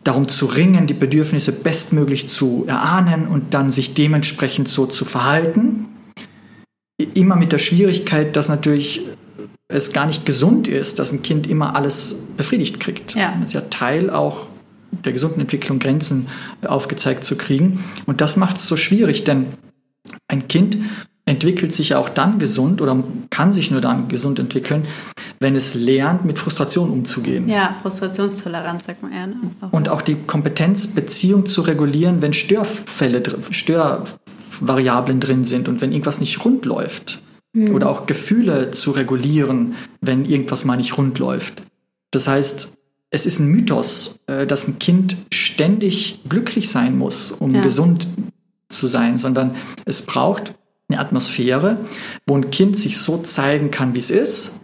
darum 0.04 0.28
zu 0.28 0.46
ringen, 0.46 0.88
die 0.88 0.94
Bedürfnisse 0.94 1.52
bestmöglich 1.52 2.30
zu 2.30 2.64
erahnen 2.68 3.28
und 3.28 3.54
dann 3.54 3.70
sich 3.70 3.94
dementsprechend 3.94 4.70
so 4.70 4.86
zu 4.86 5.04
verhalten. 5.04 5.86
Immer 7.14 7.36
mit 7.36 7.52
der 7.52 7.60
Schwierigkeit, 7.60 8.36
dass 8.36 8.50
natürlich 8.50 9.02
es 9.70 9.92
gar 9.92 10.06
nicht 10.06 10.26
gesund 10.26 10.68
ist, 10.68 11.00
dass 11.00 11.12
ein 11.12 11.22
Kind 11.22 11.48
immer 11.48 11.76
alles 11.76 12.24
befriedigt 12.38 12.80
kriegt. 12.80 13.16
Ja. 13.16 13.34
Das 13.40 13.50
ist 13.50 13.54
ja 13.54 13.62
Teil 13.62 14.10
auch 14.10 14.48
der 14.92 15.12
gesunden 15.12 15.42
Entwicklung 15.42 15.80
Grenzen 15.80 16.28
aufgezeigt 16.66 17.24
zu 17.24 17.36
kriegen. 17.36 17.84
Und 18.06 18.22
das 18.22 18.38
macht 18.38 18.58
es 18.58 18.68
so 18.68 18.78
schwierig, 18.78 19.26
denn 19.26 19.48
ein 20.28 20.48
Kind 20.48 20.78
entwickelt 21.26 21.76
sich 21.76 21.90
ja 21.90 22.00
auch 22.00 22.08
dann 22.08 22.40
gesund 22.40 22.82
oder 22.82 23.04
kann 23.30 23.52
sich 23.52 23.70
nur 23.70 23.82
dann 23.82 24.08
gesund 24.08 24.40
entwickeln, 24.40 24.88
wenn 25.40 25.58
es 25.58 25.76
lernt, 25.76 26.24
mit 26.24 26.40
Frustration 26.40 26.90
umzugehen. 26.90 27.50
Ja, 27.50 27.76
Frustrationstoleranz 27.82 28.86
sagt 28.86 29.04
man 29.04 29.12
eher. 29.12 29.28
Ne? 29.28 29.36
Und 29.72 29.90
auch 29.90 30.02
die 30.02 30.16
Kompetenz, 30.16 30.88
Beziehung 30.88 31.48
zu 31.48 31.62
regulieren, 31.62 32.22
wenn 32.22 32.32
Störfälle, 32.32 33.22
Störvariablen 33.52 35.20
drin 35.20 35.44
sind 35.44 35.68
und 35.68 35.82
wenn 35.82 35.92
irgendwas 35.92 36.22
nicht 36.22 36.44
rund 36.46 36.64
läuft. 36.64 37.22
Mhm. 37.58 37.74
Oder 37.74 37.90
auch 37.90 38.06
Gefühle 38.06 38.72
zu 38.72 38.92
regulieren, 38.92 39.76
wenn 40.00 40.26
irgendwas 40.26 40.64
mal 40.64 40.78
nicht 40.78 40.98
rund 40.98 41.18
läuft. 41.18 41.64
Das 42.12 42.28
heißt, 42.28 42.74
es 43.10 43.26
ist 43.26 43.40
ein 43.40 43.48
Mythos, 43.48 44.20
äh, 44.28 44.46
dass 44.46 44.68
ein 44.68 44.80
Kind 44.80 45.18
ständig 45.34 46.20
glücklich 46.30 46.70
sein 46.70 46.98
muss, 46.98 47.32
um 47.32 47.56
ja. 47.56 47.62
gesund 47.62 48.08
zu 48.70 48.88
sein, 48.88 49.18
sondern 49.18 49.56
es 49.86 50.04
braucht 50.04 50.54
eine 50.90 51.00
Atmosphäre, 51.00 51.78
wo 52.28 52.36
ein 52.36 52.52
Kind 52.52 52.78
sich 52.78 52.98
so 52.98 53.18
zeigen 53.18 53.72
kann, 53.72 53.96
wie 53.96 54.00
es 54.00 54.10
ist 54.10 54.60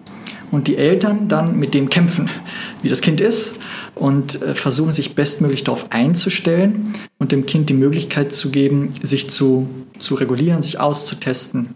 und 0.52 0.68
die 0.68 0.78
Eltern 0.78 1.28
dann 1.30 1.58
mit 1.58 1.74
dem 1.74 1.90
kämpfen, 1.90 2.30
wie 2.82 2.90
das 2.90 3.02
Kind 3.02 3.22
ist 3.22 3.56
und 3.96 4.42
äh, 4.42 4.54
versuchen 4.54 4.94
sich 4.94 5.16
bestmöglich 5.16 5.64
darauf 5.64 5.92
einzustellen 5.92 6.94
und 7.18 7.32
dem 7.32 7.46
Kind 7.46 7.70
die 7.70 7.74
Möglichkeit 7.74 8.34
zu 8.34 8.52
geben, 8.52 8.94
sich 9.02 9.30
zu, 9.30 9.68
zu 10.00 10.16
regulieren, 10.16 10.62
sich 10.62 10.80
auszutesten. 10.80 11.76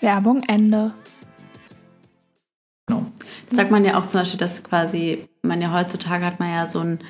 Werbung 0.00 0.42
Ende. 0.46 0.92
Genau. 2.86 3.06
Das 3.48 3.56
sagt 3.56 3.70
man 3.70 3.84
ja 3.84 3.98
auch 3.98 4.06
zum 4.06 4.20
Beispiel, 4.20 4.38
dass 4.38 4.62
quasi 4.62 5.28
man 5.42 5.60
ja 5.60 5.72
heutzutage 5.72 6.24
hat 6.24 6.40
man 6.40 6.50
ja 6.50 6.66
so 6.66 6.80
ein 6.80 7.00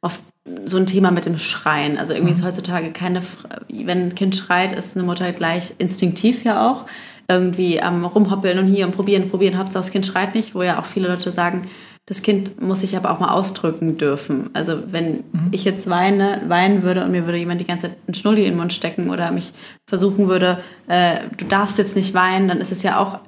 oft 0.00 0.20
so 0.64 0.78
ein 0.78 0.86
Thema 0.86 1.10
mit 1.10 1.26
dem 1.26 1.38
Schreien. 1.38 1.98
Also 1.98 2.14
irgendwie 2.14 2.32
ist 2.32 2.40
mhm. 2.40 2.46
heutzutage 2.46 2.92
keine, 2.92 3.22
wenn 3.68 4.08
ein 4.08 4.14
Kind 4.14 4.36
schreit, 4.36 4.72
ist 4.72 4.96
eine 4.96 5.04
Mutter 5.04 5.32
gleich 5.32 5.74
instinktiv 5.78 6.44
ja 6.44 6.70
auch 6.70 6.86
irgendwie 7.30 7.80
am 7.82 8.06
rumhoppeln 8.06 8.58
und 8.58 8.68
hier 8.68 8.86
und 8.86 8.92
probieren, 8.92 9.28
probieren. 9.28 9.58
Hauptsache 9.58 9.84
das 9.84 9.92
Kind 9.92 10.06
schreit 10.06 10.34
nicht, 10.34 10.54
wo 10.54 10.62
ja 10.62 10.80
auch 10.80 10.86
viele 10.86 11.08
Leute 11.08 11.30
sagen, 11.30 11.68
das 12.08 12.22
Kind 12.22 12.58
muss 12.60 12.80
sich 12.80 12.96
aber 12.96 13.10
auch 13.10 13.20
mal 13.20 13.28
ausdrücken 13.28 13.98
dürfen. 13.98 14.48
Also 14.54 14.78
wenn 14.90 15.24
mhm. 15.30 15.48
ich 15.50 15.64
jetzt 15.64 15.90
weine, 15.90 16.40
weinen 16.48 16.82
würde 16.82 17.04
und 17.04 17.10
mir 17.10 17.26
würde 17.26 17.36
jemand 17.36 17.60
die 17.60 17.66
ganze 17.66 17.88
Zeit 17.88 17.98
einen 18.06 18.14
Schnulli 18.14 18.44
in 18.44 18.52
den 18.52 18.56
Mund 18.56 18.72
stecken 18.72 19.10
oder 19.10 19.30
mich 19.30 19.52
versuchen 19.86 20.26
würde, 20.26 20.60
äh, 20.86 21.18
du 21.36 21.44
darfst 21.44 21.76
jetzt 21.76 21.96
nicht 21.96 22.14
weinen, 22.14 22.48
dann 22.48 22.62
ist 22.62 22.72
es 22.72 22.82
ja 22.82 22.98
auch 22.98 23.18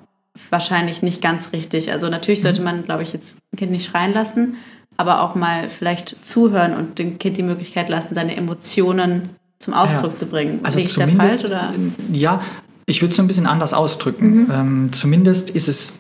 wahrscheinlich 0.49 1.03
nicht 1.03 1.21
ganz 1.21 1.53
richtig. 1.53 1.93
Also 1.93 2.09
natürlich 2.09 2.41
sollte 2.41 2.61
mhm. 2.61 2.65
man, 2.65 2.85
glaube 2.85 3.03
ich, 3.03 3.13
jetzt 3.13 3.37
ein 3.53 3.59
Kind 3.59 3.71
nicht 3.71 3.85
schreien 3.85 4.15
lassen, 4.15 4.55
aber 4.97 5.21
auch 5.21 5.35
mal 5.35 5.69
vielleicht 5.69 6.17
zuhören 6.27 6.73
und 6.73 6.99
dem 6.99 7.19
Kind 7.19 7.37
die 7.37 7.43
Möglichkeit 7.43 7.91
lassen, 7.91 8.15
seine 8.15 8.35
Emotionen 8.35 9.29
zum 9.59 9.75
Ausdruck 9.75 10.13
ja. 10.13 10.17
zu 10.17 10.25
bringen. 10.25 10.61
Also 10.63 10.79
ich 10.79 10.89
zumindest, 10.89 11.43
der 11.43 11.51
Fall, 11.51 11.69
oder? 11.69 11.75
Ja, 12.13 12.41
ich 12.87 13.03
würde 13.03 13.11
es 13.11 13.17
so 13.19 13.23
ein 13.23 13.27
bisschen 13.27 13.47
anders 13.47 13.75
ausdrücken. 13.75 14.45
Mhm. 14.45 14.51
Ähm, 14.51 14.93
zumindest 14.93 15.51
ist 15.51 15.69
es 15.69 15.99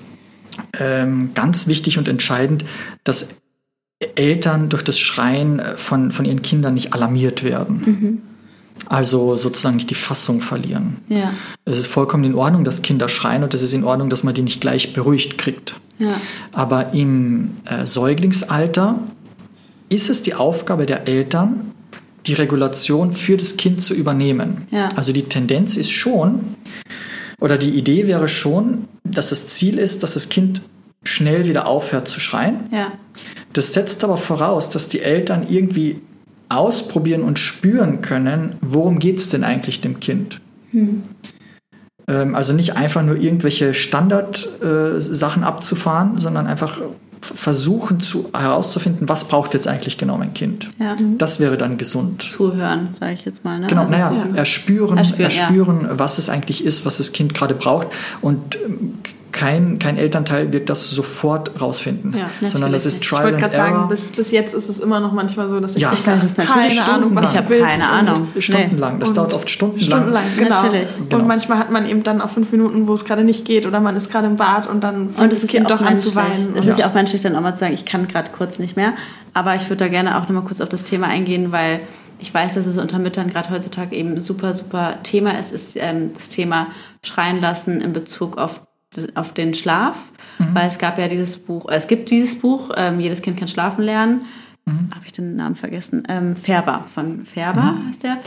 ähm, 0.79 1.31
ganz 1.35 1.67
wichtig 1.67 1.99
und 1.99 2.09
entscheidend, 2.09 2.65
dass 3.05 3.41
Eltern 4.15 4.69
durch 4.69 4.83
das 4.83 4.99
Schreien 4.99 5.61
von, 5.77 6.11
von 6.11 6.25
ihren 6.25 6.43
Kindern 6.43 6.75
nicht 6.75 6.93
alarmiert 6.95 7.43
werden. 7.43 7.83
Mhm. 7.85 8.23
Also 8.87 9.37
sozusagen 9.37 9.77
nicht 9.77 9.91
die 9.91 9.95
Fassung 9.95 10.41
verlieren. 10.41 10.97
Ja. 11.09 11.35
Es 11.67 11.79
ist 11.79 11.87
vollkommen 11.87 12.25
in 12.25 12.35
Ordnung, 12.35 12.65
dass 12.65 12.81
Kinder 12.81 13.11
schreien 13.11 13.43
und 13.43 13.53
es 13.53 13.63
ist 13.63 13.75
in 13.75 13.85
Ordnung, 13.85 14.09
dass 14.09 14.23
man 14.23 14.33
die 14.33 14.43
nicht 14.43 14.61
gleich 14.61 14.95
beruhigt 14.95 15.37
kriegt. 15.37 15.79
Ja. 15.99 16.15
Aber 16.53 16.95
im 16.95 17.57
äh, 17.67 17.85
Säuglingsalter 17.85 18.99
ist 19.91 20.09
es 20.09 20.23
die 20.23 20.35
Aufgabe 20.35 20.87
der 20.87 21.07
Eltern, 21.09 21.73
die 22.27 22.33
Regulation 22.33 23.13
für 23.13 23.37
das 23.37 23.57
Kind 23.59 23.83
zu 23.83 23.95
übernehmen. 23.95 24.67
Ja. 24.71 24.89
Also 24.97 25.13
die 25.13 25.25
Tendenz 25.25 25.77
ist 25.77 25.91
schon, 25.91 26.57
oder 27.41 27.59
die 27.59 27.71
Idee 27.71 28.07
wäre 28.07 28.29
schon, 28.29 28.87
dass 29.05 29.31
das 29.31 29.49
Ziel 29.49 29.79
ist, 29.79 30.03
dass 30.03 30.15
das 30.15 30.29
Kind 30.29 30.63
schnell 31.03 31.47
wieder 31.47 31.67
aufhört 31.67 32.09
zu 32.09 32.21
schreien. 32.21 32.69
Ja. 32.73 32.93
Das 33.53 33.73
setzt 33.73 34.05
aber 34.05 34.17
voraus, 34.17 34.71
dass 34.71 34.89
die 34.89 35.01
Eltern 35.01 35.47
irgendwie 35.49 36.01
ausprobieren 36.49 37.23
und 37.23 37.39
spüren 37.39 38.03
können, 38.03 38.57
worum 38.61 38.99
geht 38.99 39.19
es 39.19 39.29
denn 39.29 39.45
eigentlich 39.45 39.81
dem 39.81 40.01
Kind. 40.01 40.41
Hm. 40.73 41.03
Ähm, 42.09 42.35
also 42.35 42.53
nicht 42.53 42.77
einfach 42.77 43.03
nur 43.03 43.17
irgendwelche 43.17 43.73
Standardsachen 43.73 45.43
äh, 45.43 45.47
abzufahren, 45.47 46.19
sondern 46.19 46.47
einfach 46.47 46.81
versuchen 47.21 48.01
zu, 48.01 48.31
herauszufinden, 48.33 49.09
was 49.09 49.29
braucht 49.29 49.55
jetzt 49.55 49.69
eigentlich 49.69 49.99
genau 49.99 50.17
mein 50.17 50.35
Kind. 50.35 50.71
Ja. 50.79 50.97
Das 51.19 51.41
wäre 51.41 51.57
dann 51.57 51.79
gesund. 51.79 52.23
Zuhören, 52.23 52.95
sage 52.99 53.13
ich 53.13 53.25
jetzt 53.25 53.45
mal. 53.45 53.61
Ne? 53.61 53.67
Genau, 53.67 53.83
also, 53.83 53.93
naja, 53.93 54.13
ja. 54.13 54.37
erspüren, 54.37 54.99
erspüren, 54.99 55.25
erspüren 55.25 55.81
ja. 55.83 55.99
was 55.99 56.19
es 56.19 56.29
eigentlich 56.29 56.65
ist, 56.65 56.87
was 56.87 56.97
das 56.99 57.13
Kind 57.13 57.35
gerade 57.35 57.55
braucht 57.55 57.89
und 58.21 58.57
ähm, 58.65 58.95
kein, 59.41 59.79
kein 59.79 59.97
Elternteil 59.97 60.53
wird 60.53 60.69
das 60.69 60.91
sofort 60.91 61.61
rausfinden, 61.61 62.15
Ja, 62.15 62.49
sondern 62.49 62.73
das 62.73 62.85
ist 62.85 63.01
Ich 63.03 63.09
Trial 63.09 63.25
wollte 63.25 63.37
and 63.37 63.43
gerade 63.45 63.57
sagen, 63.57 63.75
Error. 63.77 63.89
bis, 63.89 64.13
bis 64.13 64.31
jetzt 64.33 64.53
ist 64.55 64.69
es 64.69 64.79
immer 64.81 65.01
noch 65.01 65.13
manchmal 65.13 65.49
so, 65.49 65.59
dass 65.61 65.77
ich, 65.77 65.83
Ja. 65.83 65.93
ich 65.95 66.01
Ich 66.01 66.07
weiß 66.07 66.23
es 66.23 66.37
natürlich 66.37 66.77
keine 66.79 66.93
Ahnung, 66.93 67.11
was 67.15 67.33
Ich 67.33 67.39
habe 67.39 67.59
keine 67.59 67.89
Ahnung. 67.89 68.29
Stundenlang, 68.39 69.01
das 69.01 69.09
Und 69.11 69.17
dauert 69.19 69.33
oft 69.33 69.49
stundenlang. 69.49 69.87
Stundenlang, 70.03 70.25
genau. 70.37 70.63
Natürlich. 70.63 70.91
Genau. 71.09 71.17
Und 71.23 71.27
manchmal 71.27 71.59
hat 71.59 71.71
man 71.71 71.87
eben 71.89 72.03
dann 72.03 72.21
auch 72.21 72.29
fünf 72.31 72.53
Minuten, 72.53 72.87
wo 72.87 72.93
es 72.93 73.05
gerade 73.07 73.25
nicht 73.25 73.45
geht 73.47 73.65
oder 73.67 73.81
man 73.81 73.97
ist 73.97 74.11
gerade 74.13 74.27
im 74.27 74.37
Bad 74.37 74.67
und 74.67 74.85
dann 74.85 75.09
fängt 75.09 75.19
Und 75.21 75.33
das 75.33 75.39
es 75.39 75.45
ist 75.45 75.51
Kind 75.53 75.71
ja 75.71 75.77
doch 75.77 75.83
an 75.85 75.97
zu 75.97 76.15
weinen. 76.15 76.33
Es 76.33 76.47
Und- 76.49 76.67
ist 76.69 76.79
ja 76.79 76.87
auch 76.89 76.95
menschlich, 76.95 77.23
dann 77.23 77.35
auch 77.37 77.41
mal 77.41 77.55
zu 77.55 77.61
sagen, 77.61 77.73
ich 77.75 77.87
kann 77.87 78.07
gerade 78.09 78.31
kurz 78.37 78.59
nicht 78.59 78.77
mehr. 78.77 78.93
Aber 79.33 79.55
ich 79.57 79.63
würde 79.71 79.77
da 79.85 79.89
gerne 79.89 80.17
auch 80.19 80.23
nochmal 80.23 80.45
kurz 80.45 80.61
auf 80.61 80.69
das 80.69 80.85
Thema 80.85 81.07
eingehen, 81.07 81.51
weil 81.53 81.81
ich 82.19 82.35
weiß, 82.35 82.55
dass 82.55 82.67
es 82.67 82.77
unter 82.77 82.99
Müttern 82.99 83.31
gerade 83.31 83.49
heutzutage 83.49 83.97
eben 83.97 84.13
ein 84.17 84.21
super, 84.21 84.53
super 84.53 84.97
Thema 85.03 85.39
ist, 85.39 85.53
ist 85.53 85.73
ähm, 85.77 86.11
das 86.15 86.29
Thema 86.29 86.67
Schreien 87.03 87.41
lassen 87.41 87.81
in 87.81 87.95
Bezug 87.95 88.37
auf, 88.37 88.61
auf 89.15 89.33
den 89.35 89.55
Schlaf. 89.55 89.97
Weil 90.55 90.69
es 90.69 90.79
gab 90.79 90.99
ja 90.99 91.07
dieses 91.07 91.37
Buch, 91.37 91.69
äh, 91.69 91.77
es 91.77 91.87
gibt 91.87 92.11
dieses 92.11 92.39
Buch, 92.39 92.71
ähm, 92.77 92.99
Jedes 92.99 93.21
Kind 93.23 93.39
kann 93.39 93.49
schlafen 93.49 93.83
lernen. 93.83 94.23
Habe 94.95 95.05
ich 95.05 95.13
den 95.13 95.37
Namen 95.37 95.57
vergessen? 95.57 96.05
Ähm, 96.09 96.37
Färber, 96.37 96.87
von 96.95 97.27
Färber 97.27 97.77
heißt 97.89 98.03
der. 98.05 98.19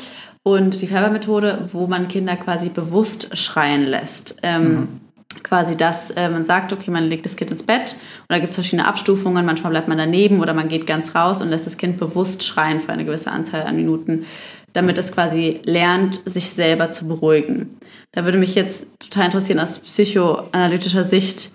Und 0.43 0.81
die 0.81 0.87
Färber-Methode, 0.87 1.69
wo 1.71 1.87
man 1.87 2.07
Kinder 2.07 2.35
quasi 2.35 2.69
bewusst 2.69 3.37
schreien 3.37 3.85
lässt. 3.87 4.35
Ähm, 4.43 4.99
quasi 5.41 5.77
das, 5.77 6.11
äh, 6.11 6.29
man 6.29 6.45
sagt, 6.45 6.73
okay, 6.73 6.91
man 6.91 7.05
legt 7.05 7.25
das 7.25 7.35
Kind 7.35 7.49
ins 7.49 7.63
Bett 7.63 7.95
und 8.21 8.29
da 8.29 8.37
gibt 8.37 8.49
es 8.49 8.55
verschiedene 8.55 8.87
Abstufungen, 8.87 9.45
manchmal 9.45 9.71
bleibt 9.71 9.87
man 9.87 9.97
daneben 9.97 10.41
oder 10.41 10.53
man 10.53 10.67
geht 10.67 10.85
ganz 10.85 11.15
raus 11.15 11.41
und 11.41 11.49
lässt 11.49 11.65
das 11.65 11.77
Kind 11.77 11.97
bewusst 11.97 12.43
schreien 12.43 12.79
für 12.79 12.91
eine 12.91 13.05
gewisse 13.05 13.31
Anzahl 13.31 13.63
an 13.63 13.75
Minuten, 13.75 14.25
damit 14.73 14.97
es 14.97 15.11
quasi 15.11 15.61
lernt, 15.63 16.21
sich 16.25 16.49
selber 16.49 16.91
zu 16.91 17.07
beruhigen. 17.07 17.77
Da 18.11 18.25
würde 18.25 18.37
mich 18.37 18.55
jetzt 18.55 18.85
total 18.99 19.25
interessieren 19.25 19.59
aus 19.59 19.79
psychoanalytischer 19.79 21.03
Sicht, 21.03 21.51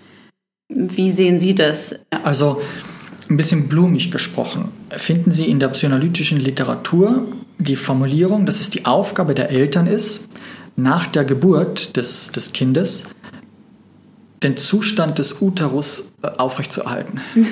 wie 0.69 1.11
sehen 1.11 1.39
Sie 1.39 1.55
das? 1.55 1.95
Also 2.23 2.61
ein 3.29 3.37
bisschen 3.37 3.67
blumig 3.67 4.11
gesprochen. 4.11 4.71
Finden 4.89 5.31
Sie 5.31 5.45
in 5.45 5.59
der 5.59 5.69
psychoanalytischen 5.69 6.39
Literatur 6.39 7.27
die 7.57 7.75
Formulierung, 7.75 8.45
dass 8.45 8.59
es 8.59 8.69
die 8.69 8.85
Aufgabe 8.85 9.35
der 9.35 9.49
Eltern 9.49 9.87
ist, 9.87 10.29
nach 10.75 11.07
der 11.07 11.25
Geburt 11.25 11.97
des, 11.97 12.31
des 12.31 12.53
Kindes 12.53 13.07
den 14.41 14.55
Zustand 14.55 15.19
des 15.19 15.41
Uterus 15.41 16.13
äh, 16.21 16.27
aufrechtzuerhalten? 16.27 17.19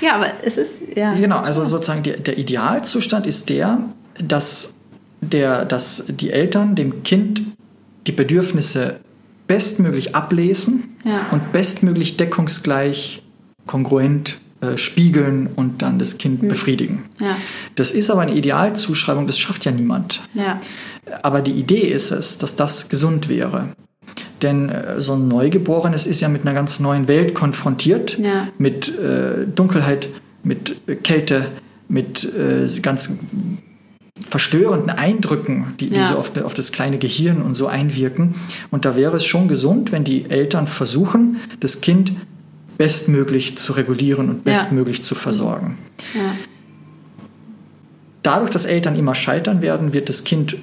Ja, 0.00 0.16
aber 0.16 0.26
es 0.44 0.58
ist, 0.58 0.82
ja. 0.94 1.14
Genau, 1.14 1.38
also 1.38 1.64
sozusagen 1.64 2.02
die, 2.02 2.12
der 2.12 2.36
Idealzustand 2.36 3.26
ist 3.26 3.48
der, 3.48 3.78
dass, 4.18 4.73
der, 5.32 5.64
dass 5.64 6.04
die 6.08 6.30
Eltern 6.30 6.74
dem 6.74 7.02
Kind 7.02 7.42
die 8.06 8.12
Bedürfnisse 8.12 9.00
bestmöglich 9.46 10.14
ablesen 10.14 10.96
Ja. 11.04 11.26
und 11.30 11.52
bestmöglich 11.52 12.16
deckungsgleich, 12.16 13.22
kongruent 13.66 14.40
äh, 14.60 14.76
spiegeln 14.78 15.48
und 15.56 15.82
dann 15.82 15.98
das 15.98 16.16
Kind 16.18 16.48
befriedigen. 16.48 17.04
Ja, 17.20 17.36
Das 17.76 17.90
ist 17.90 18.10
aber 18.10 18.22
eine 18.22 18.34
Idealzuschreibung, 18.34 19.26
das 19.26 19.38
schafft 19.38 19.64
ja 19.64 19.72
niemand. 19.72 20.20
ja, 20.34 20.60
Aber 21.22 21.40
die 21.42 21.52
Idee 21.52 21.88
ist 21.88 22.10
es, 22.10 22.38
dass 22.38 22.56
das 22.56 22.88
gesund 22.88 23.28
wäre. 23.28 23.68
Denn 24.42 24.68
äh, 24.68 25.00
so 25.00 25.14
ein 25.14 25.28
Neugeborenes 25.28 26.06
ist 26.06 26.20
ja 26.20 26.28
mit 26.28 26.42
einer 26.42 26.54
ganz 26.54 26.80
neuen 26.80 27.08
Welt 27.08 27.34
konfrontiert, 27.34 28.18
mit 28.58 28.88
äh, 28.98 29.46
Dunkelheit, 29.54 30.08
mit 30.42 30.76
Kälte, 31.02 31.46
mit 31.88 32.24
äh, 32.24 32.66
ganz 32.80 33.10
verstörenden 34.28 34.90
Eindrücken, 34.90 35.74
die, 35.80 35.86
die 35.90 35.96
Ja. 36.00 36.08
so 36.08 36.16
auf, 36.16 36.36
auf 36.42 36.54
das 36.54 36.72
kleine 36.72 36.98
Gehirn 36.98 37.42
und 37.42 37.54
so 37.54 37.66
einwirken. 37.66 38.34
Und 38.70 38.84
da 38.84 38.96
wäre 38.96 39.16
es 39.16 39.24
schon 39.24 39.48
gesund, 39.48 39.92
wenn 39.92 40.04
die 40.04 40.28
Eltern 40.30 40.66
versuchen, 40.66 41.36
das 41.60 41.80
Kind 41.80 42.12
bestmöglich 42.78 43.56
zu 43.56 43.72
regulieren 43.74 44.28
und 44.30 44.36
Ja. 44.46 44.52
bestmöglich 44.52 45.02
zu 45.04 45.14
versorgen. 45.14 45.76
ja. 46.14 46.20
Dadurch, 48.22 48.50
dass 48.50 48.64
Eltern 48.64 48.98
immer 48.98 49.14
scheitern 49.14 49.60
werden, 49.60 49.92
wird 49.92 50.08
das 50.08 50.24
Kind 50.24 50.56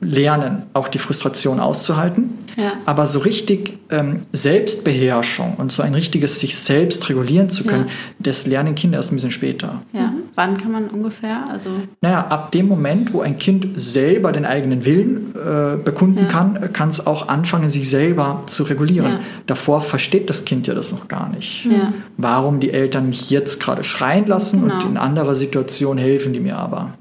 lernen, 0.00 0.62
auch 0.72 0.88
die 0.88 0.98
Frustration 0.98 1.60
auszuhalten. 1.60 2.30
Ja. 2.56 2.72
Aber 2.86 3.06
so 3.06 3.18
richtig 3.20 3.78
ähm, 3.90 4.20
Selbstbeherrschung 4.32 5.54
und 5.56 5.70
so 5.72 5.82
ein 5.82 5.94
richtiges 5.94 6.40
sich 6.40 6.56
selbst 6.58 7.08
regulieren 7.10 7.50
zu 7.50 7.64
können, 7.64 7.84
Ja. 7.86 7.92
das 8.18 8.46
lernen 8.46 8.74
Kinder 8.74 8.96
erst 8.98 9.12
ein 9.12 9.16
bisschen 9.16 9.30
später. 9.30 9.82
ja. 9.92 10.12
Wann 10.34 10.56
kann 10.56 10.72
man 10.72 10.88
ungefähr? 10.88 11.44
Also, 11.50 11.68
Naja, 12.00 12.26
ab 12.28 12.52
dem 12.52 12.66
Moment, 12.68 13.12
wo 13.12 13.20
ein 13.20 13.36
Kind 13.38 13.68
selber 13.76 14.32
den 14.32 14.46
eigenen 14.46 14.84
Willen 14.84 15.34
äh, 15.34 15.76
bekunden 15.76 16.20
Ja. 16.20 16.24
kann, 16.26 16.72
kann 16.72 16.88
es 16.88 17.06
auch 17.06 17.28
anfangen, 17.28 17.68
sich 17.70 17.90
selber 17.90 18.42
zu 18.46 18.62
regulieren. 18.62 19.12
Ja. 19.12 19.20
Davor 19.46 19.80
versteht 19.82 20.30
das 20.30 20.44
Kind 20.44 20.66
ja 20.66 20.74
das 20.74 20.90
noch 20.90 21.08
gar 21.08 21.28
nicht. 21.28 21.66
Ja. 21.66 21.92
Warum 22.16 22.60
die 22.60 22.70
Eltern 22.72 23.08
mich 23.08 23.28
jetzt 23.30 23.60
gerade 23.60 23.84
schreien 23.84 24.26
lassen 24.26 24.62
und 24.62 24.70
Genau. 24.70 24.86
in 24.86 24.96
anderer 24.96 25.34
Situation 25.34 25.98
helfen 25.98 26.32
die 26.32 26.40
mir 26.40 26.56
aber. 26.56 26.94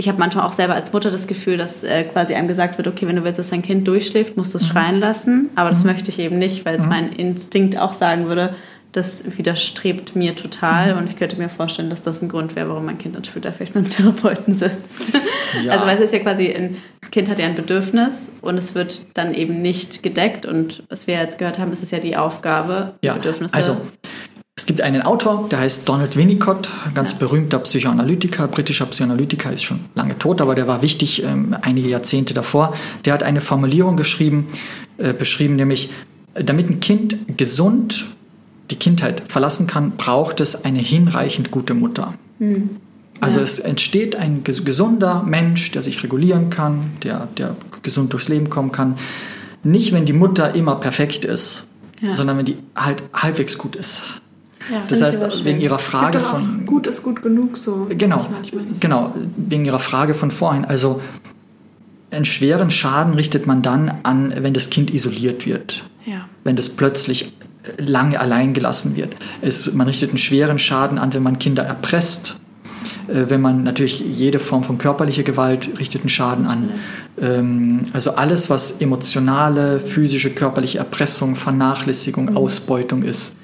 ich 0.00 0.08
habe 0.08 0.18
manchmal 0.20 0.46
auch 0.46 0.52
selber 0.52 0.74
als 0.74 0.92
Mutter 0.92 1.10
das 1.10 1.26
Gefühl, 1.26 1.56
dass 1.56 1.82
äh, 1.82 2.04
quasi 2.04 2.34
einem 2.34 2.46
gesagt 2.46 2.78
wird, 2.78 2.86
okay, 2.86 3.06
wenn 3.08 3.16
du 3.16 3.24
willst, 3.24 3.38
dass 3.40 3.50
dein 3.50 3.62
Kind 3.62 3.86
durchschläft, 3.88 4.36
musst 4.36 4.54
du 4.54 4.58
es 4.58 4.66
schreien 4.68 5.00
lassen. 5.00 5.48
Aber 5.56 5.70
das 5.70 5.82
möchte 5.84 6.10
ich 6.10 6.20
eben 6.20 6.38
nicht, 6.38 6.64
weil 6.64 6.76
es 6.76 6.86
mein 6.86 7.12
Instinkt 7.12 7.76
auch 7.78 7.92
sagen 7.94 8.26
würde, 8.26 8.54
das 8.98 9.22
widerstrebt 9.38 10.16
mir 10.16 10.34
total. 10.34 10.94
Und 10.94 11.08
ich 11.08 11.16
könnte 11.16 11.36
mir 11.36 11.48
vorstellen, 11.48 11.88
dass 11.88 12.02
das 12.02 12.20
ein 12.20 12.28
Grund 12.28 12.56
wäre, 12.56 12.68
warum 12.68 12.84
mein 12.84 12.98
Kind 12.98 13.14
dann 13.14 13.24
später 13.24 13.52
vielleicht 13.52 13.74
mit 13.74 13.84
einem 13.84 13.90
Therapeuten 13.92 14.56
sitzt. 14.56 15.14
Ja. 15.14 15.20
Also 15.72 15.86
weil 15.86 15.96
es 15.96 16.04
ist 16.04 16.12
ja 16.12 16.18
quasi, 16.18 16.52
ein, 16.52 16.76
das 17.00 17.10
Kind 17.10 17.30
hat 17.30 17.38
ja 17.38 17.46
ein 17.46 17.54
Bedürfnis 17.54 18.30
und 18.42 18.58
es 18.58 18.74
wird 18.74 19.16
dann 19.16 19.32
eben 19.32 19.62
nicht 19.62 20.02
gedeckt. 20.02 20.44
Und 20.44 20.82
was 20.90 21.06
wir 21.06 21.14
jetzt 21.14 21.38
gehört 21.38 21.58
haben, 21.58 21.72
ist 21.72 21.82
es 21.82 21.90
ja 21.90 22.00
die 22.00 22.16
Aufgabe, 22.16 22.96
Ja, 23.00 23.14
Bedürfnisse. 23.14 23.54
also 23.54 23.78
es 24.56 24.66
gibt 24.66 24.82
einen 24.82 25.00
Autor, 25.00 25.48
der 25.50 25.60
heißt 25.60 25.88
Donald 25.88 26.16
Winnicott, 26.16 26.68
ein 26.84 26.92
ganz 26.92 27.14
berühmter 27.14 27.60
Psychoanalytiker, 27.60 28.46
britischer 28.48 28.84
Psychoanalytiker, 28.86 29.52
ist 29.52 29.62
schon 29.62 29.80
lange 29.94 30.18
tot, 30.18 30.42
aber 30.42 30.54
der 30.54 30.66
war 30.66 30.82
wichtig 30.82 31.22
ähm, 31.22 31.56
einige 31.62 31.88
Jahrzehnte 31.88 32.34
davor. 32.34 32.74
Der 33.06 33.14
hat 33.14 33.22
eine 33.22 33.40
Formulierung 33.40 33.96
geschrieben, 33.96 34.48
äh, 34.98 35.14
beschrieben, 35.14 35.56
nämlich, 35.56 35.90
damit 36.34 36.68
ein 36.68 36.80
Kind 36.80 37.16
gesund 37.38 38.04
die 38.70 38.76
Kindheit 38.76 39.22
verlassen 39.28 39.66
kann, 39.66 39.92
braucht 39.96 40.40
es 40.40 40.64
eine 40.64 40.78
hinreichend 40.78 41.50
gute 41.50 41.74
Mutter. 41.74 42.14
Also 43.20 43.40
es 43.40 43.58
entsteht 43.58 44.14
ein 44.16 44.44
ges- 44.44 44.62
gesunder 44.64 45.22
Mensch, 45.24 45.70
der 45.72 45.82
sich 45.82 46.02
regulieren 46.02 46.50
kann, 46.50 46.92
der, 47.02 47.28
der 47.36 47.56
gesund 47.82 48.12
durchs 48.12 48.28
Leben 48.28 48.48
kommen 48.50 48.70
kann. 48.70 48.96
Nicht, 49.64 49.92
wenn 49.92 50.04
die 50.06 50.12
Mutter 50.12 50.54
immer 50.54 50.76
perfekt 50.76 51.24
ist, 51.24 51.66
Ja. 52.00 52.14
sondern 52.14 52.38
wenn 52.38 52.44
die 52.44 52.56
halt 52.76 53.02
halbwegs 53.12 53.58
gut 53.58 53.74
ist. 53.74 54.02
Ja. 54.70 54.80
Das 54.88 55.00
heißt, 55.02 55.44
wegen 55.44 55.60
ihrer 55.60 55.78
Frage 55.78 56.20
von 56.20 56.66
gut 56.66 56.86
ist 56.86 57.02
gut 57.02 57.22
genug 57.22 57.56
so. 57.56 57.86
genau, 57.88 58.26
manchmal. 58.30 58.64
Genau, 58.78 59.14
wegen 59.36 59.64
ihrer 59.64 59.78
Frage 59.78 60.14
von 60.14 60.30
vorhin. 60.30 60.64
Also 60.64 61.00
einen 62.10 62.24
schweren 62.26 62.70
Schaden 62.70 63.14
richtet 63.14 63.46
man 63.46 63.62
dann 63.62 63.90
an, 64.02 64.32
wenn 64.40 64.54
das 64.54 64.70
Kind 64.70 64.92
isoliert 64.92 65.44
wird, 65.46 65.84
ja. 66.06 66.28
wenn 66.44 66.54
das 66.54 66.68
plötzlich 66.68 67.32
lange 67.78 68.18
allein 68.20 68.54
gelassen 68.54 68.96
wird. 68.96 69.16
Es, 69.42 69.72
man 69.74 69.86
richtet 69.86 70.10
einen 70.10 70.18
schweren 70.18 70.58
Schaden 70.58 70.98
an, 70.98 71.12
wenn 71.14 71.22
man 71.22 71.38
Kinder 71.38 71.64
erpresst. 71.64 72.36
Äh, 73.08 73.28
Wenn 73.30 73.40
man 73.40 73.64
natürlich 73.64 74.00
jede 74.00 74.38
Form 74.38 74.62
von 74.62 74.78
körperlicher 74.78 75.22
Gewalt 75.22 75.78
richtet 75.78 76.02
einen 76.02 76.08
Schaden 76.10 76.46
an. 76.46 76.70
Ähm, 77.20 77.80
Also 77.92 78.14
alles, 78.14 78.48
was 78.50 78.80
emotionale, 78.80 79.80
physische, 79.80 80.30
körperliche 80.30 80.78
Erpressung, 80.78 81.34
Vernachlässigung, 81.36 82.36
Ausbeutung 82.36 83.02
ist, 83.02 83.36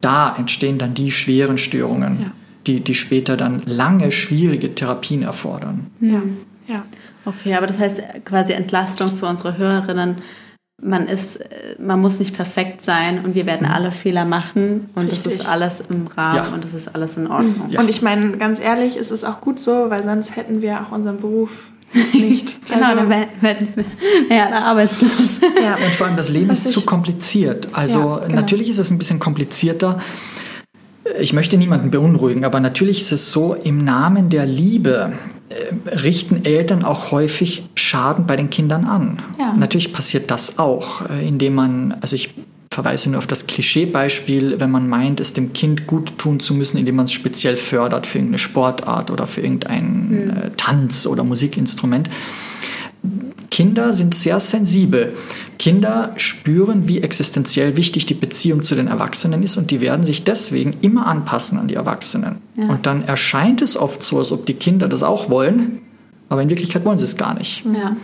da 0.00 0.34
entstehen 0.36 0.78
dann 0.78 0.94
die 0.94 1.10
schweren 1.10 1.58
Störungen, 1.58 2.20
Ja. 2.20 2.32
die, 2.66 2.80
die 2.80 2.94
später 2.94 3.36
dann 3.36 3.62
lange 3.66 4.10
schwierige 4.12 4.74
Therapien 4.74 5.22
erfordern. 5.22 5.86
Ja. 6.00 6.22
ja. 6.66 6.84
Okay, 7.24 7.54
aber 7.54 7.66
das 7.66 7.78
heißt 7.78 8.00
quasi 8.24 8.52
Entlastung 8.52 9.10
für 9.10 9.26
unsere 9.26 9.58
Hörerinnen. 9.58 10.16
Man 10.80 11.08
ist, 11.08 11.40
äh, 11.40 11.74
man 11.80 12.00
muss 12.00 12.20
nicht 12.20 12.36
perfekt 12.36 12.82
sein 12.82 13.24
und 13.24 13.34
wir 13.34 13.46
werden 13.46 13.66
alle 13.66 13.90
Fehler 13.90 14.24
machen 14.24 14.90
und 14.94 15.10
das 15.10 15.18
Richtig. 15.26 15.40
ist 15.40 15.48
alles 15.48 15.82
im 15.90 16.06
Rahmen 16.06 16.36
Ja. 16.36 16.48
und 16.54 16.62
das 16.64 16.72
ist 16.72 16.94
alles 16.94 17.16
in 17.16 17.26
Ordnung. 17.26 17.68
Ja. 17.70 17.80
Und 17.80 17.90
ich 17.90 18.00
meine, 18.00 18.36
ganz 18.36 18.60
ehrlich, 18.60 18.96
es 18.96 19.10
ist 19.10 19.24
auch 19.24 19.40
gut 19.40 19.58
so, 19.58 19.90
weil 19.90 20.04
sonst 20.04 20.36
hätten 20.36 20.62
wir 20.62 20.80
auch 20.80 20.92
unseren 20.92 21.18
Beruf 21.18 21.64
nicht. 22.12 22.64
Genau, 22.66 22.84
Also, 22.86 22.96
dann 22.96 23.08
werden 23.10 23.68
wir 23.74 23.84
ja, 24.36 24.50
arbeitslos. 24.52 25.10
ja. 25.60 25.74
Und 25.84 25.94
vor 25.96 26.06
allem 26.06 26.16
das 26.16 26.28
Leben 26.28 26.50
ist 26.50 26.70
zu 26.70 26.82
kompliziert. 26.82 27.68
Also 27.72 27.98
Ja, 27.98 28.18
genau. 28.20 28.34
natürlich 28.36 28.68
ist 28.68 28.78
es 28.78 28.90
ein 28.92 28.98
bisschen 28.98 29.18
komplizierter. 29.18 30.00
Ich 31.20 31.32
möchte 31.32 31.56
niemanden 31.56 31.90
beunruhigen, 31.90 32.44
aber 32.44 32.60
natürlich 32.60 33.00
ist 33.00 33.12
es 33.12 33.32
so, 33.32 33.54
im 33.54 33.84
Namen 33.84 34.28
der 34.28 34.46
Liebe 34.46 35.12
äh, 35.48 35.90
richten 35.96 36.44
Eltern 36.44 36.84
auch 36.84 37.10
häufig 37.10 37.68
Schaden 37.74 38.26
bei 38.26 38.36
den 38.36 38.50
Kindern 38.50 38.84
an. 38.84 39.22
Ja. 39.38 39.54
Natürlich 39.54 39.92
passiert 39.92 40.30
das 40.30 40.58
auch, 40.58 41.08
äh, 41.08 41.26
indem 41.26 41.54
man, 41.54 41.96
also 42.00 42.16
ich 42.16 42.34
verweise 42.70 43.10
nur 43.10 43.18
auf 43.18 43.26
das 43.26 43.46
Klischeebeispiel, 43.46 44.60
wenn 44.60 44.70
man 44.70 44.88
meint, 44.88 45.20
es 45.20 45.32
dem 45.32 45.52
Kind 45.52 45.86
gut 45.86 46.18
tun 46.18 46.38
zu 46.38 46.54
müssen, 46.54 46.78
indem 46.78 46.96
man 46.96 47.06
es 47.06 47.12
speziell 47.12 47.56
fördert 47.56 48.06
für 48.06 48.18
irgendeine 48.18 48.38
Sportart 48.38 49.10
oder 49.10 49.26
für 49.26 49.40
irgendein 49.40 50.30
äh, 50.30 50.50
Tanz- 50.56 51.06
oder 51.06 51.24
Musikinstrument. 51.24 52.08
Kinder 53.58 53.92
sind 53.92 54.14
sehr 54.14 54.38
sensibel. 54.38 55.16
Kinder 55.58 56.12
spüren, 56.14 56.86
wie 56.86 57.00
existenziell 57.00 57.76
wichtig 57.76 58.06
die 58.06 58.14
Beziehung 58.14 58.62
zu 58.62 58.76
den 58.76 58.86
Erwachsenen 58.86 59.42
ist 59.42 59.56
und 59.56 59.72
die 59.72 59.80
werden 59.80 60.06
sich 60.06 60.22
deswegen 60.22 60.76
immer 60.80 61.08
anpassen 61.08 61.58
an 61.58 61.66
die 61.66 61.74
Erwachsenen. 61.74 62.36
Ja. 62.54 62.68
Und 62.68 62.86
dann 62.86 63.02
erscheint 63.02 63.60
es 63.60 63.76
oft 63.76 64.00
so, 64.00 64.18
als 64.18 64.30
ob 64.30 64.46
die 64.46 64.54
Kinder 64.54 64.86
das 64.86 65.02
auch 65.02 65.28
wollen, 65.28 65.80
aber 66.28 66.40
in 66.40 66.50
Wirklichkeit 66.50 66.84
wollen 66.84 66.98
sie 66.98 67.04
es 67.04 67.16
gar 67.16 67.34
nicht. 67.34 67.64
Ja. 67.64 67.96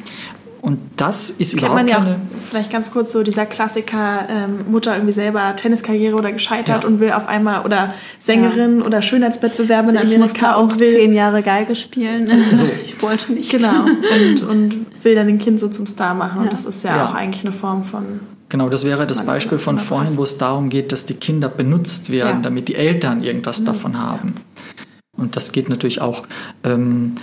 Und 0.64 0.78
das 0.96 1.28
ist 1.28 1.52
das 1.52 1.60
überhaupt 1.60 1.76
kennt 1.76 1.90
man 1.90 2.06
ja 2.06 2.14
auch, 2.14 2.16
vielleicht 2.48 2.72
ganz 2.72 2.90
kurz 2.90 3.12
so 3.12 3.22
dieser 3.22 3.44
Klassiker, 3.44 4.26
ähm, 4.30 4.60
Mutter 4.70 4.94
irgendwie 4.94 5.12
selber 5.12 5.54
Tenniskarriere 5.56 6.16
oder 6.16 6.32
gescheitert 6.32 6.84
ja. 6.84 6.88
und 6.88 7.00
will 7.00 7.12
auf 7.12 7.28
einmal 7.28 7.66
oder 7.66 7.92
Sängerin 8.18 8.78
ja. 8.78 8.86
oder 8.86 9.02
Schönheitswettbewerbe 9.02 9.90
in 9.90 9.98
Amerika 9.98 10.52
ich 10.52 10.56
auch 10.56 10.62
und 10.62 10.80
will 10.80 10.90
zehn 10.90 11.12
Jahre 11.12 11.42
Geige 11.42 11.76
spielen. 11.76 12.30
So. 12.52 12.64
Ich 12.82 13.02
wollte 13.02 13.32
nicht. 13.32 13.50
Genau. 13.50 13.84
Und, 13.84 14.42
und 14.42 14.86
will 15.02 15.14
dann 15.14 15.26
den 15.26 15.38
Kind 15.38 15.58
so 15.60 15.68
zum 15.68 15.86
Star 15.86 16.14
machen. 16.14 16.42
Und 16.42 16.52
das 16.52 16.64
ist 16.64 16.84
ja, 16.84 17.06
auch 17.06 17.14
eigentlich 17.14 17.44
eine 17.44 17.52
Form 17.52 17.84
von 17.84 18.20
Genau, 18.48 18.68
das 18.68 18.84
wäre 18.84 19.06
das 19.06 19.26
Beispiel 19.26 19.58
von 19.58 19.78
vorhin, 19.78 20.16
wo 20.16 20.22
es 20.22 20.38
darum 20.38 20.68
geht, 20.68 20.92
dass 20.92 21.04
die 21.04 21.14
Kinder 21.14 21.48
benutzt 21.48 22.10
werden, 22.10 22.42
damit 22.42 22.68
die 22.68 22.76
Eltern 22.76 23.22
irgendwas 23.22 23.60
mhm. 23.60 23.64
davon 23.66 23.98
haben. 23.98 24.34
Und 25.16 25.36
das 25.36 25.52
geht 25.52 25.68
natürlich 25.68 26.00
auch. 26.00 26.22
Ähm, 26.62 27.16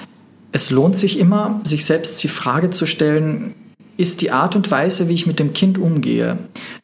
es 0.52 0.70
lohnt 0.70 0.98
sich 0.98 1.20
immer, 1.20 1.62
sich 1.64 1.86
selbst 1.86 2.22
die 2.24 2.28
Frage 2.28 2.70
zu 2.70 2.86
stellen, 2.86 3.54
ist 3.98 4.22
die 4.22 4.32
Art 4.32 4.56
und 4.56 4.72
Weise, 4.72 5.08
wie 5.10 5.14
ich 5.14 5.28
mit 5.28 5.40
dem 5.40 5.54
Kind 5.54 5.78
umgehe, 5.78 6.38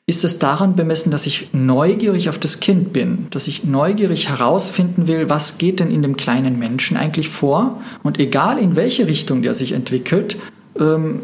ist 0.06 0.24
es 0.24 0.40
daran 0.40 0.76
bemessen, 0.76 1.12
dass 1.12 1.26
ich 1.26 1.50
neugierig 1.52 2.30
auf 2.30 2.38
das 2.38 2.60
Kind 2.60 2.94
bin, 2.94 3.28
dass 3.32 3.48
ich 3.48 3.64
neugierig 3.64 4.30
herausfinden 4.30 5.08
will, 5.08 5.30
was 5.30 5.58
geht 5.58 5.80
denn 5.80 5.92
in 5.92 6.02
dem 6.02 6.16
kleinen 6.16 6.60
Menschen 6.60 6.96
eigentlich 6.96 7.30
vor 7.30 7.82
und 8.04 8.20
egal 8.20 8.60
in 8.60 8.76
welche 8.76 9.08
Richtung 9.08 9.42
der 9.42 9.54
sich 9.54 9.72
entwickelt, 9.72 10.38
ähm, 10.80 11.20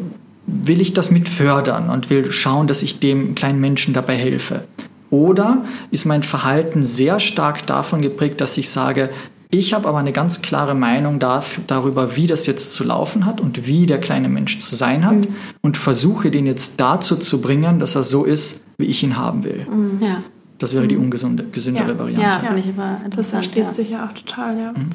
will 0.45 0.81
ich 0.81 0.93
das 0.93 1.11
mit 1.11 1.29
fördern 1.29 1.89
und 1.89 2.09
will 2.09 2.31
schauen, 2.31 2.67
dass 2.67 2.81
ich 2.81 2.99
dem 2.99 3.35
kleinen 3.35 3.61
Menschen 3.61 3.93
dabei 3.93 4.15
helfe. 4.15 4.65
Oder 5.09 5.63
ist 5.91 6.05
mein 6.05 6.23
Verhalten 6.23 6.81
sehr 6.81 7.19
stark 7.19 7.67
davon 7.67 8.01
geprägt, 8.01 8.41
dass 8.41 8.57
ich 8.57 8.69
sage, 8.69 9.09
ich 9.53 9.73
habe 9.73 9.87
aber 9.87 9.99
eine 9.99 10.11
ganz 10.11 10.41
klare 10.41 10.75
Meinung 10.75 11.19
darüber, 11.19 12.15
wie 12.15 12.27
das 12.27 12.45
jetzt 12.45 12.73
zu 12.73 12.83
laufen 12.83 13.25
hat 13.25 13.39
und 13.39 13.67
wie 13.67 13.85
der 13.85 13.99
kleine 13.99 14.29
Mensch 14.29 14.57
zu 14.57 14.75
sein 14.75 15.05
hat 15.05 15.15
mhm. 15.15 15.35
und 15.61 15.77
versuche 15.77 16.31
den 16.31 16.45
jetzt 16.45 16.81
dazu 16.81 17.15
zu 17.15 17.39
bringen, 17.39 17.79
dass 17.79 17.95
er 17.95 18.03
so 18.03 18.23
ist, 18.23 18.61
wie 18.77 18.85
ich 18.85 19.03
ihn 19.03 19.17
haben 19.17 19.43
will. 19.43 19.67
Mhm. 19.69 19.99
Ja. 20.01 20.23
Das 20.57 20.73
wäre 20.73 20.87
die 20.87 20.95
mhm. 20.95 21.03
ungesunde, 21.03 21.45
gesündere 21.45 21.89
ja. 21.89 21.99
Variante. 21.99 22.21
Ja, 22.21 22.39
finde 22.39 22.59
ich 22.59 22.69
aber 22.69 22.99
Das 23.15 23.31
verstehst 23.31 23.69
ja. 23.69 23.73
sich 23.73 23.89
ja 23.91 24.05
auch 24.05 24.13
total, 24.13 24.57
ja. 24.57 24.71
Mhm. 24.71 24.89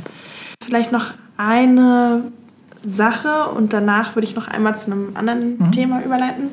Vielleicht 0.62 0.92
noch 0.92 1.06
eine 1.36 2.24
Sache 2.84 3.50
und 3.54 3.72
danach 3.72 4.16
würde 4.16 4.26
ich 4.26 4.34
noch 4.34 4.48
einmal 4.48 4.76
zu 4.76 4.90
einem 4.90 5.10
anderen 5.14 5.58
mhm. 5.58 5.72
Thema 5.72 6.02
überleiten. 6.02 6.48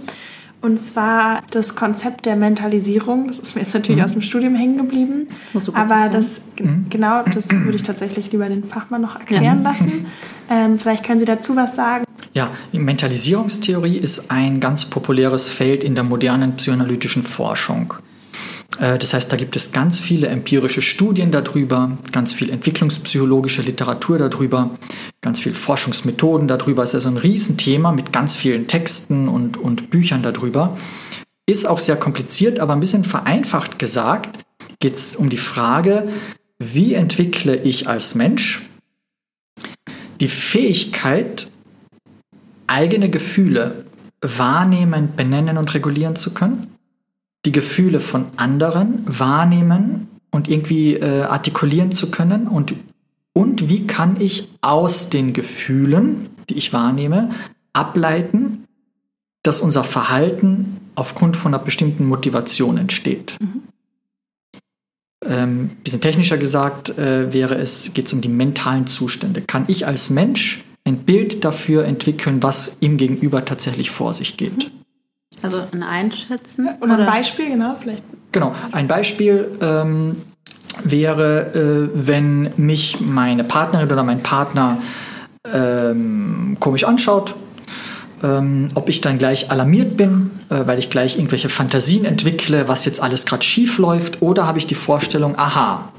Und 0.66 0.80
zwar 0.80 1.43
das 1.51 1.76
Konzept 1.76 2.26
der 2.26 2.36
Mentalisierung. 2.36 3.28
Das 3.28 3.38
ist 3.38 3.55
mir 3.55 3.61
jetzt 3.61 3.76
natürlich 3.76 3.99
mhm. 3.99 4.05
aus 4.05 4.13
dem 4.13 4.24
Studium 4.24 4.55
hängen 4.55 4.78
geblieben. 4.78 5.28
Aber 5.74 6.09
das, 6.09 6.41
mhm. 6.59 6.88
genau, 6.89 7.22
das 7.22 7.51
würde 7.51 7.76
ich 7.76 7.84
tatsächlich 7.84 8.32
lieber 8.32 8.49
den 8.49 8.63
Fachmann 8.63 9.03
noch 9.03 9.16
erklären 9.16 9.43
ja. 9.43 9.53
lassen. 9.72 10.07
Ähm, 10.49 10.80
vielleicht 10.80 11.03
können 11.03 11.20
Sie 11.20 11.28
dazu 11.28 11.55
was 11.55 11.76
sagen. 11.76 12.03
Ja, 12.34 12.49
Mentalisierungstheorie 12.72 13.97
ist 13.97 14.32
ein 14.32 14.59
ganz 14.59 14.86
populäres 14.86 15.49
Feld 15.49 15.84
in 15.84 15.93
der 15.93 16.03
modernen 16.03 16.55
psychoanalytischen 16.55 17.22
Forschung. 17.22 17.93
Äh, 18.80 18.97
das 18.97 19.13
heißt, 19.13 19.32
da 19.32 19.38
gibt 19.38 19.55
es 19.55 19.72
ganz 19.72 19.99
viele 19.99 20.30
empirische 20.30 20.82
Studien 20.82 21.30
darüber, 21.30 21.97
ganz 22.11 22.34
viel 22.34 22.49
entwicklungspsychologische 22.49 23.61
Literatur 23.61 24.18
darüber, 24.18 24.72
ganz 25.26 25.41
viel 25.41 25.53
Forschungsmethoden 25.53 26.47
darüber. 26.47 26.84
Es 26.84 26.91
ist 26.91 26.95
also 26.95 27.09
ein 27.09 27.17
Riesenthema 27.17 27.91
mit 27.91 28.13
ganz 28.13 28.38
vielen 28.38 28.67
Texten 28.67 29.28
und, 29.28 29.57
und 29.57 29.89
Büchern 29.89 30.23
darüber. 30.23 30.78
Ist 31.45 31.67
auch 31.67 31.80
sehr 31.80 31.97
kompliziert, 31.97 32.59
aber 32.59 32.73
ein 32.73 32.80
bisschen 32.80 33.03
vereinfacht 33.03 33.78
gesagt 33.78 34.39
geht 34.80 34.95
es 34.95 35.17
um 35.17 35.30
die 35.30 35.38
Frage, 35.38 36.07
wie 36.59 36.93
entwickle 36.93 37.57
ich 37.57 37.88
als 37.88 38.15
Mensch 38.15 38.61
die 40.21 40.30
Fähigkeit, 40.30 41.51
eigene 42.67 43.09
Gefühle 43.09 43.86
wahrnehmen, 44.21 45.09
benennen 45.15 45.57
und 45.57 45.73
regulieren 45.73 46.15
zu 46.15 46.34
können? 46.34 46.76
die 47.45 47.51
Gefühle 47.51 47.99
von 47.99 48.26
anderen 48.38 49.03
wahrnehmen 49.05 50.07
und 50.32 50.49
irgendwie 50.49 50.95
äh, 50.95 51.21
artikulieren 51.21 51.91
zu 51.91 52.11
können 52.11 52.47
und, 52.47 52.73
und 53.38 53.69
wie 53.69 53.86
kann 53.86 54.19
ich 54.19 54.49
aus 54.61 55.09
den 55.09 55.33
Gefühlen, 55.33 56.29
die 56.49 56.55
ich 56.55 56.73
wahrnehme, 56.73 57.31
ableiten, 57.73 58.65
dass 59.43 59.59
unser 59.59 59.83
Verhalten 59.83 60.77
aufgrund 60.95 61.36
von 61.36 61.53
einer 61.53 61.63
bestimmten 61.63 62.07
Motivation 62.07 62.77
entsteht. 62.77 63.38
Mhm. 63.39 63.63
Ähm, 65.27 65.69
bisschen 65.83 66.01
technischer 66.01 66.38
gesagt 66.38 66.97
äh, 66.97 67.33
wäre 67.33 67.55
es, 67.55 67.93
geht 67.93 68.07
es 68.07 68.13
um 68.13 68.21
die 68.21 68.29
mentalen 68.29 68.88
Zustände. 68.88 69.41
Kann 69.41 69.65
ich 69.67 69.86
als 69.86 70.09
Mensch 70.09 70.63
ein 70.86 70.99
Bild 70.99 71.43
dafür 71.43 71.83
entwickeln, 71.86 72.41
was 72.41 72.77
im 72.79 72.97
Gegenüber 72.97 73.43
tatsächlich 73.43 73.91
vor 73.91 74.13
sich 74.13 74.38
geht? 74.38 74.57
Mhm. 74.57 74.71
Also 75.41 75.61
ein 75.71 75.83
Einschätzen? 75.83 76.69
Oder, 76.79 76.99
ein 76.99 77.05
Beispiel, 77.05 77.49
genau, 77.49 77.75
vielleicht. 77.75 78.03
Genau, 78.31 78.55
ein 78.71 78.88
Beispiel 78.88 79.51
ähm, 79.61 80.21
wäre, 80.84 81.53
äh, 81.53 81.89
wenn 81.93 82.51
mich 82.57 82.99
meine 82.99 83.43
Partnerin 83.43 83.91
oder 83.91 84.03
mein 84.03 84.22
Partner 84.24 84.80
ähm, 85.51 86.57
komisch 86.59 86.84
anschaut, 86.84 87.36
ähm, 88.24 88.70
ob 88.76 88.89
ich 88.89 89.01
dann 89.01 89.18
gleich 89.18 89.51
alarmiert 89.51 89.97
bin, 89.97 90.32
äh, 90.49 90.61
weil 90.66 90.80
ich 90.80 90.89
gleich 90.89 91.18
irgendwelche 91.18 91.49
Fantasien 91.49 92.05
entwickle, 92.05 92.68
was 92.68 92.86
jetzt 92.86 93.01
alles 93.01 93.26
gerade 93.26 93.43
schief 93.43 93.78
läuft, 93.78 94.22
oder 94.22 94.47
habe 94.47 94.57
ich 94.57 94.68
die 94.68 94.76
Vorstellung, 94.76 95.38
aha, 95.38 95.91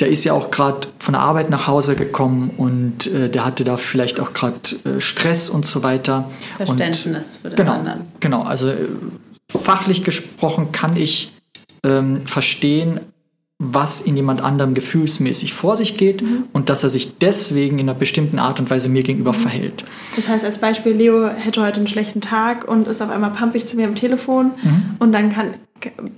der 0.00 0.08
ist 0.08 0.24
ja 0.24 0.34
auch 0.34 0.50
gerade 0.50 0.88
von 0.98 1.14
der 1.14 1.22
Arbeit 1.22 1.48
nach 1.48 1.66
Hause 1.66 1.96
gekommen 1.96 2.50
und 2.56 3.06
äh, 3.06 3.30
der 3.30 3.44
hatte 3.44 3.64
da 3.64 3.76
vielleicht 3.76 4.20
auch 4.20 4.34
gerade 4.34 4.58
äh, 4.84 5.00
Stress 5.00 5.48
und 5.48 5.66
so 5.66 5.82
weiter. 5.82 6.30
Verständnis 6.56 7.36
und, 7.36 7.42
für 7.42 7.48
den 7.50 7.56
genau, 7.56 7.78
anderen. 7.78 8.06
Genau, 8.20 8.42
also 8.42 8.72
fachlich 9.50 10.04
gesprochen 10.04 10.70
kann 10.72 10.96
ich 10.96 11.32
ähm, 11.82 12.26
verstehen, 12.26 13.00
was 13.58 14.02
in 14.02 14.16
jemand 14.16 14.42
anderem 14.42 14.74
gefühlsmäßig 14.74 15.54
vor 15.54 15.76
sich 15.76 15.96
geht 15.96 16.20
mhm. 16.20 16.44
und 16.52 16.68
dass 16.68 16.84
er 16.84 16.90
sich 16.90 17.16
deswegen 17.18 17.78
in 17.78 17.88
einer 17.88 17.98
bestimmten 17.98 18.38
Art 18.38 18.60
und 18.60 18.68
Weise 18.68 18.90
mir 18.90 19.02
gegenüber 19.02 19.32
mhm. 19.32 19.40
verhält. 19.40 19.84
Das 20.14 20.28
heißt 20.28 20.44
als 20.44 20.58
Beispiel, 20.58 20.92
Leo 20.92 21.28
hätte 21.28 21.62
heute 21.62 21.78
einen 21.78 21.86
schlechten 21.86 22.20
Tag 22.20 22.68
und 22.68 22.86
ist 22.86 23.00
auf 23.00 23.08
einmal 23.08 23.30
pampig 23.30 23.66
zu 23.66 23.76
mir 23.76 23.86
am 23.86 23.94
Telefon 23.94 24.50
mhm. 24.62 24.96
und 24.98 25.12
dann 25.12 25.30
kann, 25.30 25.54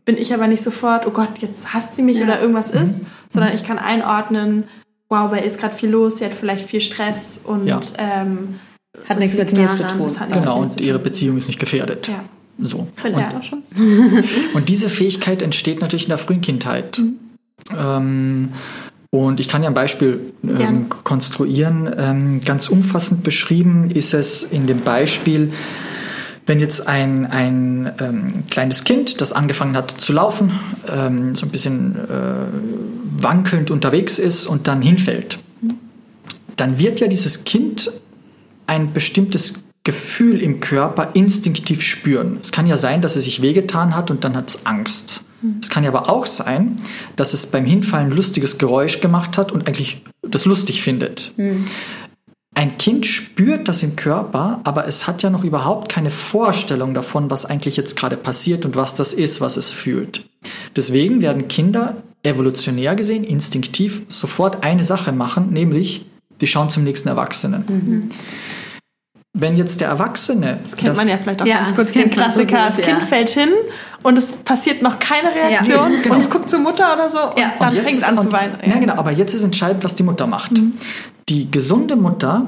bin 0.04 0.16
ich 0.16 0.34
aber 0.34 0.48
nicht 0.48 0.62
sofort, 0.62 1.06
oh 1.06 1.12
Gott, 1.12 1.38
jetzt 1.40 1.72
hasst 1.72 1.94
sie 1.94 2.02
mich 2.02 2.18
ja. 2.18 2.24
oder 2.24 2.40
irgendwas 2.40 2.74
mhm. 2.74 2.82
ist, 2.82 3.04
sondern 3.28 3.52
ich 3.54 3.62
kann 3.62 3.78
einordnen, 3.78 4.64
wow, 5.08 5.30
bei 5.30 5.38
ihr 5.38 5.44
ist 5.44 5.60
gerade 5.60 5.76
viel 5.76 5.90
los, 5.90 6.18
sie 6.18 6.24
hat 6.24 6.34
vielleicht 6.34 6.68
viel 6.68 6.80
Stress 6.80 7.40
und 7.44 7.68
ja. 7.68 7.80
ähm, 7.98 8.58
hat 9.08 9.20
nichts 9.20 9.38
mit 9.38 9.56
mir 9.56 9.72
zu 9.74 9.86
tun. 9.86 10.10
Genau, 10.32 10.60
und 10.60 10.80
ihre 10.80 10.98
Beziehung 10.98 11.36
ist 11.36 11.46
nicht 11.46 11.60
gefährdet. 11.60 12.08
Ja. 12.08 12.24
So. 12.60 12.88
Vielleicht 12.96 13.32
und, 13.32 13.38
auch 13.38 13.42
schon. 13.44 13.62
und 14.54 14.68
diese 14.68 14.88
Fähigkeit 14.88 15.40
entsteht 15.40 15.80
natürlich 15.80 16.06
in 16.06 16.10
der 16.10 16.18
frühen 16.18 16.40
Kindheit. 16.40 16.98
Mhm. 16.98 17.27
Ähm, 17.76 18.50
und 19.10 19.40
ich 19.40 19.48
kann 19.48 19.62
ja 19.62 19.68
ein 19.68 19.74
Beispiel 19.74 20.32
ähm, 20.42 20.88
konstruieren. 20.88 21.90
Ähm, 21.96 22.40
ganz 22.40 22.68
umfassend 22.68 23.24
beschrieben 23.24 23.90
ist 23.90 24.12
es 24.12 24.42
in 24.42 24.66
dem 24.66 24.82
Beispiel, 24.82 25.52
wenn 26.44 26.60
jetzt 26.60 26.86
ein, 26.86 27.26
ein 27.26 27.92
ähm, 28.00 28.44
kleines 28.50 28.84
Kind, 28.84 29.20
das 29.20 29.32
angefangen 29.32 29.76
hat 29.76 29.90
zu 29.90 30.12
laufen, 30.12 30.52
ähm, 30.90 31.34
so 31.34 31.46
ein 31.46 31.50
bisschen 31.50 31.96
äh, 31.96 33.22
wankelnd 33.22 33.70
unterwegs 33.70 34.18
ist 34.18 34.46
und 34.46 34.68
dann 34.68 34.82
hinfällt, 34.82 35.38
dann 36.56 36.78
wird 36.78 37.00
ja 37.00 37.06
dieses 37.06 37.44
Kind 37.44 37.90
ein 38.66 38.92
bestimmtes 38.92 39.64
Gefühl 39.84 40.42
im 40.42 40.60
Körper 40.60 41.10
instinktiv 41.14 41.82
spüren. 41.82 42.38
Es 42.42 42.52
kann 42.52 42.66
ja 42.66 42.76
sein, 42.76 43.00
dass 43.00 43.16
es 43.16 43.24
sich 43.24 43.40
wehgetan 43.40 43.96
hat 43.96 44.10
und 44.10 44.24
dann 44.24 44.36
hat 44.36 44.50
es 44.50 44.66
Angst. 44.66 45.22
Es 45.60 45.70
kann 45.70 45.84
ja 45.84 45.90
aber 45.90 46.10
auch 46.10 46.26
sein, 46.26 46.76
dass 47.16 47.32
es 47.32 47.46
beim 47.46 47.64
Hinfallen 47.64 48.10
ein 48.10 48.16
lustiges 48.16 48.58
Geräusch 48.58 49.00
gemacht 49.00 49.38
hat 49.38 49.52
und 49.52 49.66
eigentlich 49.68 50.02
das 50.22 50.44
lustig 50.44 50.82
findet. 50.82 51.32
Mhm. 51.36 51.66
Ein 52.54 52.76
Kind 52.76 53.06
spürt 53.06 53.68
das 53.68 53.84
im 53.84 53.94
Körper, 53.94 54.60
aber 54.64 54.88
es 54.88 55.06
hat 55.06 55.22
ja 55.22 55.30
noch 55.30 55.44
überhaupt 55.44 55.88
keine 55.88 56.10
Vorstellung 56.10 56.92
davon, 56.92 57.30
was 57.30 57.46
eigentlich 57.46 57.76
jetzt 57.76 57.94
gerade 57.94 58.16
passiert 58.16 58.64
und 58.64 58.74
was 58.74 58.96
das 58.96 59.12
ist, 59.12 59.40
was 59.40 59.56
es 59.56 59.70
fühlt. 59.70 60.26
Deswegen 60.74 61.22
werden 61.22 61.46
Kinder 61.46 62.02
evolutionär 62.24 62.96
gesehen, 62.96 63.22
instinktiv, 63.22 64.02
sofort 64.08 64.64
eine 64.64 64.82
Sache 64.82 65.12
machen, 65.12 65.52
nämlich 65.52 66.06
die 66.40 66.48
schauen 66.48 66.70
zum 66.70 66.82
nächsten 66.82 67.08
Erwachsenen. 67.08 67.64
Mhm 67.68 68.10
wenn 69.40 69.56
jetzt 69.56 69.80
der 69.80 69.88
Erwachsene. 69.88 70.58
Das 70.62 70.76
kennt 70.76 70.90
das, 70.90 70.98
man 70.98 71.08
ja 71.08 71.16
vielleicht 71.16 71.42
auch 71.42 71.46
ja, 71.46 71.58
ganz 71.58 71.74
kurz, 71.74 71.92
den 71.92 72.10
Klassiker. 72.10 72.66
Das 72.66 72.76
Kind 72.76 72.98
ja. 72.98 73.06
fällt 73.06 73.28
hin 73.28 73.50
und 74.02 74.16
es 74.16 74.32
passiert 74.32 74.82
noch 74.82 74.98
keine 74.98 75.28
Reaktion 75.34 75.92
ja, 75.92 76.00
genau. 76.02 76.14
und 76.16 76.20
es 76.20 76.30
guckt 76.30 76.50
zur 76.50 76.60
Mutter 76.60 76.92
oder 76.94 77.08
so 77.08 77.20
und 77.20 77.38
dann 77.60 77.76
und 77.76 77.82
fängt 77.82 77.98
es 77.98 78.04
an 78.04 78.18
zu 78.18 78.32
weinen. 78.32 78.58
Ja, 78.64 78.78
genau, 78.78 78.94
aber 78.94 79.12
jetzt 79.12 79.34
ist 79.34 79.44
entscheidend, 79.44 79.84
was 79.84 79.94
die 79.94 80.02
Mutter 80.02 80.26
macht. 80.26 80.52
Mhm. 80.52 80.74
Die 81.28 81.50
gesunde 81.50 81.96
Mutter 81.96 82.46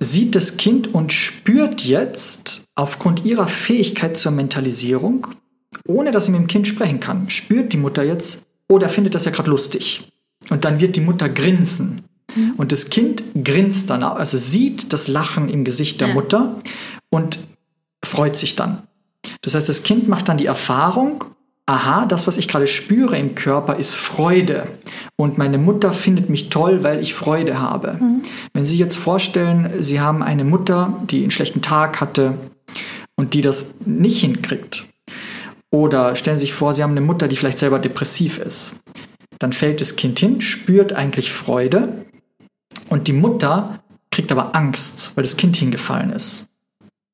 sieht 0.00 0.34
das 0.34 0.56
Kind 0.56 0.92
und 0.92 1.12
spürt 1.12 1.82
jetzt 1.82 2.64
aufgrund 2.74 3.24
ihrer 3.24 3.46
Fähigkeit 3.46 4.16
zur 4.16 4.32
Mentalisierung, 4.32 5.28
ohne 5.86 6.10
dass 6.10 6.26
sie 6.26 6.32
mit 6.32 6.40
dem 6.40 6.46
Kind 6.48 6.68
sprechen 6.68 7.00
kann, 7.00 7.30
spürt 7.30 7.72
die 7.72 7.78
Mutter 7.78 8.02
jetzt, 8.02 8.42
oder 8.68 8.88
findet 8.88 9.14
das 9.14 9.24
ja 9.24 9.30
gerade 9.30 9.50
lustig. 9.50 10.08
Und 10.50 10.64
dann 10.64 10.80
wird 10.80 10.96
die 10.96 11.00
Mutter 11.00 11.28
grinsen. 11.28 12.04
Mhm. 12.34 12.54
Und 12.56 12.72
das 12.72 12.90
Kind 12.90 13.22
grinst 13.44 13.90
dann, 13.90 14.02
also 14.02 14.36
sieht 14.36 14.92
das 14.92 15.08
Lachen 15.08 15.48
im 15.48 15.64
Gesicht 15.64 16.00
der 16.00 16.08
ja. 16.08 16.14
Mutter 16.14 16.56
und 17.10 17.38
freut 18.04 18.36
sich 18.36 18.56
dann. 18.56 18.82
Das 19.42 19.54
heißt, 19.54 19.68
das 19.68 19.82
Kind 19.82 20.08
macht 20.08 20.28
dann 20.28 20.38
die 20.38 20.46
Erfahrung, 20.46 21.24
aha, 21.66 22.06
das, 22.06 22.26
was 22.26 22.38
ich 22.38 22.48
gerade 22.48 22.66
spüre 22.66 23.18
im 23.18 23.34
Körper, 23.34 23.76
ist 23.76 23.94
Freude. 23.94 24.68
Und 25.16 25.36
meine 25.36 25.58
Mutter 25.58 25.92
findet 25.92 26.30
mich 26.30 26.48
toll, 26.48 26.82
weil 26.84 27.02
ich 27.02 27.14
Freude 27.14 27.58
habe. 27.58 27.98
Mhm. 28.00 28.22
Wenn 28.52 28.64
Sie 28.64 28.72
sich 28.72 28.80
jetzt 28.80 28.96
vorstellen, 28.96 29.72
Sie 29.80 30.00
haben 30.00 30.22
eine 30.22 30.44
Mutter, 30.44 31.02
die 31.10 31.22
einen 31.22 31.32
schlechten 31.32 31.62
Tag 31.62 32.00
hatte 32.00 32.34
und 33.16 33.34
die 33.34 33.42
das 33.42 33.74
nicht 33.84 34.20
hinkriegt. 34.20 34.86
Oder 35.72 36.14
stellen 36.14 36.38
Sie 36.38 36.42
sich 36.42 36.54
vor, 36.54 36.72
Sie 36.72 36.82
haben 36.82 36.92
eine 36.92 37.00
Mutter, 37.00 37.26
die 37.26 37.36
vielleicht 37.36 37.58
selber 37.58 37.80
depressiv 37.80 38.38
ist. 38.38 38.80
Dann 39.38 39.52
fällt 39.52 39.80
das 39.80 39.96
Kind 39.96 40.18
hin, 40.18 40.40
spürt 40.40 40.92
eigentlich 40.92 41.32
Freude 41.32 42.05
und 42.88 43.08
die 43.08 43.12
Mutter 43.12 43.80
kriegt 44.10 44.32
aber 44.32 44.54
Angst, 44.54 45.12
weil 45.14 45.22
das 45.22 45.36
Kind 45.36 45.56
hingefallen 45.56 46.12
ist. 46.12 46.48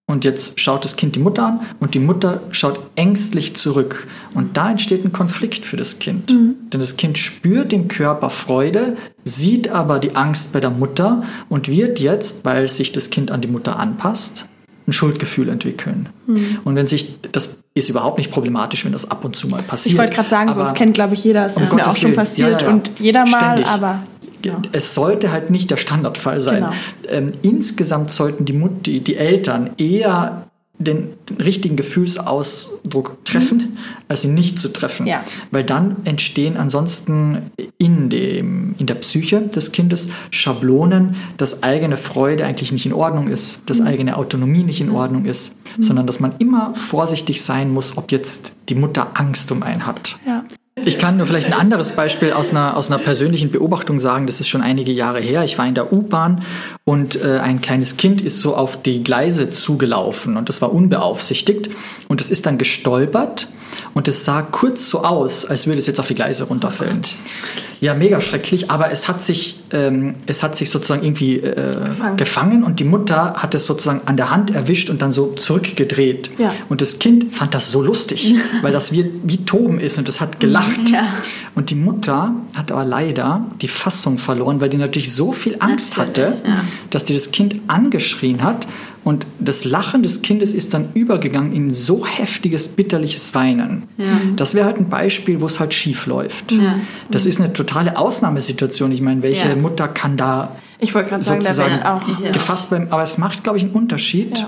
Und 0.06 0.24
jetzt 0.24 0.60
schaut 0.60 0.84
das 0.84 0.96
Kind 0.96 1.14
die 1.14 1.20
Mutter 1.20 1.46
an 1.46 1.60
und 1.80 1.94
die 1.94 1.98
Mutter 1.98 2.42
schaut 2.50 2.78
ängstlich 2.96 3.56
zurück. 3.56 4.08
Und 4.34 4.56
da 4.56 4.70
entsteht 4.70 5.04
ein 5.04 5.12
Konflikt 5.12 5.64
für 5.64 5.76
das 5.76 6.00
Kind. 6.00 6.30
Mhm. 6.30 6.56
Denn 6.70 6.80
das 6.80 6.96
Kind 6.96 7.18
spürt 7.18 7.72
im 7.72 7.88
Körper 7.88 8.28
Freude, 8.28 8.96
sieht 9.24 9.68
aber 9.68 10.00
die 10.00 10.14
Angst 10.14 10.52
bei 10.52 10.60
der 10.60 10.70
Mutter 10.70 11.22
und 11.48 11.68
wird 11.68 11.98
jetzt, 11.98 12.44
weil 12.44 12.68
sich 12.68 12.92
das 12.92 13.10
Kind 13.10 13.30
an 13.30 13.40
die 13.40 13.48
Mutter 13.48 13.78
anpasst, 13.78 14.48
ein 14.86 14.92
Schuldgefühl 14.92 15.48
entwickeln. 15.48 16.08
Mhm. 16.26 16.58
Und 16.64 16.76
wenn 16.76 16.86
sich, 16.86 17.18
das 17.32 17.56
ist 17.74 17.88
überhaupt 17.88 18.18
nicht 18.18 18.30
problematisch, 18.30 18.84
wenn 18.84 18.92
das 18.92 19.10
ab 19.10 19.24
und 19.24 19.36
zu 19.36 19.48
mal 19.48 19.62
passiert. 19.62 19.92
Ich 19.92 19.98
wollte 19.98 20.14
gerade 20.14 20.28
sagen, 20.28 20.52
so, 20.52 20.60
das 20.60 20.74
kennt, 20.74 20.94
glaube 20.94 21.14
ich, 21.14 21.24
jeder. 21.24 21.44
Das 21.44 21.56
um 21.56 21.62
ist 21.62 21.72
mir 21.72 21.86
auch 21.86 21.96
schon 21.96 22.14
passiert 22.14 22.50
ja, 22.50 22.58
ja, 22.58 22.64
ja. 22.66 22.70
und 22.70 22.92
jeder 22.98 23.26
mal, 23.26 23.52
Ständig. 23.54 23.66
aber 23.66 24.02
ja. 24.44 24.60
es 24.72 24.94
sollte 24.94 25.30
halt 25.30 25.50
nicht 25.50 25.70
der 25.70 25.76
Standardfall 25.76 26.40
sein. 26.40 26.64
Genau. 26.64 26.72
Ähm, 27.08 27.32
insgesamt 27.42 28.10
sollten 28.10 28.44
die, 28.44 28.52
Mut 28.52 28.86
die, 28.86 29.00
die 29.00 29.16
Eltern 29.16 29.70
eher 29.78 30.48
den, 30.84 31.14
den, 31.28 31.36
richtigen 31.38 31.76
Gefühlsausdruck 31.76 33.24
treffen, 33.24 33.58
mhm. 33.58 33.78
als 34.08 34.24
ihn 34.24 34.34
nicht 34.34 34.60
zu 34.60 34.72
treffen. 34.72 35.06
Ja. 35.06 35.24
Weil 35.50 35.64
dann 35.64 35.96
entstehen 36.04 36.56
ansonsten 36.56 37.50
in, 37.78 38.10
dem, 38.10 38.74
in 38.78 38.86
der 38.86 38.94
Psyche 38.96 39.40
des 39.40 39.72
Kindes 39.72 40.08
Schablonen, 40.30 41.16
dass 41.36 41.62
eigene 41.62 41.96
Freude 41.96 42.44
eigentlich 42.44 42.72
nicht 42.72 42.86
in 42.86 42.92
Ordnung 42.92 43.28
ist, 43.28 43.62
dass 43.66 43.80
mhm. 43.80 43.86
eigene 43.86 44.16
Autonomie 44.16 44.62
nicht 44.62 44.80
in 44.80 44.88
mhm. 44.88 44.96
Ordnung 44.96 45.24
ist, 45.24 45.56
mhm. 45.76 45.82
sondern 45.82 46.06
dass 46.06 46.20
man 46.20 46.34
immer 46.38 46.74
vorsichtig 46.74 47.42
sein 47.42 47.70
muss, 47.70 47.96
ob 47.96 48.12
jetzt 48.12 48.54
die 48.68 48.74
Mutter 48.74 49.12
Angst 49.14 49.50
um 49.52 49.62
einen 49.62 49.86
hat. 49.86 50.18
Ja. 50.26 50.44
Ich 50.74 50.98
kann 50.98 51.18
nur 51.18 51.26
vielleicht 51.26 51.46
ein 51.46 51.52
anderes 51.52 51.92
Beispiel 51.92 52.32
aus 52.32 52.50
einer, 52.50 52.76
aus 52.78 52.90
einer 52.90 52.98
persönlichen 52.98 53.50
Beobachtung 53.50 53.98
sagen. 53.98 54.26
Das 54.26 54.40
ist 54.40 54.48
schon 54.48 54.62
einige 54.62 54.90
Jahre 54.90 55.20
her. 55.20 55.44
Ich 55.44 55.58
war 55.58 55.66
in 55.66 55.74
der 55.74 55.92
U-Bahn 55.92 56.44
und 56.84 57.22
äh, 57.22 57.40
ein 57.40 57.60
kleines 57.60 57.98
Kind 57.98 58.22
ist 58.22 58.40
so 58.40 58.56
auf 58.56 58.82
die 58.82 59.04
Gleise 59.04 59.50
zugelaufen 59.50 60.36
und 60.36 60.48
das 60.48 60.62
war 60.62 60.72
unbeaufsichtigt 60.72 61.68
und 62.08 62.22
es 62.22 62.30
ist 62.30 62.46
dann 62.46 62.56
gestolpert 62.56 63.48
und 63.92 64.08
es 64.08 64.24
sah 64.24 64.42
kurz 64.42 64.88
so 64.88 65.04
aus, 65.04 65.44
als 65.44 65.66
würde 65.66 65.78
es 65.78 65.86
jetzt 65.86 66.00
auf 66.00 66.08
die 66.08 66.14
Gleise 66.14 66.44
runterfallen. 66.44 67.02
Oh 67.04 67.62
ja, 67.82 67.94
mega 67.94 68.20
schrecklich, 68.20 68.70
aber 68.70 68.92
es 68.92 69.08
hat 69.08 69.22
sich, 69.22 69.60
ähm, 69.72 70.14
es 70.26 70.42
hat 70.42 70.56
sich 70.56 70.70
sozusagen 70.70 71.02
irgendwie 71.02 71.38
äh, 71.38 71.54
gefangen. 71.84 72.16
gefangen. 72.16 72.64
und 72.64 72.80
die 72.80 72.84
Mutter 72.84 73.34
hat 73.36 73.54
es 73.54 73.66
sozusagen 73.66 74.02
an 74.06 74.16
der 74.16 74.30
Hand 74.30 74.50
erwischt 74.50 74.90
und 74.90 75.02
dann 75.02 75.10
so 75.10 75.32
zurückgedreht. 75.32 76.30
Ja. 76.38 76.52
Und 76.68 76.80
das 76.80 76.98
Kind 76.98 77.32
fand 77.32 77.54
das 77.54 77.72
so 77.72 77.82
lustig, 77.82 78.34
weil 78.62 78.72
das 78.72 78.92
wie, 78.92 79.10
wie 79.22 79.44
Toben 79.44 79.80
ist 79.80 79.98
und 79.98 80.08
es 80.08 80.20
hat 80.20 80.40
gelacht. 80.40 80.90
Ja. 80.90 81.06
Und 81.54 81.70
die 81.70 81.74
Mutter 81.74 82.34
hat 82.54 82.72
aber 82.72 82.84
leider 82.84 83.46
die 83.60 83.68
Fassung 83.68 84.18
verloren, 84.18 84.60
weil 84.60 84.68
die 84.68 84.78
natürlich 84.78 85.12
so 85.12 85.32
viel 85.32 85.56
Angst 85.60 85.96
natürlich, 85.96 86.38
hatte, 86.38 86.48
ja. 86.48 86.64
dass 86.90 87.04
die 87.04 87.14
das 87.14 87.30
Kind 87.30 87.56
angeschrien 87.68 88.42
hat 88.42 88.66
und 89.04 89.26
das 89.38 89.64
Lachen 89.64 90.02
des 90.02 90.22
Kindes 90.22 90.54
ist 90.54 90.74
dann 90.74 90.90
übergegangen 90.94 91.52
in 91.52 91.72
so 91.72 92.06
heftiges, 92.06 92.68
bitterliches 92.68 93.34
Weinen. 93.34 93.84
Ja. 93.96 94.06
Das 94.36 94.54
wäre 94.54 94.66
halt 94.66 94.76
ein 94.76 94.88
Beispiel, 94.88 95.40
wo 95.40 95.46
es 95.46 95.58
halt 95.58 95.74
schief 95.74 96.06
läuft. 96.06 96.52
Ja. 96.52 96.78
Das 97.10 97.26
ist 97.26 97.40
eine 97.40 97.52
totale 97.52 97.98
Ausnahmesituation. 97.98 98.92
Ich 98.92 99.00
meine, 99.00 99.22
welche 99.22 99.48
ja. 99.48 99.56
Mutter 99.56 99.88
kann 99.88 100.16
da 100.16 100.56
ich 100.82 100.96
wollte 100.96 101.10
gerade 101.10 101.22
sagen, 101.22 101.44
da 101.44 101.56
wäre 101.56 101.70
ich 101.70 101.84
auch 101.84 102.32
gefasst 102.32 102.70
bleiben? 102.70 102.88
Aber 102.90 103.04
es 103.04 103.16
macht, 103.16 103.44
glaube 103.44 103.56
ich, 103.56 103.62
einen 103.62 103.72
Unterschied, 103.72 104.44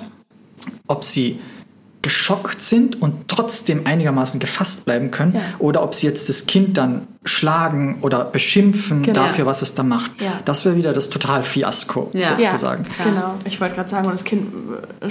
ob 0.89 1.05
sie 1.05 1.39
geschockt 2.05 2.63
sind 2.63 3.01
und 3.01 3.29
trotzdem 3.29 3.87
einigermaßen 3.87 4.39
gefasst 4.39 4.85
bleiben 4.85 5.11
können 5.11 5.35
ja. 5.35 5.41
oder 5.59 5.83
ob 5.83 5.95
sie 5.95 6.07
jetzt 6.07 6.29
das 6.29 6.47
Kind 6.47 6.77
dann 6.77 7.09
schlagen 7.25 7.99
oder 8.03 8.27
beschimpfen 8.27 9.03
genau. 9.03 9.23
dafür, 9.23 9.47
was 9.47 9.63
es 9.63 9.75
da 9.75 9.83
macht. 9.83 10.21
Ja. 10.21 10.39
Das 10.45 10.67
wäre 10.67 10.77
wieder 10.77 10.93
das 10.93 11.09
Total-Fiasko 11.09 12.11
ja. 12.13 12.37
sozusagen. 12.37 12.85
Genau, 13.03 13.37
ich 13.47 13.59
wollte 13.59 13.75
gerade 13.75 13.89
sagen, 13.89 14.07
und 14.07 14.13
das 14.13 14.25
Kind 14.25 14.53
äh, 15.01 15.09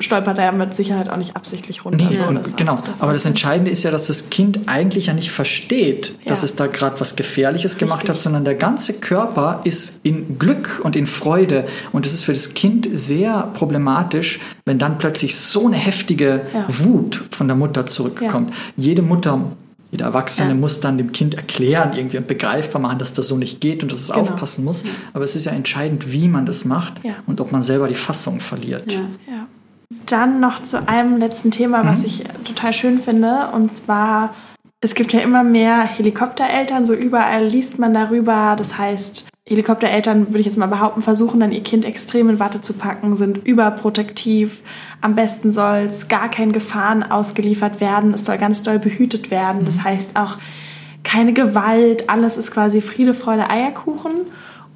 stolpert 0.00 0.38
er 0.38 0.52
mit 0.52 0.74
Sicherheit 0.74 1.08
auch 1.08 1.16
nicht 1.16 1.36
absichtlich 1.36 1.84
runter. 1.84 2.06
Nee, 2.08 2.16
so, 2.16 2.24
und, 2.24 2.56
genau, 2.56 2.78
aber 2.98 3.12
das 3.12 3.24
Entscheidende 3.26 3.70
ist 3.70 3.82
ja, 3.82 3.90
dass 3.90 4.06
das 4.06 4.30
Kind 4.30 4.60
eigentlich 4.66 5.06
ja 5.06 5.14
nicht 5.14 5.30
versteht, 5.30 6.18
dass 6.26 6.42
es 6.42 6.56
da 6.56 6.66
gerade 6.66 7.00
was 7.00 7.16
Gefährliches 7.16 7.72
Richtig. 7.72 7.88
gemacht 7.88 8.08
hat, 8.08 8.18
sondern 8.18 8.44
der 8.44 8.54
ganze 8.54 8.94
Körper 8.94 9.60
ist 9.64 10.00
in 10.04 10.38
Glück 10.38 10.80
und 10.82 10.96
in 10.96 11.06
Freude. 11.06 11.66
Und 11.92 12.06
es 12.06 12.14
ist 12.14 12.24
für 12.24 12.32
das 12.32 12.54
Kind 12.54 12.88
sehr 12.92 13.50
problematisch, 13.54 14.40
wenn 14.64 14.78
dann 14.78 14.98
plötzlich 14.98 15.36
so 15.36 15.66
eine 15.66 15.76
heftige 15.76 16.42
ja. 16.54 16.66
Wut 16.68 17.24
von 17.30 17.48
der 17.48 17.56
Mutter 17.56 17.86
zurückkommt. 17.86 18.50
Ja. 18.50 18.56
Jede 18.76 19.02
Mutter 19.02 19.40
jeder 19.90 20.04
Erwachsene 20.04 20.50
ja. 20.50 20.54
muss 20.54 20.80
dann 20.80 20.98
dem 20.98 21.12
Kind 21.12 21.34
erklären, 21.34 21.92
irgendwie 21.96 22.18
und 22.18 22.26
begreifbar 22.26 22.80
machen, 22.80 22.98
dass 22.98 23.14
das 23.14 23.26
so 23.26 23.38
nicht 23.38 23.60
geht 23.60 23.82
und 23.82 23.90
dass 23.90 24.00
es 24.00 24.08
genau. 24.08 24.20
aufpassen 24.20 24.64
muss. 24.64 24.84
Aber 25.14 25.24
es 25.24 25.34
ist 25.34 25.46
ja 25.46 25.52
entscheidend, 25.52 26.12
wie 26.12 26.28
man 26.28 26.44
das 26.44 26.66
macht 26.66 27.02
ja. 27.02 27.14
und 27.26 27.40
ob 27.40 27.52
man 27.52 27.62
selber 27.62 27.88
die 27.88 27.94
Fassung 27.94 28.40
verliert. 28.40 28.92
Ja. 28.92 29.00
Dann 30.06 30.38
noch 30.40 30.62
zu 30.62 30.86
einem 30.86 31.16
letzten 31.16 31.50
Thema, 31.50 31.86
was 31.86 32.00
mhm. 32.00 32.06
ich 32.06 32.24
total 32.44 32.72
schön 32.72 33.00
finde. 33.00 33.48
Und 33.52 33.72
zwar, 33.72 34.34
es 34.80 34.94
gibt 34.94 35.12
ja 35.12 35.20
immer 35.20 35.42
mehr 35.42 35.82
Helikoptereltern, 35.82 36.84
so 36.84 36.94
überall 36.94 37.46
liest 37.46 37.78
man 37.78 37.94
darüber. 37.94 38.54
Das 38.56 38.76
heißt, 38.76 39.28
Helikoptereltern, 39.46 40.28
würde 40.28 40.40
ich 40.40 40.46
jetzt 40.46 40.58
mal 40.58 40.66
behaupten, 40.66 41.00
versuchen 41.00 41.40
dann 41.40 41.52
ihr 41.52 41.62
Kind 41.62 41.86
extrem 41.86 42.28
in 42.28 42.38
Watte 42.38 42.60
zu 42.60 42.74
packen, 42.74 43.16
sind 43.16 43.38
überprotektiv. 43.46 44.60
Am 45.00 45.14
besten 45.14 45.52
soll 45.52 45.86
es 45.88 46.08
gar 46.08 46.30
keinen 46.30 46.52
Gefahren 46.52 47.02
ausgeliefert 47.02 47.80
werden. 47.80 48.12
Es 48.12 48.26
soll 48.26 48.36
ganz 48.36 48.62
doll 48.62 48.78
behütet 48.78 49.30
werden. 49.30 49.64
Das 49.64 49.78
mhm. 49.78 49.84
heißt 49.84 50.16
auch 50.16 50.36
keine 51.02 51.32
Gewalt. 51.32 52.10
Alles 52.10 52.36
ist 52.36 52.50
quasi 52.50 52.82
Friede, 52.82 53.14
Freude, 53.14 53.48
Eierkuchen. 53.48 54.26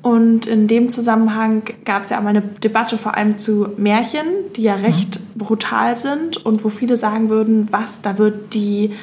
Und 0.03 0.47
in 0.47 0.67
dem 0.67 0.89
Zusammenhang 0.89 1.63
gab 1.85 2.03
es 2.03 2.11
ja 2.11 2.19
auch 2.19 2.23
mal 2.23 2.31
eine 2.31 2.43
Debatte 2.43 2.99
vor 2.99 3.17
allem 3.17 3.39
zu 3.39 3.69
Märchen, 3.77 4.27
die 4.57 4.63
ja 4.63 4.75
recht 4.75 5.21
mhm. 5.21 5.39
brutal 5.39 5.97
sind 5.97 6.45
und 6.45 6.65
wo 6.65 6.69
viele 6.69 6.97
sagen 6.97 7.31
würden, 7.31 7.73
was, 7.73 8.03
da 8.03 8.19
wird 8.19 8.53
die 8.55 8.95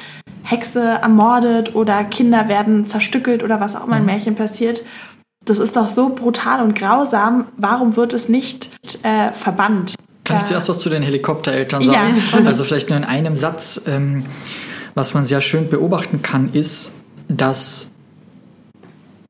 Hexe 0.42 0.82
ermordet 0.82 1.74
oder 1.74 2.04
Kinder 2.04 2.48
werden 2.48 2.86
zerstückelt 2.86 3.42
oder 3.42 3.60
was 3.60 3.76
auch 3.76 3.86
immer 3.86 3.96
in 3.96 4.02
mhm. 4.02 4.06
Märchen 4.06 4.34
passiert. 4.34 4.82
Das 5.46 5.58
ist 5.58 5.76
doch 5.76 5.88
so 5.88 6.10
brutal 6.10 6.62
und 6.62 6.74
grausam. 6.74 7.46
Warum 7.56 7.96
wird 7.96 8.12
es 8.12 8.28
nicht 8.28 8.70
äh, 9.02 9.32
verbannt? 9.32 9.94
Kann 10.24 10.36
ich 10.36 10.44
zuerst 10.44 10.68
was 10.68 10.78
zu 10.78 10.90
den 10.90 11.02
Helikoptereltern 11.02 11.82
sagen? 11.82 12.22
Ja. 12.32 12.38
Also 12.44 12.62
vielleicht 12.64 12.90
nur 12.90 12.98
in 12.98 13.04
einem 13.04 13.36
Satz. 13.36 13.82
Ähm, 13.86 14.24
was 14.94 15.14
man 15.14 15.24
sehr 15.24 15.40
schön 15.40 15.68
beobachten 15.68 16.22
kann, 16.22 16.52
ist, 16.52 17.04
dass 17.28 17.89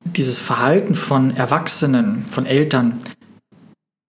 dieses 0.04 0.40
Verhalten 0.40 0.94
von 0.94 1.30
Erwachsenen, 1.30 2.24
von 2.30 2.46
Eltern, 2.46 2.98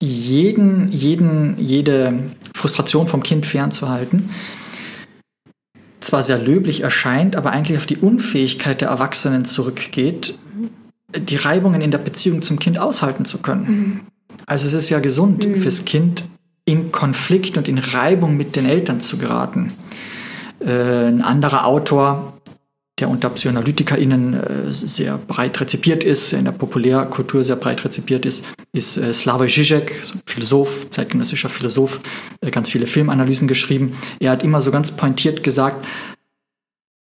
jeden, 0.02 0.92
jeden, 0.92 1.60
jede 1.60 2.32
Frustration 2.56 3.08
vom 3.08 3.22
Kind 3.22 3.46
fernzuhalten, 3.46 4.30
zwar 6.00 6.24
sehr 6.24 6.40
löblich 6.40 6.82
erscheint, 6.82 7.36
aber 7.36 7.52
eigentlich 7.52 7.78
auf 7.78 7.86
die 7.86 7.98
Unfähigkeit 7.98 8.82
der 8.82 8.90
Erwachsenen 8.90 9.46
zurückgeht, 9.46 10.38
die 11.16 11.36
Reibungen 11.36 11.82
in 11.82 11.92
der 11.92 12.00
Beziehung 12.00 12.42
zum 12.42 12.58
Kind 12.58 12.80
aushalten 12.80 13.26
zu 13.26 13.40
können. 13.40 13.66
Mhm. 13.66 14.00
Also 14.46 14.68
es 14.68 14.74
ist 14.74 14.90
ja 14.90 15.00
gesund 15.00 15.48
mhm. 15.48 15.58
fürs 15.58 15.86
Kind, 15.86 16.24
in 16.66 16.92
Konflikt 16.92 17.58
und 17.58 17.68
in 17.68 17.78
Reibung 17.78 18.38
mit 18.38 18.56
den 18.56 18.66
Eltern 18.66 19.02
zu 19.02 19.18
geraten. 19.18 19.74
Äh, 20.60 21.08
ein 21.08 21.22
anderer 21.22 21.66
Autor 21.66 22.41
der 23.02 23.10
unter 23.10 23.30
PsychoanalytikerInnen 23.30 24.34
äh, 24.34 24.72
sehr 24.72 25.18
breit 25.18 25.60
rezipiert 25.60 26.04
ist, 26.04 26.34
in 26.34 26.46
der 26.46 26.52
Populärkultur 26.52 27.44
sehr 27.44 27.56
breit 27.56 27.84
rezipiert 27.84 28.26
ist, 28.26 28.46
ist 28.72 28.98
äh, 28.98 29.14
Slavoj 29.14 29.48
Žižek, 29.48 29.92
so 30.04 30.16
Philosoph, 30.26 30.90
zeitgenössischer 30.90 31.50
Philosoph, 31.50 32.00
äh, 32.42 32.52
ganz 32.52 32.70
viele 32.70 32.88
Filmanalysen 32.88 33.48
geschrieben. 33.48 33.98
Er 34.20 34.32
hat 34.32 34.44
immer 34.44 34.62
so 34.62 34.72
ganz 34.72 34.92
pointiert 34.92 35.44
gesagt, 35.44 35.86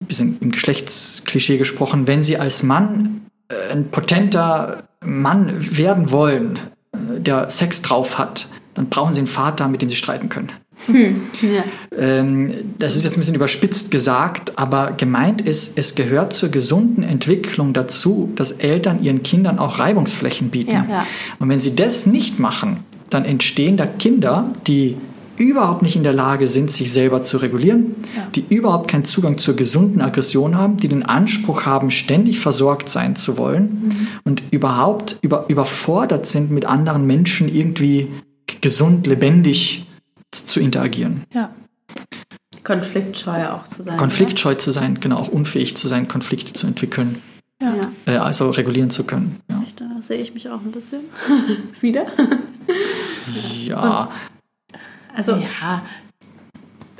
ein 0.01 0.07
bisschen 0.07 0.37
im 0.39 0.51
Geschlechtsklischee 0.51 1.57
gesprochen, 1.57 2.07
wenn 2.07 2.23
Sie 2.23 2.37
als 2.37 2.63
Mann 2.63 3.25
ein 3.71 3.89
potenter 3.89 4.83
Mann 5.01 5.77
werden 5.77 6.11
wollen, 6.11 6.59
der 6.93 7.49
Sex 7.49 7.81
drauf 7.81 8.17
hat, 8.17 8.47
dann 8.73 8.89
brauchen 8.89 9.13
sie 9.13 9.19
einen 9.19 9.27
Vater, 9.27 9.67
mit 9.67 9.81
dem 9.81 9.89
sie 9.89 9.95
streiten 9.95 10.29
können. 10.29 10.51
Hm, 10.85 11.21
ja. 11.41 11.63
Ähm, 11.97 12.53
das 12.77 12.95
ist 12.95 13.03
jetzt 13.03 13.15
ein 13.15 13.19
bisschen 13.19 13.35
überspitzt 13.35 13.91
gesagt, 13.91 14.57
aber 14.57 14.91
gemeint 14.91 15.41
ist, 15.41 15.77
es 15.77 15.95
gehört 15.95 16.33
zur 16.33 16.49
gesunden 16.49 17.03
Entwicklung 17.03 17.73
dazu, 17.73 18.31
dass 18.35 18.51
Eltern 18.51 19.03
ihren 19.03 19.23
Kindern 19.23 19.59
auch 19.59 19.79
Reibungsflächen 19.79 20.49
bieten. 20.49 20.71
Ja. 20.71 20.85
Ja. 20.89 21.05
Und 21.39 21.49
wenn 21.49 21.59
sie 21.59 21.75
das 21.75 22.05
nicht 22.05 22.39
machen, 22.39 22.83
dann 23.09 23.25
entstehen 23.25 23.77
da 23.77 23.85
Kinder, 23.85 24.53
die 24.67 24.95
überhaupt 25.39 25.81
nicht 25.81 25.95
in 25.95 26.03
der 26.03 26.13
Lage 26.13 26.47
sind, 26.47 26.69
sich 26.69 26.91
selber 26.91 27.23
zu 27.23 27.37
regulieren, 27.37 27.95
die 28.35 28.43
überhaupt 28.49 28.89
keinen 28.89 29.05
Zugang 29.05 29.37
zur 29.37 29.55
gesunden 29.55 30.01
Aggression 30.01 30.57
haben, 30.57 30.77
die 30.77 30.89
den 30.89 31.03
Anspruch 31.03 31.65
haben, 31.65 31.91
ständig 31.91 32.39
versorgt 32.39 32.89
sein 32.89 33.15
zu 33.15 33.37
wollen 33.37 34.07
und 34.25 34.43
überhaupt 34.51 35.17
über, 35.21 35.45
überfordert 35.47 36.27
sind, 36.27 36.51
mit 36.51 36.65
anderen 36.65 37.07
Menschen 37.07 37.53
irgendwie 37.53 38.07
gesund, 38.59 39.07
lebendig 39.07 39.85
zu 40.31 40.59
interagieren. 40.59 41.23
Ja. 41.33 41.51
Konfliktscheu 42.63 43.47
auch 43.49 43.63
zu 43.63 43.83
sein. 43.83 43.97
Konfliktscheu 43.97 44.55
zu 44.55 44.71
sein, 44.71 44.99
genau, 44.99 45.17
auch 45.17 45.27
unfähig 45.29 45.75
zu 45.77 45.87
sein, 45.87 46.07
Konflikte 46.07 46.53
zu 46.53 46.67
entwickeln? 46.67 47.21
Ja. 47.61 47.73
äh, 48.05 48.17
also 48.17 48.49
regulieren 48.51 48.89
zu 48.89 49.03
können. 49.05 49.39
Ja, 49.49 49.61
Da 49.75 50.01
sehe 50.01 50.17
ich 50.21 50.33
mich 50.33 50.49
auch 50.49 50.61
ein 50.61 50.71
bisschen 50.71 51.01
wieder. 51.81 52.05
ja. 53.65 54.09
Also, 55.15 55.33
Ja. 55.35 55.81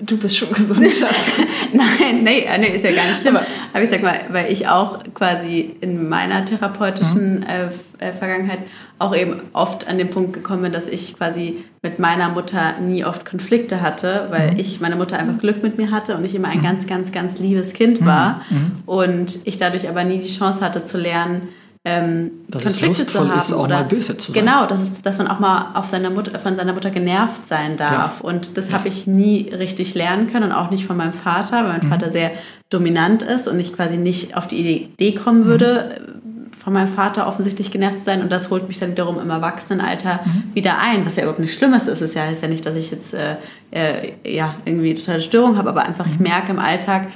Du 0.01 0.17
bist 0.17 0.37
schon 0.37 0.51
gesund. 0.53 0.79
Nein, 1.73 2.23
nee, 2.23 2.41
äh, 2.41 2.57
nee, 2.57 2.67
ist 2.67 2.83
ja 2.83 2.91
gar 2.91 3.07
nicht 3.07 3.21
schlimm. 3.21 3.37
Aber 3.37 3.83
ich 3.83 3.89
sag 3.89 4.01
mal, 4.01 4.21
weil 4.29 4.51
ich 4.51 4.67
auch 4.67 5.03
quasi 5.13 5.75
in 5.81 6.07
meiner 6.07 6.45
therapeutischen 6.45 7.43
äh, 7.43 7.69
äh, 7.99 8.13
Vergangenheit 8.13 8.59
auch 8.97 9.15
eben 9.15 9.41
oft 9.53 9.87
an 9.87 9.97
den 9.97 10.09
Punkt 10.09 10.33
gekommen 10.33 10.63
bin, 10.63 10.71
dass 10.71 10.87
ich 10.87 11.17
quasi 11.17 11.63
mit 11.81 11.99
meiner 11.99 12.29
Mutter 12.29 12.79
nie 12.79 13.05
oft 13.05 13.25
Konflikte 13.25 13.81
hatte, 13.81 14.27
weil 14.29 14.59
ich, 14.59 14.81
meine 14.81 14.95
Mutter 14.95 15.17
einfach 15.17 15.39
Glück 15.39 15.63
mit 15.63 15.77
mir 15.77 15.91
hatte 15.91 16.17
und 16.17 16.25
ich 16.25 16.35
immer 16.35 16.49
ein 16.49 16.61
ganz, 16.61 16.87
ganz, 16.87 17.11
ganz 17.11 17.39
liebes 17.39 17.73
Kind 17.73 18.05
war. 18.05 18.41
Und 18.85 19.39
ich 19.45 19.57
dadurch 19.57 19.87
aber 19.87 20.03
nie 20.03 20.19
die 20.19 20.27
Chance 20.27 20.59
hatte 20.61 20.83
zu 20.83 20.97
lernen, 20.97 21.47
ähm, 21.89 22.31
Dass 22.47 22.65
es 22.65 22.79
Konflikte 22.79 23.01
lustvoll 23.03 23.25
zu 23.25 23.29
haben. 23.31 23.37
ist, 23.37 23.53
auch 23.53 23.63
oder, 23.63 23.77
mal 23.79 23.83
böse 23.85 24.17
zu 24.17 24.31
sein. 24.31 24.45
Genau, 24.45 24.65
dass, 24.65 24.81
es, 24.81 25.01
dass 25.01 25.17
man 25.17 25.27
auch 25.27 25.39
mal 25.39 25.71
auf 25.73 25.85
seiner 25.85 26.09
Mutter, 26.09 26.37
von 26.39 26.55
seiner 26.55 26.73
Mutter 26.73 26.89
genervt 26.91 27.47
sein 27.47 27.77
darf. 27.77 28.21
Und 28.21 28.57
das 28.57 28.71
habe 28.71 28.87
ich 28.87 29.07
nie 29.07 29.49
richtig 29.53 29.95
lernen 29.95 30.27
können 30.27 30.45
und 30.45 30.51
auch 30.51 30.69
nicht 30.71 30.85
von 30.85 30.97
meinem 30.97 31.13
Vater, 31.13 31.63
weil 31.63 31.77
mein 31.79 31.85
Mhm. 31.85 31.89
Vater 31.89 32.11
sehr 32.11 32.31
dominant 32.69 33.23
ist 33.23 33.47
und 33.47 33.59
ich 33.59 33.73
quasi 33.73 33.97
nicht 33.97 34.37
auf 34.37 34.47
die 34.47 34.57
Idee 34.83 35.13
kommen 35.13 35.45
würde, 35.45 35.99
Mhm. 36.05 36.51
von 36.63 36.73
meinem 36.73 36.87
Vater 36.89 37.25
offensichtlich 37.27 37.71
genervt 37.71 37.99
zu 37.99 38.05
sein. 38.05 38.21
Und 38.21 38.31
das 38.31 38.49
holt 38.51 38.67
mich 38.67 38.77
dann 38.79 38.91
wiederum 38.91 39.19
im 39.19 39.29
Erwachsenenalter 39.29 40.19
Mhm. 40.25 40.43
wieder 40.53 40.77
ein, 40.79 41.05
was 41.05 41.15
ja 41.15 41.23
überhaupt 41.23 41.39
nichts 41.39 41.55
Schlimmes 41.55 41.87
ist. 41.87 42.01
Es 42.01 42.13
ja, 42.13 42.23
heißt 42.23 42.41
ja 42.41 42.47
nicht, 42.47 42.65
dass 42.65 42.75
ich 42.75 42.91
jetzt 42.91 43.13
äh, 43.13 43.35
äh, 43.71 44.11
ja, 44.25 44.55
irgendwie 44.65 44.93
totale 44.95 45.21
Störung 45.21 45.57
habe, 45.57 45.69
aber 45.69 45.83
einfach 45.83 46.05
Mhm. 46.05 46.11
ich 46.13 46.19
merke 46.19 46.51
im 46.51 46.59
Alltag, 46.59 47.07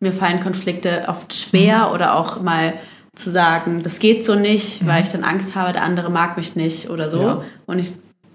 mir 0.00 0.12
fallen 0.12 0.40
Konflikte 0.40 1.04
oft 1.08 1.32
schwer 1.34 1.86
Mhm. 1.88 1.94
oder 1.94 2.16
auch 2.16 2.40
mal 2.42 2.74
zu 3.14 3.30
sagen, 3.30 3.82
das 3.82 3.98
geht 3.98 4.24
so 4.24 4.34
nicht, 4.34 4.86
weil 4.86 5.02
ich 5.02 5.10
dann 5.10 5.22
Angst 5.24 5.54
habe, 5.54 5.72
der 5.72 5.82
andere 5.82 6.10
mag 6.10 6.36
mich 6.36 6.56
nicht 6.56 6.88
oder 6.88 7.10
so. 7.10 7.18
Mhm. 7.18 7.24
Ja. 7.26 7.42
Und 7.66 7.78
ich 7.78 7.92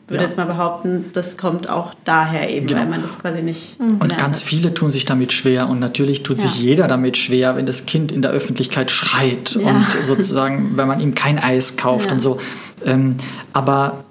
würde 0.07 0.23
Ja. 0.23 0.29
jetzt 0.29 0.37
mal 0.37 0.45
behaupten, 0.45 1.05
das 1.13 1.35
kommt 1.35 1.67
auch 1.67 1.93
daher 2.05 2.49
eben, 2.49 2.67
Genau. 2.67 2.81
weil 2.81 2.87
man 2.87 3.01
das 3.01 3.17
quasi 3.19 3.41
nicht 3.41 3.79
Und 3.79 3.99
gelernt 3.99 4.21
ganz 4.21 4.41
viele 4.43 4.73
tun 4.73 4.89
sich 4.91 5.03
damit 5.05 5.33
schwer 5.33 5.67
und 5.67 5.79
natürlich 5.79 6.23
tut 6.23 6.39
sich 6.39 6.57
Ja. 6.59 6.63
jeder 6.63 6.87
damit 6.87 7.17
schwer, 7.17 7.55
wenn 7.55 7.65
das 7.65 7.85
Kind 7.87 8.11
in 8.11 8.21
der 8.21 8.31
Öffentlichkeit 8.31 8.91
schreit 8.91 9.55
Ja. 9.59 9.67
und 9.67 9.85
sozusagen, 10.03 10.77
wenn 10.77 10.87
man 10.87 10.99
ihm 10.99 11.13
kein 11.15 11.39
Eis 11.39 11.75
kauft 11.75 12.07
Ja. 12.07 12.13
und 12.13 12.21
so. 12.21 12.39
Ähm, 12.85 13.15
aber 13.53 14.03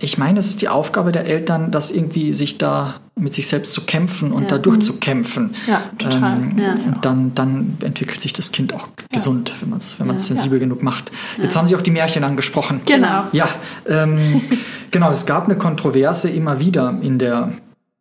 ich 0.00 0.16
meine, 0.18 0.38
es 0.38 0.48
ist 0.48 0.62
die 0.62 0.68
Aufgabe 0.68 1.10
der 1.12 1.26
Eltern, 1.26 1.70
das 1.70 1.90
irgendwie 1.90 2.32
sich 2.32 2.56
da 2.58 2.94
mit 3.16 3.34
sich 3.34 3.48
selbst 3.48 3.74
zu 3.74 3.82
kämpfen 3.82 4.32
und 4.32 4.42
Ja. 4.44 4.48
da 4.50 4.58
durchzukämpfen. 4.58 5.54
Ja, 5.66 5.82
total. 5.98 6.36
Ähm, 6.38 6.58
Ja. 6.58 6.72
Und 6.74 6.98
dann, 7.04 7.34
dann 7.34 7.76
entwickelt 7.82 8.20
sich 8.20 8.32
das 8.32 8.52
Kind 8.52 8.74
auch 8.74 8.88
gesund, 9.10 9.52
wenn 9.60 9.70
man 9.70 9.78
es 9.80 9.98
wenn 9.98 10.06
man's 10.06 10.28
Ja. 10.28 10.34
sensibel 10.36 10.58
genug 10.58 10.82
macht. 10.82 11.10
Jetzt 11.40 11.56
haben 11.56 11.66
Sie 11.66 11.74
auch 11.76 11.82
die 11.82 11.90
Märchen 11.90 12.24
angesprochen. 12.24 12.80
Genau. 12.86 13.24
Ja, 13.32 13.48
ähm, 13.88 14.40
genau. 14.90 15.10
Es 15.10 15.26
gab 15.26 15.44
eine 15.46 15.56
Kontroverse 15.56 16.30
immer 16.30 16.60
wieder 16.60 16.96
in 17.02 17.18
der 17.18 17.52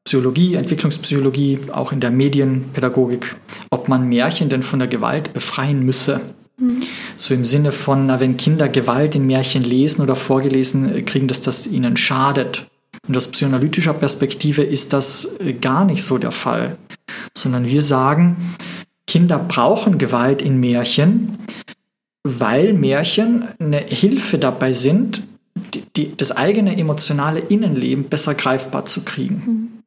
Psychologie, 0.06 0.56
Entwicklungspsychologie, 0.56 1.60
auch 1.72 1.92
in 1.92 2.00
der 2.00 2.12
Medienpädagogik, 2.12 3.36
ob 3.70 3.88
man 3.88 4.08
Märchen 4.08 4.50
denn 4.50 4.64
von 4.64 4.80
der 4.80 4.88
Gewalt 4.88 5.34
befreien 5.34 5.84
müsse. 5.84 6.22
So 7.18 7.34
im 7.34 7.46
Sinne 7.46 7.72
von, 7.72 8.06
na, 8.06 8.20
wenn 8.20 8.38
Kinder 8.38 8.70
Gewalt 8.70 9.16
in 9.16 9.26
Märchen 9.26 9.64
lesen 9.64 10.02
oder 10.02 10.16
vorgelesen 10.16 10.96
äh, 10.96 11.02
kriegen, 11.02 11.28
dass 11.28 11.42
das 11.42 11.68
ihnen 11.68 11.98
schadet. 11.98 12.68
Und 13.08 13.18
aus 13.18 13.30
psychoanalytischer 13.30 13.94
Perspektive 13.94 14.64
ist 14.64 14.94
das 14.94 15.40
äh, 15.40 15.54
gar 15.54 15.86
nicht 15.86 16.04
so 16.04 16.18
der 16.18 16.32
Fall, 16.32 16.78
sondern 17.36 17.66
wir 17.66 17.84
sagen, 17.84 18.56
Kinder 19.08 19.40
brauchen 19.40 19.98
Gewalt 19.98 20.42
in 20.42 20.60
Märchen, 20.60 21.38
weil 22.24 22.74
Märchen 22.74 23.48
eine 23.60 23.80
Hilfe 23.80 24.38
dabei 24.38 24.74
sind, 24.74 25.24
die, 25.74 25.84
die, 25.96 26.16
das 26.16 26.32
eigene 26.32 26.78
emotionale 26.78 27.40
Innenleben 27.40 28.06
besser 28.06 28.36
greifbar 28.36 28.86
zu 28.86 29.04
kriegen. 29.04 29.82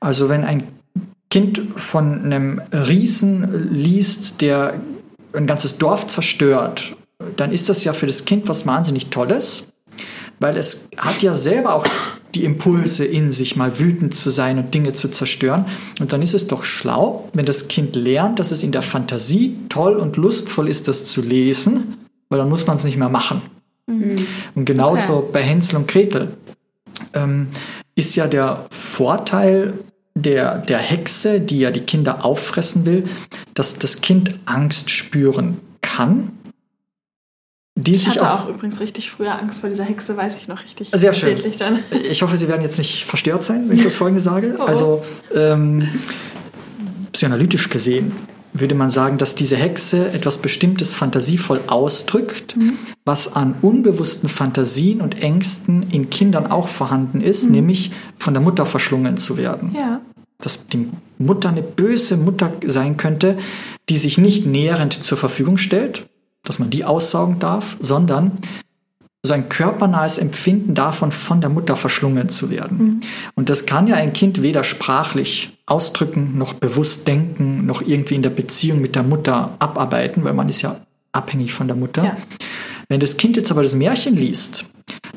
Also 0.00 0.28
wenn 0.28 0.44
ein 0.44 0.64
Kind 1.30 1.60
von 1.76 2.24
einem 2.24 2.60
Riesen 2.72 3.72
liest, 3.72 4.40
der 4.40 4.80
ein 5.32 5.46
ganzes 5.46 5.78
Dorf 5.78 6.06
zerstört, 6.06 6.96
dann 7.36 7.52
ist 7.52 7.68
das 7.68 7.84
ja 7.84 7.92
für 7.92 8.06
das 8.06 8.24
Kind 8.24 8.48
was 8.48 8.66
wahnsinnig 8.66 9.06
Tolles, 9.06 9.68
weil 10.40 10.56
es 10.56 10.88
hat 10.96 11.20
ja 11.22 11.34
selber 11.34 11.74
auch 11.74 11.86
die 12.34 12.44
Impulse 12.44 13.04
in 13.04 13.30
sich, 13.30 13.56
mal 13.56 13.78
wütend 13.78 14.14
zu 14.14 14.30
sein 14.30 14.58
und 14.58 14.72
Dinge 14.72 14.92
zu 14.92 15.08
zerstören. 15.08 15.66
Und 15.98 16.12
dann 16.12 16.22
ist 16.22 16.34
es 16.34 16.46
doch 16.46 16.62
schlau, 16.62 17.28
wenn 17.32 17.46
das 17.46 17.68
Kind 17.68 17.96
lernt, 17.96 18.38
dass 18.38 18.50
es 18.50 18.62
in 18.62 18.70
der 18.70 18.82
Fantasie 18.82 19.56
toll 19.68 19.96
und 19.96 20.16
lustvoll 20.16 20.68
ist, 20.68 20.86
das 20.88 21.06
zu 21.06 21.22
lesen, 21.22 21.96
weil 22.28 22.38
dann 22.38 22.48
muss 22.48 22.66
man 22.66 22.76
es 22.76 22.84
nicht 22.84 22.98
mehr 22.98 23.08
machen. 23.08 23.42
Und 24.54 24.64
genauso 24.66 25.28
bei 25.32 25.42
Hänsel 25.42 25.76
und 25.76 25.88
Gretel 25.88 26.36
ähm, 27.14 27.48
ist 27.94 28.14
ja 28.14 28.26
der 28.26 28.66
Vorteil 28.70 29.72
der, 30.22 30.58
der 30.58 30.78
Hexe, 30.78 31.40
die 31.40 31.60
ja 31.60 31.70
die 31.70 31.80
Kinder 31.80 32.24
auffressen 32.24 32.84
will, 32.84 33.04
dass 33.54 33.78
das 33.78 34.00
Kind 34.00 34.38
Angst 34.46 34.90
spüren 34.90 35.58
kann, 35.80 36.32
die 37.76 37.94
Ich 37.94 38.02
sich 38.04 38.16
hatte 38.16 38.32
auf 38.32 38.40
auch 38.40 38.48
übrigens 38.48 38.80
richtig 38.80 39.10
früher 39.10 39.38
Angst 39.38 39.60
vor 39.60 39.70
dieser 39.70 39.84
Hexe, 39.84 40.16
weiß 40.16 40.36
ich 40.38 40.48
noch 40.48 40.64
richtig. 40.64 40.90
Sehr 40.92 41.14
schön. 41.14 41.36
Dann. 41.58 41.78
Ich 42.10 42.22
hoffe, 42.22 42.36
Sie 42.36 42.48
werden 42.48 42.62
jetzt 42.62 42.78
nicht 42.78 43.04
verstört 43.04 43.44
sein, 43.44 43.68
wenn 43.68 43.76
ich 43.76 43.84
das 43.84 43.94
Folgende 43.94 44.20
sage. 44.20 44.56
Oh. 44.58 44.64
Also, 44.64 45.04
ähm, 45.32 45.88
psychoanalytisch 47.12 47.70
gesehen 47.70 48.12
würde 48.52 48.74
man 48.74 48.90
sagen, 48.90 49.18
dass 49.18 49.34
diese 49.34 49.56
Hexe 49.56 50.10
etwas 50.12 50.38
Bestimmtes 50.38 50.94
fantasievoll 50.94 51.60
ausdrückt, 51.66 52.56
was 53.04 53.36
an 53.36 53.54
unbewussten 53.62 54.28
Fantasien 54.28 55.00
und 55.00 55.22
Ängsten 55.22 55.84
in 55.90 56.10
Kindern 56.10 56.46
auch 56.46 56.68
vorhanden 56.68 57.20
ist, 57.20 57.50
nämlich 57.50 57.92
von 58.18 58.34
der 58.34 58.42
Mutter 58.42 58.66
verschlungen 58.66 59.16
zu 59.16 59.36
werden. 59.36 59.74
Ja. 59.76 60.00
Dass 60.42 60.66
die 60.68 60.88
Mutter 61.18 61.48
eine 61.48 61.62
böse 61.62 62.16
Mutter 62.16 62.52
sein 62.64 62.96
könnte, 62.96 63.38
die 63.88 63.98
sich 63.98 64.18
nicht 64.18 64.46
näherend 64.46 64.92
zur 64.92 65.18
Verfügung 65.18 65.58
stellt, 65.58 66.08
dass 66.44 66.58
man 66.58 66.70
die 66.70 66.84
aussaugen 66.84 67.38
darf, 67.38 67.76
sondern 67.80 68.38
so 69.26 69.34
ein 69.34 69.48
körpernahes 69.48 70.16
Empfinden 70.16 70.74
davon, 70.74 71.10
von 71.10 71.40
der 71.40 71.50
Mutter 71.50 71.76
verschlungen 71.76 72.28
zu 72.28 72.50
werden. 72.50 73.00
Und 73.34 73.50
das 73.50 73.66
kann 73.66 73.86
ja 73.86 73.96
ein 73.96 74.12
Kind 74.12 74.42
weder 74.42 74.62
sprachlich 74.62 75.58
ausdrücken, 75.66 76.38
noch 76.38 76.54
bewusst 76.54 77.06
denken, 77.08 77.66
noch 77.66 77.82
irgendwie 77.82 78.14
in 78.14 78.22
der 78.22 78.30
Beziehung 78.30 78.80
mit 78.80 78.94
der 78.94 79.02
Mutter 79.02 79.56
abarbeiten, 79.58 80.24
weil 80.24 80.34
man 80.34 80.48
ist 80.48 80.62
ja 80.62 80.80
abhängig 81.12 81.52
von 81.52 81.66
der 81.66 81.76
Mutter. 81.76 82.04
Ja. 82.04 82.16
Wenn 82.88 83.00
das 83.00 83.16
Kind 83.16 83.36
jetzt 83.36 83.50
aber 83.50 83.62
das 83.62 83.74
Märchen 83.74 84.16
liest, 84.16 84.66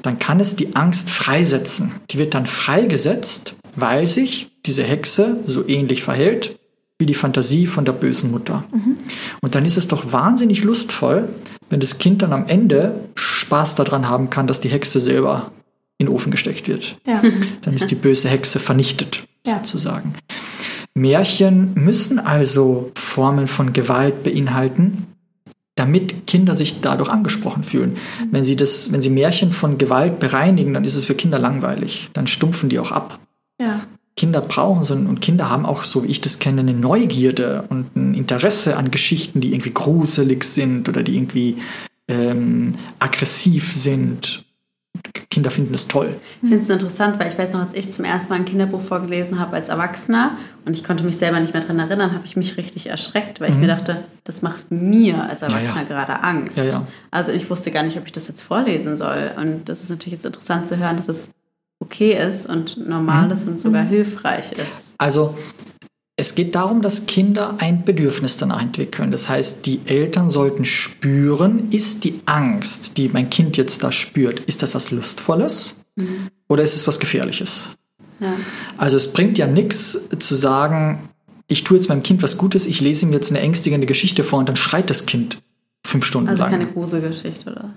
dann 0.01 0.19
kann 0.19 0.39
es 0.39 0.55
die 0.55 0.75
Angst 0.75 1.09
freisetzen. 1.09 1.93
Die 2.09 2.17
wird 2.17 2.33
dann 2.33 2.47
freigesetzt, 2.47 3.55
weil 3.75 4.07
sich 4.07 4.50
diese 4.65 4.83
Hexe 4.83 5.37
so 5.45 5.67
ähnlich 5.67 6.03
verhält 6.03 6.57
wie 6.99 7.05
die 7.07 7.15
Fantasie 7.15 7.65
von 7.65 7.83
der 7.83 7.93
bösen 7.93 8.29
Mutter. 8.29 8.63
Und 9.41 9.55
dann 9.55 9.65
ist 9.65 9.75
es 9.77 9.87
doch 9.87 10.11
wahnsinnig 10.13 10.63
lustvoll, 10.63 11.29
wenn 11.71 11.79
das 11.79 11.97
Kind 11.97 12.21
dann 12.21 12.31
am 12.31 12.45
Ende 12.47 13.09
Spaß 13.15 13.73
daran 13.73 14.07
haben 14.07 14.29
kann, 14.29 14.45
dass 14.45 14.59
die 14.61 14.69
Hexe 14.69 14.99
selber 14.99 15.51
in 15.97 16.05
den 16.05 16.13
Ofen 16.13 16.31
gesteckt 16.31 16.67
wird. 16.67 16.97
Ja. 17.07 17.21
Dann 17.61 17.73
ist 17.73 17.89
die 17.91 17.95
böse 17.95 18.27
Hexe 18.29 18.59
vernichtet, 18.59 19.23
Ja. 19.47 19.57
sozusagen. 19.59 20.13
Märchen 20.93 21.73
müssen 21.75 22.19
also 22.19 22.91
Formen 22.95 23.47
von 23.47 23.71
Gewalt 23.73 24.23
beinhalten, 24.23 25.07
damit 25.75 26.27
Kinder 26.27 26.53
sich 26.53 26.81
dadurch 26.81 27.09
angesprochen 27.09 27.63
fühlen. 27.63 27.95
Wenn 28.29 28.43
sie, 28.43 28.55
das, 28.55 28.91
wenn 28.91 29.01
sie 29.01 29.09
Märchen 29.09 29.51
von 29.51 29.77
Gewalt 29.77 30.19
bereinigen, 30.19 30.73
dann 30.73 30.83
ist 30.83 30.95
es 30.95 31.05
für 31.05 31.15
Kinder 31.15 31.39
langweilig. 31.39 32.09
Dann 32.13 32.27
stumpfen 32.27 32.69
die 32.69 32.79
auch 32.79 32.91
ab. 32.91 33.19
ja. 33.59 33.81
Kinder 34.21 34.41
brauchen 34.41 34.83
so 34.83 34.93
und 34.93 35.19
Kinder 35.19 35.49
haben 35.49 35.65
auch, 35.65 35.83
so 35.83 36.03
wie 36.03 36.07
ich 36.09 36.21
das 36.21 36.37
kenne, 36.37 36.61
eine 36.61 36.75
Neugierde 36.75 37.63
und 37.69 37.95
ein 37.95 38.13
Interesse 38.13 38.77
an 38.77 38.91
Geschichten, 38.91 39.41
die 39.41 39.51
irgendwie 39.51 39.73
gruselig 39.73 40.43
sind 40.43 40.87
oder 40.87 41.01
die 41.01 41.15
irgendwie 41.17 41.57
ähm, 42.07 42.73
aggressiv 42.99 43.73
sind. 43.75 44.45
Kinder 45.31 45.49
finden 45.49 45.73
es 45.73 45.87
toll. 45.87 46.09
Ich 46.43 46.49
finde 46.49 46.63
es 46.63 46.69
interessant, 46.69 47.17
weil 47.19 47.31
ich 47.31 47.37
weiß 47.39 47.53
noch, 47.53 47.61
als 47.61 47.73
ich 47.73 47.91
zum 47.91 48.05
ersten 48.05 48.29
Mal 48.29 48.35
ein 48.35 48.45
Kinderbuch 48.45 48.81
vorgelesen 48.81 49.39
habe 49.39 49.55
als 49.55 49.69
Erwachsener 49.69 50.37
und 50.65 50.75
ich 50.75 50.83
konnte 50.83 51.03
mich 51.03 51.17
selber 51.17 51.39
nicht 51.39 51.53
mehr 51.53 51.63
daran 51.63 51.79
erinnern, 51.79 52.11
habe 52.13 52.25
ich 52.25 52.35
mich 52.37 52.57
richtig 52.57 52.87
erschreckt, 52.91 53.41
weil 53.41 53.49
ich 53.49 53.55
mir 53.57 53.67
dachte, 53.67 54.03
das 54.23 54.43
macht 54.43 54.69
mir 54.69 55.27
als 55.27 55.41
Erwachsener 55.41 55.71
Mhm. 55.71 55.77
ja. 55.77 55.83
gerade 56.05 56.23
Angst. 56.23 56.57
Ja, 56.57 56.65
ja. 56.65 56.87
Also 57.09 57.31
ich 57.31 57.49
wusste 57.49 57.71
gar 57.71 57.81
nicht, 57.81 57.97
ob 57.97 58.05
ich 58.05 58.11
das 58.11 58.27
jetzt 58.27 58.43
vorlesen 58.43 58.97
soll. 58.97 59.31
Und 59.35 59.67
das 59.67 59.81
ist 59.81 59.89
natürlich 59.89 60.13
jetzt 60.13 60.25
interessant 60.27 60.67
zu 60.67 60.77
hören, 60.77 60.97
dass 60.97 61.07
es 61.07 61.29
okay 61.81 62.13
ist 62.29 62.47
und 62.47 62.77
normal 62.87 63.25
Mhm. 63.25 63.31
ist 63.31 63.47
und 63.47 63.59
sogar 63.61 63.83
hilfreich 63.83 64.51
ist. 64.53 64.93
Also 64.97 65.37
es 66.15 66.35
geht 66.35 66.53
darum, 66.55 66.81
dass 66.81 67.07
Kinder 67.07 67.55
ein 67.59 67.83
Bedürfnis 67.83 68.37
danach 68.37 68.61
entwickeln. 68.61 69.09
Das 69.11 69.27
heißt, 69.27 69.65
die 69.65 69.81
Eltern 69.85 70.29
sollten 70.29 70.63
spüren, 70.65 71.71
ist 71.71 72.03
die 72.03 72.21
Angst, 72.25 72.97
die 72.97 73.09
mein 73.09 73.29
Kind 73.29 73.57
jetzt 73.57 73.83
da 73.83 73.91
spürt, 73.91 74.39
ist 74.41 74.61
das 74.61 74.75
was 74.75 74.91
Lustvolles 74.91 75.75
oder 76.47 76.63
ist 76.63 76.75
es 76.75 76.87
was 76.87 76.99
Gefährliches? 76.99 77.69
Ja. 78.19 78.33
Also 78.77 78.97
es 78.97 79.11
bringt 79.11 79.37
ja 79.39 79.47
nichts 79.47 80.09
zu 80.19 80.35
sagen, 80.35 81.09
ich 81.47 81.63
tue 81.63 81.77
jetzt 81.77 81.89
meinem 81.89 82.03
Kind 82.03 82.21
was 82.21 82.37
Gutes, 82.37 82.67
ich 82.67 82.79
lese 82.81 83.05
ihm 83.07 83.13
jetzt 83.13 83.31
eine 83.31 83.39
ängstigende 83.41 83.87
Geschichte 83.87 84.23
vor 84.23 84.39
und 84.39 84.47
dann 84.47 84.55
schreit 84.55 84.89
das 84.91 85.07
Kind 85.07 85.39
fünf 85.85 86.05
Stunden 86.05 86.29
Also 86.29 86.43
lang. 86.43 86.51
keine 86.51 86.67
Gruselgeschichte, 86.67 87.51
oder? 87.51 87.73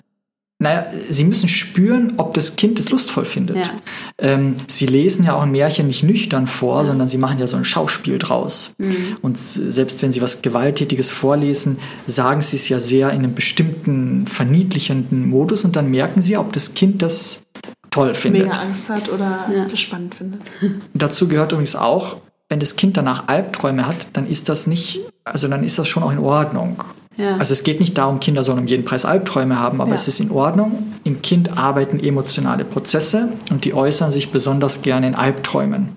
Naja, 0.65 0.87
sie 1.11 1.25
müssen 1.25 1.47
spüren, 1.47 2.15
ob 2.17 2.33
das 2.33 2.57
Kind 2.57 2.79
es 2.79 2.89
lustvoll 2.89 3.27
findet. 3.27 3.59
Ja. 3.59 3.71
Ähm, 4.17 4.57
sie 4.67 4.87
lesen 4.87 5.27
ja 5.27 5.35
auch 5.35 5.43
ein 5.43 5.51
Märchen 5.51 5.87
nicht 5.87 6.05
nüchtern 6.05 6.47
vor, 6.47 6.87
sondern 6.87 7.07
sie 7.07 7.19
machen 7.19 7.39
ja 7.39 7.47
so 7.47 7.59
ein 7.59 7.67
Schauspiel 7.67 8.19
draus. 8.19 8.75
Mhm. 8.79 9.19
Und 9.21 9.39
selbst 9.39 10.01
wenn 10.01 10.11
sie 10.11 10.23
was 10.23 10.41
Gewalttätiges 10.41 11.11
vorlesen, 11.11 11.81
sagen 12.07 12.41
sie 12.41 12.57
es 12.57 12.67
ja 12.71 12.81
sehr 12.81 13.11
in 13.11 13.19
einem 13.19 13.35
bestimmten 13.35 14.27
verniedlichenden 14.27 15.29
Modus 15.29 15.67
und 15.67 15.77
dann 15.77 15.91
merken 15.91 16.23
sie, 16.23 16.39
ob 16.39 16.55
das 16.55 16.73
Kind 16.73 17.03
das 17.03 17.43
toll 17.91 18.15
findet. 18.15 18.45
Mega 18.47 18.59
Angst 18.59 18.89
hat 18.89 19.11
oder 19.11 19.47
Ja. 19.55 19.67
das 19.67 19.79
spannend 19.79 20.15
findet. 20.15 20.41
Dazu 20.95 21.29
gehört 21.29 21.53
übrigens 21.53 21.77
auch, 21.77 22.17
wenn 22.49 22.59
das 22.59 22.77
Kind 22.77 22.97
danach 22.97 23.29
Albträume 23.29 23.87
hat, 23.87 24.09
dann 24.15 24.27
ist 24.27 24.49
das 24.49 24.67
nicht, 24.67 25.03
also 25.25 25.47
dann 25.47 25.63
ist 25.63 25.79
das 25.79 25.89
schon 25.89 26.03
auch 26.03 26.13
in 26.13 26.21
Ordnung. 26.21 26.83
Ja. 27.17 27.37
Also 27.37 27.53
es 27.53 27.63
geht 27.63 27.81
nicht 27.81 27.97
darum, 27.97 28.19
Kinder 28.21 28.43
sollen 28.43 28.59
um 28.59 28.67
jeden 28.67 28.85
Preis 28.85 29.05
Albträume 29.05 29.59
haben, 29.59 29.81
aber 29.81 29.91
Ja. 29.91 29.95
es 29.97 30.09
ist 30.09 30.21
in 30.21 30.31
Ordnung. 30.31 30.93
Im 31.05 31.23
Kind 31.23 31.57
arbeiten 31.57 32.01
emotionale 32.01 32.65
Prozesse 32.65 33.29
und 33.51 33.65
die 33.65 33.75
äußern 33.75 34.11
sich 34.11 34.31
besonders 34.31 34.83
gerne 34.83 35.07
in 35.07 35.15
Albträumen. 35.15 35.91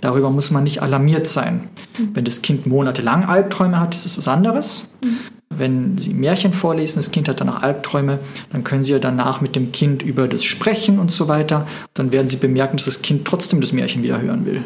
Darüber 0.00 0.30
muss 0.30 0.50
man 0.50 0.64
nicht 0.64 0.82
alarmiert 0.82 1.28
sein. 1.28 1.68
Wenn 2.14 2.24
das 2.24 2.42
Kind 2.42 2.66
monatelang 2.66 3.24
Albträume 3.24 3.78
hat, 3.78 3.94
ist 3.94 4.04
das 4.04 4.18
was 4.18 4.26
anderes. 4.28 4.88
Wenn 5.50 5.98
Sie 5.98 6.14
Märchen 6.14 6.52
vorlesen, 6.54 6.96
das 6.98 7.10
Kind 7.10 7.28
hat 7.28 7.40
danach 7.40 7.62
Albträume, 7.62 8.18
dann 8.50 8.64
können 8.64 8.82
Sie 8.82 8.92
ja 8.92 8.98
danach 8.98 9.42
mit 9.42 9.54
dem 9.54 9.70
Kind 9.70 10.02
über 10.02 10.26
das 10.26 10.42
sprechen 10.42 10.98
und 10.98 11.12
so 11.12 11.28
weiter. 11.28 11.66
Dann 11.94 12.10
werden 12.10 12.28
Sie 12.28 12.36
bemerken, 12.38 12.78
dass 12.78 12.86
das 12.86 13.02
Kind 13.02 13.26
trotzdem 13.26 13.60
das 13.60 13.72
Märchen 13.72 14.02
wieder 14.02 14.20
hören 14.20 14.46
will. 14.46 14.64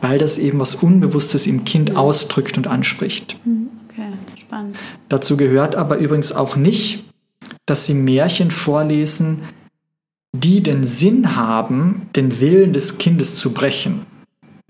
Weil 0.00 0.18
das 0.18 0.38
eben 0.38 0.58
was 0.58 0.74
Unbewusstes 0.74 1.46
im 1.46 1.64
Kind 1.64 1.94
ausdrückt 1.94 2.56
und 2.56 2.66
anspricht. 2.66 3.36
Spannend. 4.52 4.76
Dazu 5.08 5.38
gehört 5.38 5.76
aber 5.76 5.96
übrigens 5.96 6.30
auch 6.30 6.56
nicht, 6.56 7.06
dass 7.64 7.86
sie 7.86 7.94
Märchen 7.94 8.50
vorlesen, 8.50 9.44
die 10.36 10.62
den 10.62 10.84
Sinn 10.84 11.36
haben, 11.36 12.10
den 12.14 12.38
Willen 12.38 12.74
des 12.74 12.98
Kindes 12.98 13.36
zu 13.36 13.54
brechen. 13.54 14.04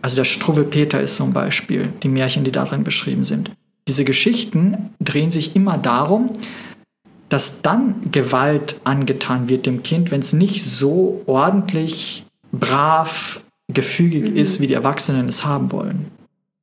Also 0.01 0.15
der 0.15 0.25
Struwwelpeter 0.25 1.01
ist 1.01 1.17
zum 1.17 1.33
Beispiel, 1.33 1.93
die 2.05 2.09
Märchen, 2.09 2.45
die 2.45 2.53
darin 2.53 2.85
beschrieben 2.85 3.25
sind. 3.25 3.51
Diese 3.89 4.05
Geschichten 4.05 4.91
drehen 5.01 5.33
sich 5.33 5.57
immer 5.57 5.79
darum, 5.79 6.31
dass 7.29 7.63
dann 7.63 7.97
Gewalt 8.13 8.81
angetan 8.85 9.49
wird 9.49 9.67
dem 9.67 9.83
Kind, 9.83 10.13
wenn 10.13 10.21
es 10.21 10.33
nicht 10.33 10.63
so 10.65 11.23
ordentlich, 11.27 12.25
brav, 12.53 13.41
gefügig 13.73 14.37
ist, 14.37 14.61
wie 14.61 14.69
die 14.69 14.75
Erwachsenen 14.75 15.29
es 15.29 15.45
haben 15.45 15.73
wollen. 15.73 16.07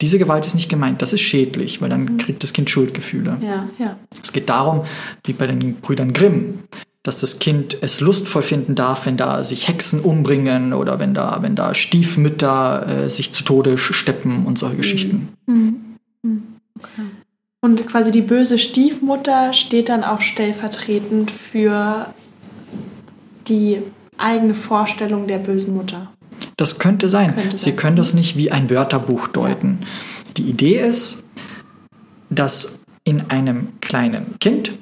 Diese 0.01 0.17
Gewalt 0.17 0.45
ist 0.47 0.55
nicht 0.55 0.69
gemeint, 0.69 1.01
das 1.01 1.11
ist 1.11 1.21
schädlich, 1.21 1.81
weil 1.81 1.89
dann 1.89 2.17
kriegt 2.17 2.43
das 2.43 2.53
Kind 2.53 2.69
Schuldgefühle. 2.69 3.37
Ja. 3.41 3.69
Ja. 3.77 3.97
Es 4.21 4.31
geht 4.31 4.49
darum, 4.49 4.83
wie 5.25 5.33
bei 5.33 5.45
den 5.45 5.75
Brüdern 5.75 6.13
Grimm, 6.13 6.59
dass 7.03 7.19
das 7.19 7.39
Kind 7.39 7.77
es 7.81 7.99
lustvoll 7.99 8.41
finden 8.41 8.75
darf, 8.75 9.05
wenn 9.05 9.17
da 9.17 9.43
sich 9.43 9.67
Hexen 9.67 10.01
umbringen 10.01 10.73
oder 10.73 10.99
wenn 10.99 11.13
da, 11.13 11.39
wenn 11.41 11.55
da 11.55 11.73
Stiefmütter 11.73 13.05
äh, 13.05 13.09
sich 13.09 13.33
zu 13.33 13.43
Tode 13.43 13.77
steppen 13.77 14.45
und 14.45 14.57
solche 14.57 14.77
Geschichten. 14.77 15.29
Und 17.61 17.87
quasi 17.87 18.11
die 18.11 18.21
böse 18.21 18.57
Stiefmutter 18.57 19.51
steht 19.53 19.89
dann 19.89 20.03
auch 20.03 20.21
stellvertretend 20.21 21.29
für 21.31 22.13
die 23.47 23.81
eigene 24.17 24.53
Vorstellung 24.53 25.27
der 25.27 25.39
bösen 25.39 25.75
Mutter. 25.75 26.11
Das 26.59 26.77
könnte 26.77 27.07
sein. 27.07 27.35
Könnte 27.35 27.57
Sie 27.57 27.69
sein. 27.69 27.75
können 27.77 27.95
das 27.95 28.13
nicht 28.13 28.35
wie 28.35 28.51
ein 28.51 28.69
Wörterbuch 28.69 29.29
deuten. 29.29 29.79
Die 30.35 30.41
Idee 30.41 30.81
ist, 30.81 31.23
dass 32.29 32.81
in 33.05 33.29
einem 33.29 33.69
kleinen 33.79 34.37
Kind 34.39 34.73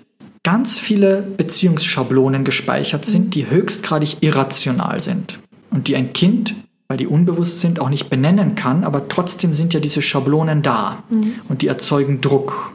ganz 0.42 0.80
viele 0.80 1.22
Beziehungsschablonen 1.22 2.44
gespeichert 2.44 3.06
sind, 3.06 3.36
die 3.36 3.48
höchstgradig 3.48 4.18
irrational 4.22 5.00
sind 5.00 5.38
und 5.70 5.88
die 5.88 5.96
ein 5.96 6.14
Kind, 6.14 6.56
weil 6.88 6.98
die 6.98 7.06
unbewusst 7.06 7.60
sind, 7.60 7.80
auch 7.80 7.90
nicht 7.90 8.10
benennen 8.10 8.56
kann, 8.56 8.84
aber 8.84 9.08
trotzdem 9.08 9.54
sind 9.54 9.76
ja 9.76 9.80
diese 9.80 10.02
Schablonen 10.02 10.64
da 10.64 11.04
und 11.48 11.62
die 11.62 11.68
erzeugen 11.68 12.22
Druck. 12.22 12.74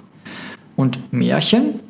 Und 0.77 1.13
Märchen, 1.13 1.81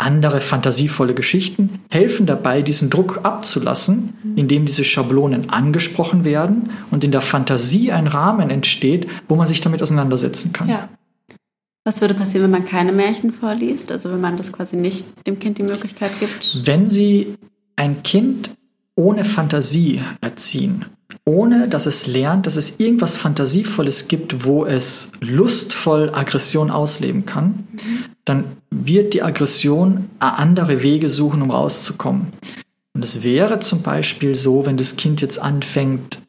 andere 0.00 0.40
fantasievolle 0.40 1.14
Geschichten 1.14 1.80
helfen 1.90 2.26
dabei, 2.26 2.62
diesen 2.62 2.90
Druck 2.90 3.20
abzulassen, 3.22 4.14
indem 4.36 4.64
diese 4.64 4.84
Schablonen 4.84 5.50
angesprochen 5.50 6.24
werden 6.24 6.70
und 6.90 7.04
in 7.04 7.12
der 7.12 7.20
Fantasie 7.20 7.92
ein 7.92 8.06
Rahmen 8.06 8.50
entsteht, 8.50 9.08
wo 9.28 9.36
man 9.36 9.46
sich 9.46 9.60
damit 9.60 9.82
auseinandersetzen 9.82 10.52
kann. 10.52 10.68
Ja. 10.68 10.88
Was 11.84 12.00
würde 12.00 12.14
passieren, 12.14 12.44
wenn 12.44 12.50
man 12.50 12.66
keine 12.66 12.92
Märchen 12.92 13.32
vorliest? 13.32 13.90
Also 13.90 14.10
wenn 14.10 14.20
man 14.20 14.36
das 14.36 14.52
quasi 14.52 14.76
nicht 14.76 15.06
dem 15.26 15.38
Kind 15.38 15.58
die 15.58 15.62
Möglichkeit 15.62 16.12
gibt? 16.20 16.60
Wenn 16.64 16.90
Sie 16.90 17.34
ein 17.76 18.02
Kind 18.02 18.52
ohne 18.96 19.24
Fantasie 19.24 20.02
erziehen, 20.20 20.84
ohne 21.30 21.68
dass 21.68 21.86
es 21.86 22.08
lernt, 22.08 22.46
dass 22.46 22.56
es 22.56 22.80
irgendwas 22.80 23.14
Fantasievolles 23.14 24.08
gibt, 24.08 24.44
wo 24.44 24.64
es 24.64 25.12
lustvoll 25.20 26.10
Aggression 26.12 26.72
ausleben 26.72 27.24
kann, 27.24 27.68
dann 28.24 28.56
wird 28.70 29.14
die 29.14 29.22
Aggression 29.22 30.10
andere 30.18 30.82
Wege 30.82 31.08
suchen, 31.08 31.40
um 31.40 31.52
rauszukommen. 31.52 32.26
Und 32.94 33.04
es 33.04 33.22
wäre 33.22 33.60
zum 33.60 33.82
Beispiel 33.82 34.34
so, 34.34 34.66
wenn 34.66 34.76
das 34.76 34.96
Kind 34.96 35.20
jetzt 35.20 35.38
anfängt, 35.38 36.20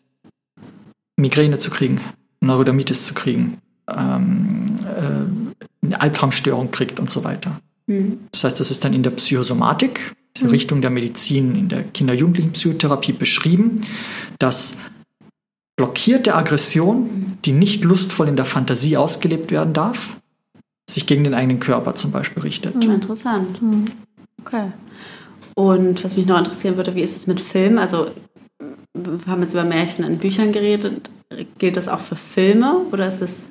Migräne 1.18 1.58
zu 1.58 1.72
kriegen, 1.72 2.00
Neurodermitis 2.40 3.08
zu 3.08 3.16
kriegen, 3.16 3.58
ähm, 3.90 4.68
äh, 4.86 5.86
eine 5.86 6.00
Albtraumstörung 6.00 6.70
kriegt 6.70 7.00
und 7.00 7.10
so 7.10 7.24
weiter. 7.24 7.60
Hm. 7.88 8.20
Das 8.32 8.44
heißt, 8.44 8.60
das 8.60 8.70
ist 8.70 8.84
dann 8.86 8.94
in 8.94 9.02
der 9.02 9.12
Psychosomatik, 9.12 10.16
in 10.40 10.48
Richtung 10.48 10.82
der 10.82 10.92
Medizin, 10.92 11.56
in 11.56 11.70
der 11.70 11.84
Kinder-Jugendlichen-Psychotherapie 11.84 13.14
beschrieben, 13.14 13.82
dass 14.40 14.78
blockierte 15.82 16.36
Aggression, 16.36 17.40
die 17.44 17.54
nicht 17.54 17.84
lustvoll 17.84 18.28
in 18.28 18.36
der 18.36 18.46
Fantasie 18.46 18.98
ausgelebt 18.98 19.50
werden 19.50 19.74
darf, 19.74 20.16
sich 20.88 21.08
gegen 21.08 21.24
den 21.24 21.34
eigenen 21.34 21.60
Körper 21.60 21.96
zum 21.96 22.12
Beispiel 22.12 22.44
richtet. 22.44 22.76
Hm, 22.84 22.92
interessant. 22.92 23.60
Okay. 24.46 24.72
Und 25.56 26.04
was 26.04 26.16
mich 26.18 26.28
noch 26.28 26.38
interessieren 26.38 26.78
würde, 26.78 26.94
wie 26.94 27.02
ist 27.02 27.18
es 27.18 27.26
mit 27.26 27.42
Filmen? 27.42 27.80
Also 27.80 28.12
wir 28.94 29.26
haben 29.26 29.42
jetzt 29.42 29.54
über 29.54 29.64
Märchen 29.64 30.06
in 30.06 30.20
Büchern 30.20 30.52
geredet. 30.52 31.10
Gilt 31.58 31.78
das 31.78 31.88
auch 31.88 32.02
für 32.02 32.16
Filme 32.16 32.86
oder 32.92 33.08
ist 33.08 33.24
es 33.24 33.50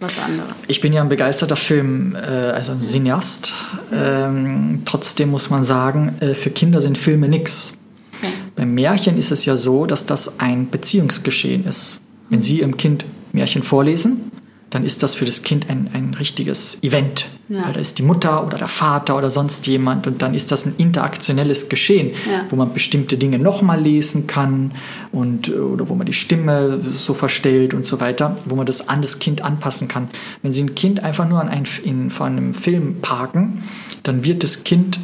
was 0.00 0.18
anderes? 0.18 0.56
Ich 0.66 0.80
bin 0.80 0.92
ja 0.92 1.00
ein 1.00 1.08
begeisterter 1.08 1.54
Film, 1.54 2.16
äh, 2.16 2.18
also 2.18 2.72
ein 2.72 2.80
Cineast. 2.80 3.52
Ähm, 3.92 4.82
trotzdem 4.84 5.30
muss 5.30 5.48
man 5.48 5.62
sagen, 5.62 6.16
äh, 6.18 6.34
für 6.34 6.50
Kinder 6.50 6.80
sind 6.80 6.98
Filme 6.98 7.28
nix. 7.28 7.77
Ja. 8.22 8.28
Beim 8.56 8.74
Märchen 8.74 9.16
ist 9.16 9.30
es 9.30 9.44
ja 9.44 9.56
so, 9.56 9.86
dass 9.86 10.06
das 10.06 10.40
ein 10.40 10.70
Beziehungsgeschehen 10.70 11.64
ist. 11.66 12.00
Wenn 12.30 12.42
Sie 12.42 12.60
Ihrem 12.60 12.76
Kind 12.76 13.04
Märchen 13.32 13.62
vorlesen, 13.62 14.30
dann 14.70 14.84
ist 14.84 15.02
das 15.02 15.14
für 15.14 15.24
das 15.24 15.42
Kind 15.42 15.70
ein, 15.70 15.88
ein 15.94 16.12
richtiges 16.12 16.82
Event. 16.82 17.24
Ja. 17.48 17.64
Weil 17.64 17.72
da 17.72 17.80
ist 17.80 17.96
die 17.98 18.02
Mutter 18.02 18.46
oder 18.46 18.58
der 18.58 18.68
Vater 18.68 19.16
oder 19.16 19.30
sonst 19.30 19.66
jemand 19.66 20.06
und 20.06 20.20
dann 20.20 20.34
ist 20.34 20.52
das 20.52 20.66
ein 20.66 20.74
interaktionelles 20.76 21.70
Geschehen, 21.70 22.10
Ja. 22.30 22.44
wo 22.50 22.56
man 22.56 22.74
bestimmte 22.74 23.16
Dinge 23.16 23.38
nochmal 23.38 23.80
lesen 23.80 24.26
kann 24.26 24.72
und 25.10 25.48
oder 25.48 25.88
wo 25.88 25.94
man 25.94 26.06
die 26.06 26.12
Stimme 26.12 26.80
so 26.82 27.14
verstellt 27.14 27.72
und 27.72 27.86
so 27.86 27.98
weiter, 28.00 28.36
wo 28.44 28.56
man 28.56 28.66
das 28.66 28.90
an 28.90 29.00
das 29.00 29.18
Kind 29.20 29.40
anpassen 29.40 29.88
kann. 29.88 30.08
Wenn 30.42 30.52
Sie 30.52 30.64
ein 30.64 30.74
Kind 30.74 31.02
einfach 31.02 31.26
nur 31.26 31.40
an 31.40 31.48
ein, 31.48 31.64
in, 31.84 32.10
vor 32.10 32.26
einem 32.26 32.52
Film 32.52 32.96
parken, 33.00 33.62
dann 34.02 34.22
wird 34.22 34.42
das 34.42 34.64
Kind 34.64 34.98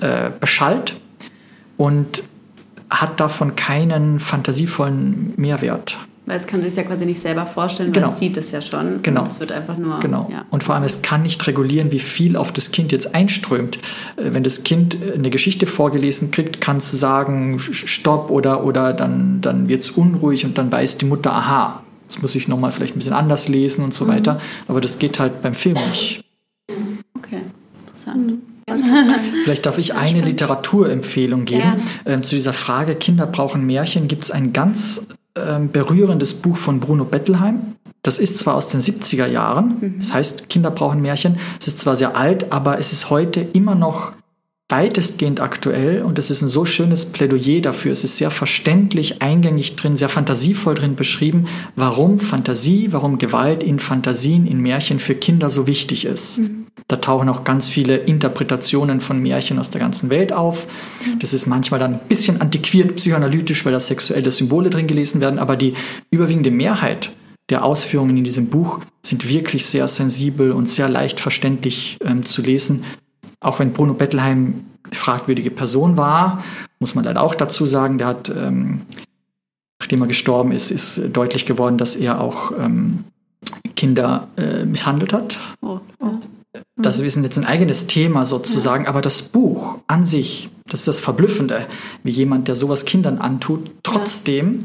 äh, 0.00 0.30
beschallt 0.40 0.94
und 1.76 2.24
hat 2.90 3.20
davon 3.20 3.54
keinen 3.56 4.18
fantasievollen 4.20 5.34
Mehrwert. 5.36 5.96
Weil 6.26 6.36
es 6.38 6.46
kann 6.46 6.60
sich 6.60 6.76
ja 6.76 6.82
quasi 6.82 7.06
nicht 7.06 7.22
selber 7.22 7.46
vorstellen, 7.46 7.90
Genau. 7.92 8.08
weil 8.08 8.12
es 8.14 8.18
sieht 8.20 8.36
es 8.36 8.50
ja 8.50 8.60
schon. 8.60 9.00
Genau. 9.02 9.22
Und 9.22 9.28
es 9.30 9.40
wird 9.40 9.50
einfach 9.50 9.78
nur. 9.78 9.98
Genau. 10.00 10.28
Ja. 10.30 10.44
Und 10.50 10.62
vor 10.62 10.74
allem, 10.74 10.84
es 10.84 11.00
kann 11.00 11.22
nicht 11.22 11.46
regulieren, 11.46 11.90
wie 11.90 12.00
viel 12.00 12.36
auf 12.36 12.52
das 12.52 12.70
Kind 12.70 12.92
jetzt 12.92 13.14
einströmt. 13.14 13.76
Äh, 14.16 14.34
Wenn 14.34 14.42
das 14.42 14.62
Kind 14.62 14.98
äh, 15.02 15.14
eine 15.14 15.30
Geschichte 15.30 15.66
vorgelesen 15.66 16.30
kriegt, 16.30 16.60
kann 16.60 16.76
es 16.78 16.90
sagen, 16.90 17.58
Stopp 17.60 18.30
oder, 18.30 18.62
oder 18.64 18.92
dann, 18.92 19.40
dann 19.40 19.68
wird 19.68 19.84
es 19.84 19.90
unruhig 19.90 20.44
und 20.44 20.58
dann 20.58 20.70
weiß 20.70 20.98
die 20.98 21.06
Mutter, 21.06 21.32
aha, 21.32 21.82
das 22.08 22.20
muss 22.20 22.34
ich 22.34 22.46
nochmal 22.46 22.72
vielleicht 22.72 22.94
ein 22.94 22.98
bisschen 22.98 23.14
anders 23.14 23.48
lesen 23.48 23.82
und 23.82 23.94
so 23.94 24.04
Mhm. 24.04 24.08
weiter. 24.08 24.40
Aber 24.66 24.82
das 24.82 24.98
geht 24.98 25.18
halt 25.18 25.40
beim 25.40 25.54
Film 25.54 25.76
nicht. 25.88 26.22
Okay, 27.16 27.40
interessant. 27.86 28.34
Vielleicht 29.44 29.66
darf 29.66 29.78
ich 29.78 29.94
eine 29.94 30.20
Literaturempfehlung 30.20 31.44
geben. 31.44 31.82
Ähm, 32.06 32.22
zu 32.22 32.34
dieser 32.34 32.52
Frage, 32.52 32.94
Kinder 32.94 33.26
brauchen 33.26 33.66
Märchen, 33.66 34.08
gibt 34.08 34.24
es 34.24 34.30
ein 34.30 34.52
ganz 34.52 35.06
ähm, 35.36 35.70
berührendes 35.70 36.34
Buch 36.34 36.56
von 36.56 36.80
Bruno 36.80 37.04
Bettelheim. 37.04 37.76
Das 38.02 38.18
ist 38.18 38.38
zwar 38.38 38.54
aus 38.54 38.68
den 38.68 38.80
70er 38.80 39.26
Jahren, 39.26 39.96
das 39.98 40.12
heißt, 40.12 40.48
Kinder 40.48 40.70
brauchen 40.70 41.02
Märchen. 41.02 41.36
Es 41.60 41.66
ist 41.66 41.80
zwar 41.80 41.96
sehr 41.96 42.16
alt, 42.16 42.52
aber 42.52 42.78
es 42.78 42.92
ist 42.92 43.10
heute 43.10 43.40
immer 43.40 43.74
noch 43.74 44.12
weitestgehend 44.70 45.40
aktuell 45.40 46.02
und 46.02 46.18
es 46.18 46.30
ist 46.30 46.42
ein 46.42 46.48
so 46.48 46.64
schönes 46.64 47.06
Plädoyer 47.06 47.62
dafür. 47.62 47.92
Es 47.92 48.04
ist 48.04 48.18
sehr 48.18 48.30
verständlich, 48.30 49.22
eingängig 49.22 49.76
drin, 49.76 49.96
sehr 49.96 50.10
fantasievoll 50.10 50.74
drin 50.74 50.94
beschrieben, 50.94 51.46
warum 51.74 52.20
Fantasie, 52.20 52.88
warum 52.92 53.18
Gewalt 53.18 53.62
in 53.62 53.80
Fantasien, 53.80 54.46
in 54.46 54.60
Märchen 54.60 55.00
für 55.00 55.14
Kinder 55.14 55.48
so 55.48 55.66
wichtig 55.66 56.04
ist. 56.04 56.40
Da 56.86 56.96
tauchen 56.96 57.28
auch 57.28 57.44
ganz 57.44 57.68
viele 57.68 57.96
Interpretationen 57.96 59.00
von 59.00 59.20
Märchen 59.20 59.58
aus 59.58 59.70
der 59.70 59.80
ganzen 59.80 60.10
Welt 60.10 60.32
auf. 60.32 60.66
Das 61.18 61.32
ist 61.32 61.46
manchmal 61.46 61.80
dann 61.80 61.94
ein 61.94 62.00
bisschen 62.08 62.40
antiquiert, 62.40 62.96
psychoanalytisch, 62.96 63.64
weil 63.64 63.72
da 63.72 63.80
sexuelle 63.80 64.30
Symbole 64.30 64.70
drin 64.70 64.86
gelesen 64.86 65.20
werden, 65.20 65.38
aber 65.38 65.56
die 65.56 65.74
überwiegende 66.10 66.50
Mehrheit 66.50 67.10
der 67.50 67.64
Ausführungen 67.64 68.16
in 68.16 68.24
diesem 68.24 68.48
Buch 68.48 68.80
sind 69.02 69.28
wirklich 69.28 69.66
sehr 69.66 69.88
sensibel 69.88 70.52
und 70.52 70.68
sehr 70.68 70.88
leicht 70.88 71.20
verständlich 71.20 71.98
ähm, 72.04 72.24
zu 72.24 72.42
lesen. 72.42 72.84
Auch 73.40 73.58
wenn 73.58 73.72
Bruno 73.72 73.94
Bettelheim 73.94 74.64
eine 74.84 74.94
fragwürdige 74.94 75.50
Person 75.50 75.96
war, 75.96 76.42
muss 76.78 76.94
man 76.94 77.04
leider 77.04 77.22
auch 77.22 77.34
dazu 77.34 77.66
sagen, 77.66 77.98
der 77.98 78.06
hat, 78.08 78.28
ähm, 78.28 78.82
nachdem 79.80 80.02
er 80.02 80.08
gestorben 80.08 80.52
ist, 80.52 80.70
ist 80.70 81.16
deutlich 81.16 81.46
geworden, 81.46 81.78
dass 81.78 81.96
er 81.96 82.20
auch 82.20 82.52
ähm, 82.58 83.04
Kinder 83.76 84.28
äh, 84.36 84.64
misshandelt 84.64 85.12
hat. 85.12 85.38
Oh, 85.62 85.80
oh. 86.00 86.18
Das 86.76 86.98
ist 86.98 87.16
jetzt 87.16 87.38
ein 87.38 87.44
eigenes 87.44 87.86
Thema 87.86 88.24
sozusagen, 88.24 88.86
aber 88.86 89.02
das 89.02 89.22
Buch 89.22 89.80
an 89.86 90.04
sich, 90.06 90.48
das 90.66 90.80
ist 90.80 90.88
das 90.88 91.00
Verblüffende, 91.00 91.66
wie 92.02 92.10
jemand, 92.10 92.48
der 92.48 92.56
sowas 92.56 92.84
Kindern 92.84 93.18
antut, 93.18 93.70
trotzdem 93.82 94.60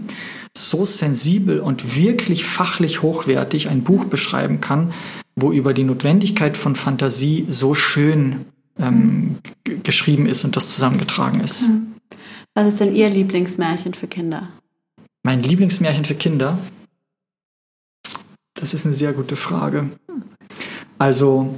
so 0.56 0.86
sensibel 0.86 1.60
und 1.60 1.96
wirklich 1.96 2.46
fachlich 2.46 3.02
hochwertig 3.02 3.70
ein 3.70 3.84
Buch 3.84 4.06
beschreiben 4.06 4.62
kann, 4.62 4.94
wo 5.36 5.52
über 5.52 5.74
die 5.74 5.84
Notwendigkeit 5.84 6.58
von 6.58 6.76
Fantasie 6.76 7.46
so 7.50 7.74
schön 7.74 8.46
ähm, 8.80 9.38
g- 9.64 9.78
geschrieben 9.84 10.26
ist 10.28 10.46
und 10.46 10.56
das 10.56 10.70
zusammengetragen 10.70 11.42
ist. 11.42 11.70
Was 12.54 12.68
ist 12.68 12.80
denn 12.80 12.96
Ihr 12.96 13.10
Lieblingsmärchen 13.10 13.96
für 13.96 14.08
Kinder? 14.08 14.50
Mein 15.24 15.42
Lieblingsmärchen 15.42 16.06
für 16.06 16.16
Kinder? 16.16 16.60
Das 18.54 18.74
ist 18.76 18.86
eine 18.86 18.94
sehr 18.94 19.14
gute 19.14 19.36
Frage. 19.36 19.90
Also, 21.00 21.56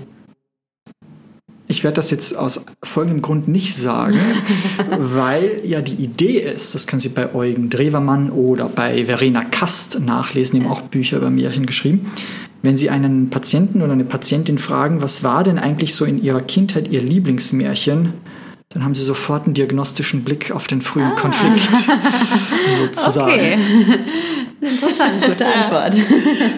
ich 1.68 1.84
werde 1.84 1.96
das 1.96 2.12
jetzt 2.12 2.38
aus 2.38 2.66
folgendem 2.84 3.22
Grund 3.22 3.48
nicht 3.48 3.76
sagen, 3.76 4.20
weil 5.00 5.62
ja 5.64 5.82
die 5.82 5.96
Idee 5.96 6.40
ist, 6.40 6.76
das 6.76 6.86
können 6.86 7.00
Sie 7.00 7.10
bei 7.10 7.34
Eugen 7.34 7.70
Drewermann 7.70 8.30
oder 8.30 8.70
bei 8.70 9.06
Verena 9.06 9.44
Kast 9.44 10.00
nachlesen, 10.00 10.60
die 10.60 10.66
haben 10.66 10.72
auch 10.72 10.82
Bücher 10.82 11.18
über 11.18 11.30
Märchen 11.30 11.66
geschrieben. 11.66 12.12
Wenn 12.62 12.78
Sie 12.78 12.90
einen 12.90 13.30
Patienten 13.30 13.82
oder 13.82 13.94
eine 13.94 14.06
Patientin 14.06 14.58
fragen, 14.58 15.02
was 15.02 15.24
war 15.24 15.44
denn 15.44 15.60
eigentlich 15.60 15.96
so 15.96 16.06
in 16.06 16.24
Ihrer 16.24 16.42
Kindheit 16.42 16.88
Ihr 16.88 17.02
Lieblingsmärchen, 17.02 18.14
dann 18.70 18.84
haben 18.84 18.96
Sie 18.96 19.04
sofort 19.04 19.46
einen 19.46 19.54
diagnostischen 19.54 20.24
Blick 20.24 20.52
auf 20.52 20.68
den 20.68 20.82
frühen 20.82 21.16
Konflikt. 21.16 21.62
Sozusagen. 22.96 23.32
Okay. 23.32 23.58
Interessant, 24.62 25.26
gute 25.26 25.46
Antwort. 25.46 25.96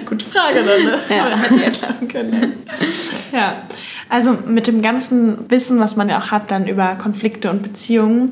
Gute 0.06 0.26
Frage 0.26 0.64
dann, 0.64 0.84
ne? 0.86 1.00
Ja. 1.10 1.38
Hätte 1.38 1.56
ich 1.56 1.64
entlarven 1.64 2.08
können. 2.08 2.54
Ja. 3.34 3.68
Also 4.10 4.38
mit 4.48 4.68
dem 4.68 4.82
ganzen 4.82 5.50
Wissen, 5.50 5.80
was 5.80 5.96
man 5.96 6.10
ja 6.10 6.20
auch 6.20 6.32
hat 6.32 6.52
dann 6.52 6.68
über 6.68 6.96
Konflikte 6.96 7.50
und 7.50 7.62
Beziehungen, 7.62 8.32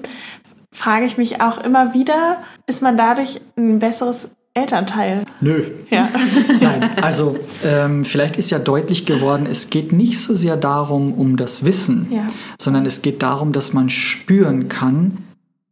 frage 0.71 1.05
ich 1.05 1.17
mich 1.17 1.41
auch 1.41 1.57
immer 1.63 1.93
wieder, 1.93 2.37
ist 2.67 2.81
man 2.81 2.97
dadurch 2.97 3.41
ein 3.57 3.79
besseres 3.79 4.31
Elternteil? 4.53 5.23
Nö, 5.41 5.63
Ja. 5.89 6.09
Nein, 6.61 6.89
also 7.01 7.37
ähm, 7.63 8.05
vielleicht 8.05 8.37
ist 8.37 8.49
ja 8.51 8.59
deutlich 8.59 9.05
geworden, 9.05 9.47
es 9.49 9.69
geht 9.69 9.91
nicht 9.91 10.19
so 10.21 10.33
sehr 10.33 10.55
darum, 10.57 11.13
um 11.13 11.35
das 11.37 11.65
Wissen, 11.65 12.07
Ja. 12.09 12.27
sondern 12.59 12.85
es 12.85 13.01
geht 13.01 13.21
darum, 13.21 13.51
dass 13.51 13.73
man 13.73 13.89
spüren 13.89 14.69
kann, 14.69 15.17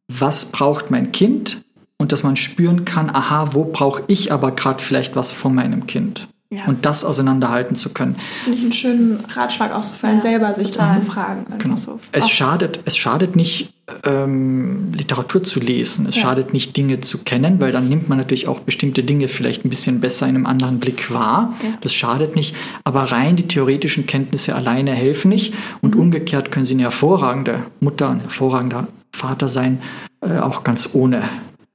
was 0.09 0.45
braucht 0.45 0.91
mein 0.91 1.11
Kind 1.13 1.61
und 1.97 2.11
dass 2.11 2.23
man 2.23 2.35
spüren 2.35 2.83
kann, 2.83 3.09
aha, 3.09 3.49
wo 3.53 3.63
brauche 3.65 4.03
ich 4.07 4.33
aber 4.33 4.51
gerade 4.51 4.83
vielleicht 4.83 5.15
was 5.15 5.31
von 5.31 5.55
meinem 5.55 5.87
Kind. 5.87 6.27
Ja. 6.55 6.65
Und 6.65 6.85
das 6.85 7.03
auseinanderhalten 7.03 7.75
zu 7.75 7.89
können. 7.93 8.15
Das 8.31 8.41
finde 8.41 8.57
ich 8.59 8.63
einen 8.63 8.73
schönen 8.73 9.25
Ratschlag 9.35 9.73
auch 9.73 9.83
so 9.83 9.95
für 9.95 10.07
einen 10.07 10.17
Ja, 10.17 10.21
selber, 10.21 10.53
sich 10.53 10.71
total. 10.71 10.87
das 10.87 10.95
zu 10.95 11.01
fragen. 11.11 11.45
Genau. 11.57 11.75
so. 11.75 11.99
Es 12.11 12.29
schadet, 12.29 12.81
es 12.85 12.95
schadet 12.95 13.35
nicht, 13.35 13.73
ähm, 14.05 14.93
Literatur 14.93 15.43
zu 15.43 15.59
lesen. 15.59 16.05
Es 16.07 16.15
Ja. 16.15 16.23
schadet 16.23 16.53
nicht, 16.53 16.77
Dinge 16.77 17.01
zu 17.01 17.19
kennen, 17.23 17.59
weil 17.59 17.71
dann 17.71 17.89
nimmt 17.89 18.07
man 18.09 18.17
natürlich 18.17 18.47
auch 18.47 18.59
bestimmte 18.61 19.03
Dinge 19.03 19.27
vielleicht 19.27 19.65
ein 19.65 19.69
bisschen 19.69 19.99
besser 19.99 20.27
in 20.27 20.35
einem 20.35 20.45
anderen 20.45 20.79
Blick 20.79 21.11
wahr. 21.13 21.53
Ja. 21.63 21.69
Das 21.81 21.93
schadet 21.93 22.35
nicht. 22.35 22.55
Aber 22.83 23.03
rein 23.11 23.35
die 23.35 23.47
theoretischen 23.47 24.05
Kenntnisse 24.05 24.55
alleine 24.55 24.91
helfen 24.91 25.29
nicht. 25.29 25.53
Und 25.81 25.95
umgekehrt 25.95 26.51
können 26.51 26.65
sie 26.65 26.75
eine 26.75 26.83
hervorragende 26.83 27.63
Mutter, 27.79 28.09
ein 28.09 28.21
hervorragender 28.21 28.87
Vater 29.11 29.49
sein, 29.49 29.81
äh, 30.21 30.37
auch 30.39 30.63
ganz 30.63 30.89
ohne 30.93 31.23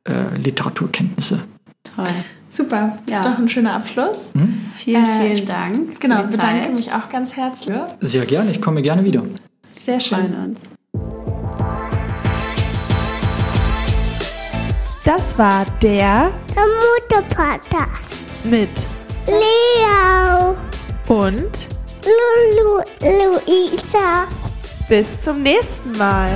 äh, 0.04 0.36
Literaturkenntnisse. 0.40 1.40
Toll. 1.94 2.06
Super, 2.50 2.98
das 3.06 3.14
Ja. 3.14 3.20
ist 3.20 3.26
doch 3.28 3.38
ein 3.38 3.48
schöner 3.48 3.74
Abschluss. 3.74 4.32
Vielen, 4.76 5.04
Äh, 5.04 5.18
vielen 5.20 5.32
ich- 5.32 5.44
Dank. 5.44 6.00
Genau, 6.00 6.22
die 6.22 6.36
bedanke 6.36 6.62
Zeit. 6.64 6.74
mich 6.74 6.92
auch 6.92 7.08
ganz 7.10 7.36
herzlich. 7.36 7.76
Sehr 8.00 8.24
gerne, 8.26 8.50
ich 8.50 8.60
komme 8.60 8.82
gerne 8.82 9.04
wieder. 9.04 9.22
Sehr 9.84 10.00
freuen 10.00 10.32
schön. 10.32 10.44
uns. 10.44 10.60
Das 15.04 15.38
war 15.38 15.64
der 15.82 16.30
Der 16.54 16.64
Mutter-Podcast. 17.16 18.22
mit 18.44 18.68
Leo, 19.26 20.56
und 21.08 21.68
Lulu, 22.04 22.82
Luisa. 23.00 24.24
bis 24.88 25.22
zum 25.22 25.42
nächsten 25.42 25.96
Mal. 25.96 26.28